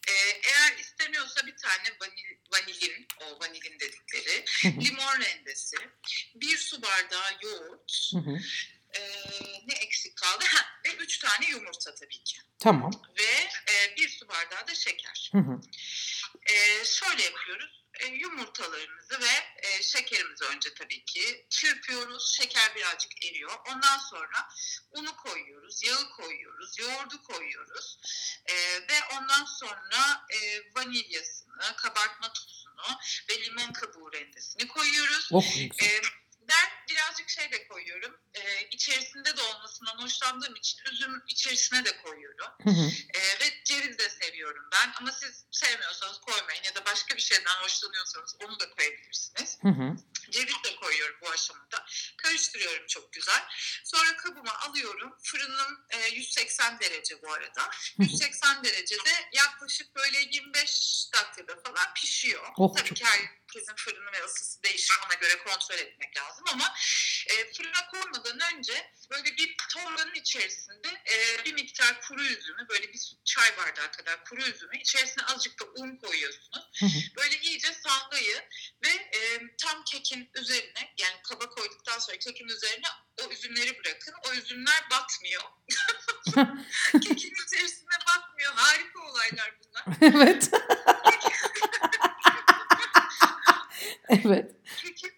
Ee, 0.09 0.13
eğer 0.45 0.79
istemiyorsa 0.79 1.47
bir 1.47 1.57
tane 1.57 1.97
vanil, 2.01 2.37
vanilin, 2.53 3.07
o 3.21 3.41
vanilin 3.41 3.81
dedikleri, 3.81 4.45
limon 4.65 5.21
rendesi, 5.21 5.77
bir 6.35 6.59
su 6.59 6.83
bardağı 6.83 7.31
yoğurt, 7.43 8.13
ee, 8.95 9.01
ne 9.67 9.75
eksik 9.75 10.17
kaldı? 10.17 10.45
Ha, 10.49 10.67
ve 10.87 10.95
üç 10.95 11.19
tane 11.19 11.47
yumurta 11.49 11.95
tabii 11.95 12.25
ki. 12.25 12.39
Tamam. 12.59 12.91
Ve 13.19 13.49
e, 13.73 13.97
bir 13.97 14.09
su 14.09 14.29
bardağı 14.29 14.67
da 14.69 14.75
şeker. 14.75 15.33
Ee, 16.51 16.85
şöyle 16.85 17.23
yapıyoruz. 17.23 17.85
Ee, 18.01 18.07
yumurtalarımızı 18.07 19.21
ve 19.21 19.52
e, 19.83 19.85
şekerimizi 19.85 20.45
önce 20.45 20.75
tabii 20.75 21.05
ki 21.05 21.47
çırpıyoruz. 21.51 22.35
Şeker 22.37 22.75
birazcık 22.77 23.25
eriyor. 23.25 23.53
Ondan 23.69 23.99
sonra 23.99 24.49
unu 24.91 25.17
koyuyoruz, 25.17 25.85
yağı 25.85 26.11
koyuyoruz, 26.11 26.79
yoğurdu 26.79 27.23
koyuyoruz. 27.23 27.99
Ee, 28.47 28.55
ve 28.75 29.17
ondan 29.17 29.45
sonra 29.45 30.27
e, 30.31 30.39
vanilyasını, 30.77 31.77
kabartma 31.77 32.33
tozunu 32.33 32.99
ve 33.31 33.45
limon 33.45 33.73
kabuğu 33.73 34.13
rendesini 34.13 34.69
koyuyoruz. 34.69 35.29
Oh. 35.33 35.57
Ee, 35.83 36.01
ben 36.41 36.69
birazcık 36.91 37.29
şey 37.31 37.53
de 37.53 37.69
koyuyorum. 37.69 38.21
Ee, 38.35 38.69
içerisinde 38.71 39.37
de 39.37 39.43
olmasından 39.43 40.03
hoşlandığım 40.03 40.57
için 40.57 40.81
üzüm 40.93 41.23
içerisine 41.29 41.85
de 41.85 42.03
koyuyorum. 42.03 42.47
Hı 42.63 42.71
hı. 42.71 42.91
Ee, 43.15 43.41
ve 43.41 43.65
ceviz 43.65 43.99
de 43.99 44.09
seviyorum 44.11 44.69
ben. 44.73 44.93
Ama 45.01 45.13
siz 45.13 45.45
sevmiyorsanız 45.51 46.21
koymayın 46.21 46.63
ya 46.65 46.75
da 46.75 46.85
başka 46.85 47.17
bir 47.17 47.23
şeyden 47.23 47.63
hoşlanıyorsanız 47.63 48.37
onu 48.45 48.61
da 48.61 48.71
koyabilirsiniz. 48.71 49.59
Hı 49.63 49.69
hı. 49.69 49.97
Ceviz 50.31 50.65
de 50.65 50.77
koyuyorum 50.77 51.17
bu 51.23 51.31
aşamada. 51.31 51.87
Karıştırıyorum 52.17 52.87
çok 52.87 53.13
güzel. 53.13 53.45
Sonra 53.85 54.17
kabıma 54.17 54.59
alıyorum. 54.59 55.19
Fırınım 55.23 55.87
e, 55.91 56.09
180 56.09 56.81
derece 56.81 57.23
bu 57.23 57.33
arada. 57.33 57.71
180 57.99 58.65
derecede 58.65 59.11
yaklaşık 59.33 59.97
böyle 59.97 60.19
25 60.21 61.09
dakikada 61.15 61.61
falan 61.63 61.95
pişiyor. 61.95 62.49
Oh, 62.57 62.77
Tabii 62.77 62.89
çok 62.89 62.99
ki 62.99 63.05
herkesin 63.05 63.75
fırını 63.77 64.13
ve 64.13 64.25
ısısı 64.25 64.63
değişir. 64.63 64.95
Ona 65.07 65.15
göre 65.15 65.39
kontrol 65.45 65.79
etmek 65.79 66.17
lazım 66.17 66.45
ama 66.53 66.75
e, 67.27 67.53
fırına 67.53 67.87
koymadan 67.91 68.22
önce 68.31 68.91
böyle 69.11 69.37
bir 69.37 69.57
torbanın 69.75 70.15
içerisinde 70.15 70.89
e, 70.89 71.45
bir 71.45 71.55
miktar 71.55 72.01
kuru 72.01 72.23
üzümü 72.23 72.69
böyle 72.69 72.93
bir 72.93 73.17
çay 73.25 73.57
bardağı 73.57 73.93
kadar 73.93 74.25
kuru 74.25 74.43
üzümü 74.43 74.79
içerisine 74.81 75.25
azıcık 75.25 75.61
da 75.61 75.65
un 75.65 75.97
koyuyorsunuz. 75.97 76.71
Hı 76.81 76.87
hı. 76.87 77.17
Böyle 77.17 77.41
iyice 77.41 77.69
sallayın 77.75 78.43
ve 78.85 78.89
e, 78.89 79.41
tam 79.57 79.85
kekin 79.85 80.31
üzerine 80.35 80.95
yani 80.99 81.17
kaba 81.29 81.49
koyduktan 81.51 81.99
sonra 81.99 82.19
kekin 82.19 82.49
üzerine 82.49 82.87
o 83.23 83.31
üzümleri 83.31 83.79
bırakın. 83.79 84.15
O 84.29 84.33
üzümler 84.33 84.85
batmıyor. 84.91 85.43
kekin 86.93 87.33
içerisine 87.47 87.97
batmıyor. 88.09 88.53
Harika 88.55 89.01
olaylar 89.01 89.55
bunlar. 89.61 89.85
evet. 90.01 90.51
evet. 94.09 94.53
Kekin, 94.83 95.13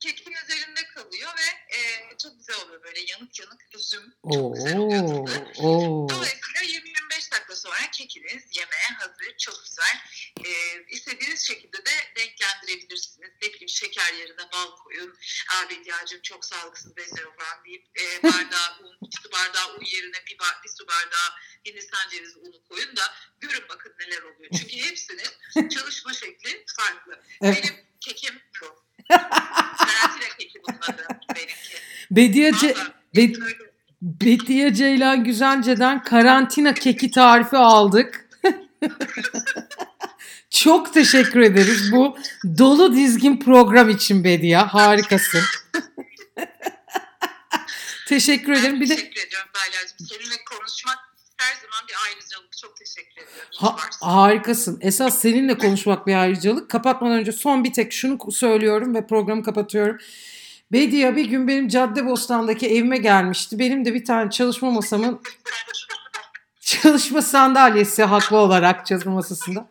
kekin 0.00 0.32
üzerinde 0.44 0.86
kalıyor 0.94 1.30
ve 1.38 1.76
e, 1.76 1.80
çok 2.18 2.38
güzel 2.38 2.56
oluyor 2.64 2.82
böyle 2.82 3.00
yanık 3.00 3.40
yanık 3.40 3.60
üzüm. 3.74 4.14
Oo. 4.22 4.32
Çok 4.32 4.56
güzel 4.56 4.78
oluyor 4.78 5.26
tadı. 5.26 5.52
Oo. 5.58 6.08
Dolayısıyla 6.08 6.60
20-25 6.60 7.32
dakika 7.32 7.56
sonra 7.56 7.90
kekiniz 7.92 8.44
yemeğe 8.56 8.88
hazır. 8.98 9.36
Çok 9.38 9.64
güzel. 9.64 9.96
E, 10.44 10.50
istediğiniz 10.88 11.46
şekilde 11.46 11.76
de 11.76 11.90
renklendirebilirsiniz. 12.18 13.30
Ne 13.42 13.48
bileyim 13.48 13.68
şeker 13.68 14.12
yerine 14.12 14.52
bal 14.52 14.76
koyun. 14.76 15.18
Abi 15.56 15.80
Bediacığım 15.80 16.22
çok 16.22 16.44
sağlıksız 16.44 16.96
besleniyor 16.96 17.36
falan 17.36 17.64
deyip 17.64 17.86
e, 18.00 18.22
bardağı 18.22 18.80
un, 18.82 18.98
iki 19.06 19.22
su 19.22 19.32
bardağı 19.32 19.74
un 19.76 19.84
yerine 19.84 20.18
bir, 20.30 20.38
bar, 20.38 20.60
bir 20.64 20.68
su 20.68 20.88
bardağı 20.88 21.30
Hindistan 21.66 22.08
cevizi 22.10 22.38
unu 22.38 22.62
koyun 22.68 22.96
da 22.96 23.14
görün 23.40 23.68
bakın 23.68 23.94
neler 24.00 24.22
oluyor. 24.22 24.50
Çünkü 24.58 24.76
hepsinin 24.76 25.68
çalışma 25.68 26.12
şekli 26.12 26.64
farklı. 26.76 27.22
Evet. 27.42 27.64
Benim 27.64 27.86
kekim 28.00 28.42
bu. 28.62 28.86
Karantina 29.08 30.28
keki 30.38 30.62
bunun 30.62 30.80
adı 30.80 31.06
benimki. 31.34 31.78
Bediye, 32.16 32.50
Ce- 32.50 32.76
Be-. 33.16 33.32
Bediye 34.02 34.74
Ceylan 34.74 35.24
Güzelce'den 35.24 36.02
karantina 36.02 36.74
keki 36.74 37.10
tarifi 37.10 37.56
aldık. 37.56 38.28
Çok 40.50 40.94
teşekkür 40.94 41.40
ederiz 41.40 41.92
bu 41.92 42.16
dolu 42.58 42.96
dizgin 42.96 43.36
program 43.36 43.90
için 43.90 44.24
Bediye. 44.24 44.56
Harikasın. 44.56 45.40
teşekkür 48.08 48.52
ederim. 48.52 48.80
Bir 48.80 48.88
de 48.88 48.96
teşekkür 48.96 49.26
ediyorum 49.26 49.48
Baylacığım. 49.54 50.06
Seninle 50.08 50.44
konuşmak 50.50 50.98
her 51.36 51.54
zaman 51.54 51.88
bir 51.88 51.94
ayrıcalık. 52.06 52.56
Çok 52.56 52.76
teşekkür 52.76 53.22
ediyorum. 53.22 53.50
Ha- 53.56 53.76
harikasın. 54.00 54.78
Esas 54.80 55.20
seninle 55.20 55.58
konuşmak 55.58 56.06
bir 56.06 56.14
ayrıcalık. 56.14 56.70
Kapatmadan 56.70 57.18
önce 57.18 57.32
son 57.32 57.64
bir 57.64 57.72
tek 57.72 57.92
şunu 57.92 58.32
söylüyorum 58.32 58.94
ve 58.94 59.06
programı 59.06 59.42
kapatıyorum. 59.42 59.98
Bediye 60.72 61.16
bir 61.16 61.24
gün 61.24 61.48
benim 61.48 61.68
Caddebostan'daki 61.68 62.66
evime 62.66 62.96
gelmişti. 62.96 63.58
Benim 63.58 63.84
de 63.84 63.94
bir 63.94 64.04
tane 64.04 64.30
çalışma 64.30 64.70
masamın 64.70 65.20
çalışma 66.60 67.22
sandalyesi 67.22 68.02
haklı 68.02 68.36
olarak 68.36 68.86
çalışma 68.86 69.12
masasında. 69.12 69.68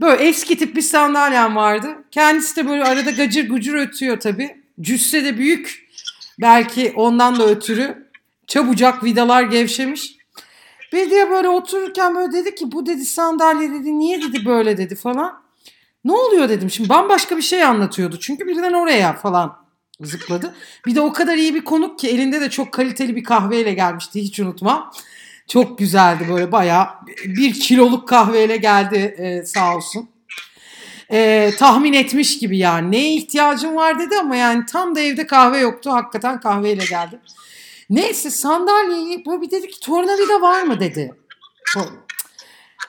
Böyle 0.00 0.24
eski 0.24 0.58
tip 0.58 0.76
bir 0.76 0.82
sandalyem 0.82 1.56
vardı. 1.56 2.04
Kendisi 2.10 2.56
de 2.56 2.68
böyle 2.68 2.84
arada 2.84 3.10
gacır 3.10 3.48
gucur 3.48 3.74
ötüyor 3.74 4.20
tabii. 4.20 4.62
Cüsse 4.80 5.24
de 5.24 5.38
büyük. 5.38 5.88
Belki 6.40 6.92
ondan 6.96 7.38
da 7.38 7.46
ötürü. 7.46 8.08
Çabucak 8.46 9.04
vidalar 9.04 9.42
gevşemiş. 9.42 10.16
Bediye 10.92 11.30
böyle 11.30 11.48
otururken 11.48 12.14
böyle 12.14 12.32
dedi 12.32 12.54
ki 12.54 12.72
bu 12.72 12.86
dedi 12.86 13.04
sandalye 13.04 13.70
dedi 13.70 13.98
niye 13.98 14.22
dedi 14.22 14.46
böyle 14.46 14.76
dedi 14.76 14.94
falan. 14.94 15.42
Ne 16.04 16.12
oluyor 16.12 16.48
dedim 16.48 16.70
şimdi 16.70 16.88
bambaşka 16.88 17.36
bir 17.36 17.42
şey 17.42 17.64
anlatıyordu. 17.64 18.18
Çünkü 18.20 18.46
birden 18.46 18.72
oraya 18.72 19.12
falan 19.12 19.63
zıpladı. 20.00 20.54
Bir 20.86 20.94
de 20.94 21.00
o 21.00 21.12
kadar 21.12 21.36
iyi 21.36 21.54
bir 21.54 21.64
konuk 21.64 21.98
ki 21.98 22.08
elinde 22.08 22.40
de 22.40 22.50
çok 22.50 22.72
kaliteli 22.72 23.16
bir 23.16 23.24
kahveyle 23.24 23.74
gelmişti 23.74 24.22
hiç 24.22 24.40
unutmam. 24.40 24.90
Çok 25.48 25.78
güzeldi 25.78 26.26
böyle 26.30 26.52
bayağı 26.52 26.86
bir 27.24 27.60
kiloluk 27.60 28.08
kahveyle 28.08 28.56
geldi 28.56 29.14
e, 29.18 29.46
sağ 29.46 29.76
olsun. 29.76 30.10
E, 31.12 31.50
tahmin 31.58 31.92
etmiş 31.92 32.38
gibi 32.38 32.58
yani 32.58 32.90
neye 32.90 33.14
ihtiyacım 33.14 33.76
var 33.76 33.98
dedi 33.98 34.16
ama 34.18 34.36
yani 34.36 34.66
tam 34.66 34.94
da 34.94 35.00
evde 35.00 35.26
kahve 35.26 35.58
yoktu 35.58 35.92
hakikaten 35.92 36.40
kahveyle 36.40 36.84
geldi. 36.84 37.20
Neyse 37.90 38.30
sandalyeyi 38.30 39.26
böyle 39.26 39.42
bir 39.42 39.50
dedi 39.50 39.68
ki 39.68 39.80
tornavida 39.80 40.40
var 40.40 40.62
mı 40.62 40.80
dedi. 40.80 41.14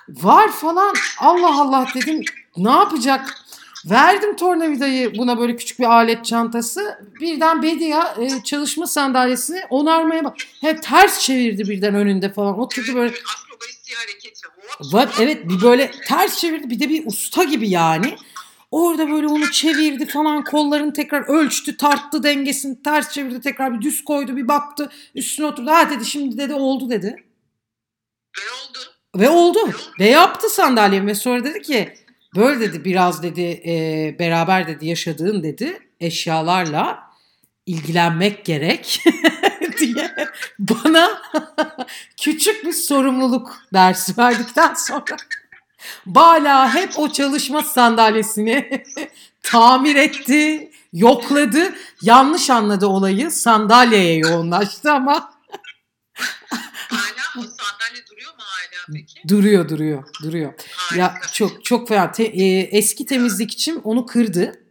Var 0.09 0.51
falan 0.51 0.95
Allah 1.19 1.61
Allah 1.61 1.87
dedim 1.95 2.21
ne 2.57 2.71
yapacak? 2.71 3.44
Verdim 3.89 4.35
tornavidayı 4.35 5.17
buna 5.17 5.39
böyle 5.39 5.55
küçük 5.55 5.79
bir 5.79 5.85
alet 5.85 6.25
çantası. 6.25 6.99
Birden 7.21 7.63
Bediye 7.63 8.03
e, 8.19 8.43
çalışma 8.43 8.87
sandalyesini 8.87 9.61
onarmaya 9.69 10.23
bak. 10.23 10.37
Hep 10.61 10.83
ters 10.83 11.19
çevirdi 11.19 11.69
birden 11.69 11.95
önünde 11.95 12.33
falan. 12.33 12.59
Oturdu 12.59 12.95
böyle 12.95 13.09
Akrobasi 13.09 13.95
hareketi. 13.95 14.47
Hop, 14.77 14.93
Var 14.93 15.09
evet 15.19 15.49
bir 15.49 15.61
böyle 15.61 15.91
ters 16.07 16.37
çevirdi 16.37 16.69
bir 16.69 16.79
de 16.79 16.89
bir 16.89 17.05
usta 17.05 17.43
gibi 17.43 17.69
yani. 17.69 18.15
Orada 18.71 19.11
böyle 19.11 19.27
onu 19.27 19.51
çevirdi 19.51 20.05
falan 20.05 20.43
kollarını 20.43 20.93
tekrar 20.93 21.21
ölçtü 21.29 21.77
tarttı 21.77 22.23
dengesini 22.23 22.83
ters 22.83 23.11
çevirdi 23.11 23.41
tekrar 23.41 23.73
bir 23.73 23.81
düz 23.81 24.03
koydu 24.03 24.35
bir 24.35 24.47
baktı 24.47 24.91
üstüne 25.15 25.45
oturdu. 25.45 25.71
Ha 25.71 25.89
dedi 25.89 26.05
şimdi 26.05 26.37
dedi 26.37 26.53
oldu 26.53 26.89
dedi. 26.89 27.15
Ve 28.37 28.41
oldu. 28.51 28.79
Ve 29.15 29.29
oldu. 29.29 29.59
Ve 29.99 30.09
yaptı 30.09 30.49
sandalyemi 30.49 31.07
ve 31.07 31.15
sonra 31.15 31.43
dedi 31.43 31.61
ki 31.61 32.04
böyle 32.35 32.59
dedi 32.59 32.85
biraz 32.85 33.23
dedi 33.23 33.61
e, 33.65 34.15
beraber 34.19 34.67
dedi 34.67 34.87
yaşadığın 34.87 35.43
dedi 35.43 35.79
eşyalarla 35.99 36.99
ilgilenmek 37.65 38.45
gerek 38.45 39.03
diye 39.79 40.15
bana 40.59 41.21
küçük 42.21 42.65
bir 42.65 42.73
sorumluluk 42.73 43.57
dersi 43.73 44.17
verdikten 44.17 44.73
sonra 44.73 45.15
Bala 46.05 46.73
hep 46.73 46.99
o 46.99 47.11
çalışma 47.11 47.63
sandalyesini 47.63 48.83
tamir 49.43 49.95
etti, 49.95 50.71
yokladı. 50.93 51.75
Yanlış 52.01 52.49
anladı 52.49 52.87
olayı. 52.87 53.31
Sandalyeye 53.31 54.15
yoğunlaştı 54.15 54.91
ama 54.91 55.35
Hala 56.89 57.25
o 57.37 57.41
sandalye 57.41 58.07
duruyor 58.11 58.31
mu 58.31 58.43
hala 58.43 58.74
peki? 58.93 59.27
duruyor 59.27 59.69
duruyor 59.69 60.03
duruyor. 60.23 60.53
Ya 60.95 61.13
Harika. 61.13 61.27
çok 61.33 61.65
çok 61.65 61.87
fena. 61.87 62.11
Te- 62.11 62.23
e, 62.23 62.59
eski 62.59 63.05
temizlikçim 63.05 63.81
onu 63.83 64.05
kırdı. 64.05 64.61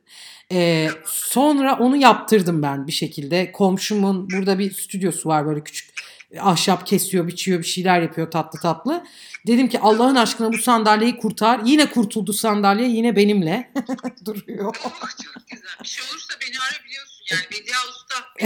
E, 0.53 0.89
sonra 1.07 1.79
onu 1.79 1.97
yaptırdım 1.97 2.63
ben 2.63 2.87
bir 2.87 2.93
şekilde. 2.93 3.53
Komşumun 3.53 4.31
burada 4.31 4.59
bir 4.59 4.75
stüdyosu 4.75 5.29
var 5.29 5.47
böyle 5.47 5.65
küçük. 5.65 5.95
Ahşap 6.41 6.87
kesiyor, 6.87 7.27
biçiyor, 7.27 7.59
bir 7.59 7.67
şeyler 7.67 8.01
yapıyor 8.03 8.31
tatlı 8.31 8.61
tatlı. 8.61 9.05
Dedim 9.47 9.69
ki 9.69 9.81
Allah'ın 9.81 10.15
aşkına 10.17 10.53
bu 10.53 10.59
sandalyeyi 10.59 11.17
kurtar. 11.17 11.61
Yine 11.65 11.91
kurtuldu 11.91 12.33
sandalye, 12.33 12.89
yine 12.89 13.17
benimle 13.17 13.73
duruyor. 14.25 14.77
Oh, 14.87 14.93
çok 15.25 15.49
güzel. 15.49 15.69
Bir 15.83 15.89
şey 15.89 16.05
olursa 16.11 16.35
beni 16.41 16.57
ara 16.61 16.85
biliyorsun 16.85 17.25
yani. 17.31 17.43
Bedia 17.53 17.79
Usta. 17.91 18.15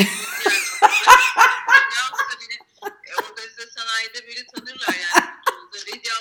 Bedia 1.68 2.04
Usta 2.12 2.34
beni 2.40 2.54
e, 3.08 3.14
organize 3.22 3.66
sanayide 3.76 4.26
böyle 4.28 4.46
tanırlar 4.54 4.94
yani. 4.94 5.24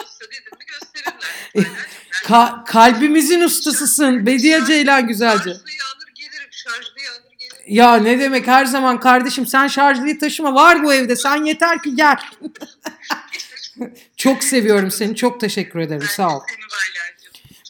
Usta 0.04 0.26
dedim 0.26 0.58
mi 0.60 0.66
gösterirler. 0.68 1.32
Ben 1.56 1.64
Ka- 2.24 2.66
kalbimizin 2.66 3.42
ustasısın 3.42 4.26
Bediye 4.26 4.66
Ceylan 4.66 5.08
güzelce. 5.08 5.38
Şarjlıyı 5.38 5.80
alır 5.96 6.14
gelirim. 6.16 6.50
Şarjlıyı 6.52 7.12
alır 7.12 7.32
gelirim. 7.40 7.64
Ya 7.68 7.96
ne 7.96 8.20
demek 8.20 8.48
her 8.48 8.66
zaman 8.66 9.00
kardeşim 9.00 9.46
sen 9.48 9.68
şarjlıyı 9.68 10.20
taşıma 10.20 10.54
var 10.54 10.84
bu 10.84 10.94
evde 10.94 11.16
sen 11.16 11.44
yeter 11.44 11.84
ki 11.84 11.96
gel. 11.96 12.18
çok 14.18 14.44
seviyorum 14.44 14.92
seni 14.92 15.16
çok 15.16 15.40
teşekkür 15.40 15.80
ederim 15.80 16.02
Ben 16.02 16.16
sağ 16.16 16.38
ol. 16.38 16.42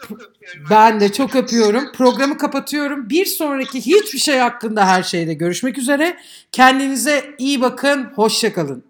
Çok. 0.07 0.37
Ben 0.69 0.99
de 0.99 1.13
çok 1.13 1.35
öpüyorum. 1.35 1.91
Programı 1.91 2.37
kapatıyorum. 2.37 3.09
Bir 3.09 3.25
sonraki 3.25 3.81
hiçbir 3.85 4.19
şey 4.19 4.37
hakkında 4.37 4.87
her 4.87 5.03
şeyde 5.03 5.33
görüşmek 5.33 5.77
üzere. 5.77 6.17
Kendinize 6.51 7.35
iyi 7.37 7.61
bakın. 7.61 8.11
Hoşçakalın. 8.15 8.86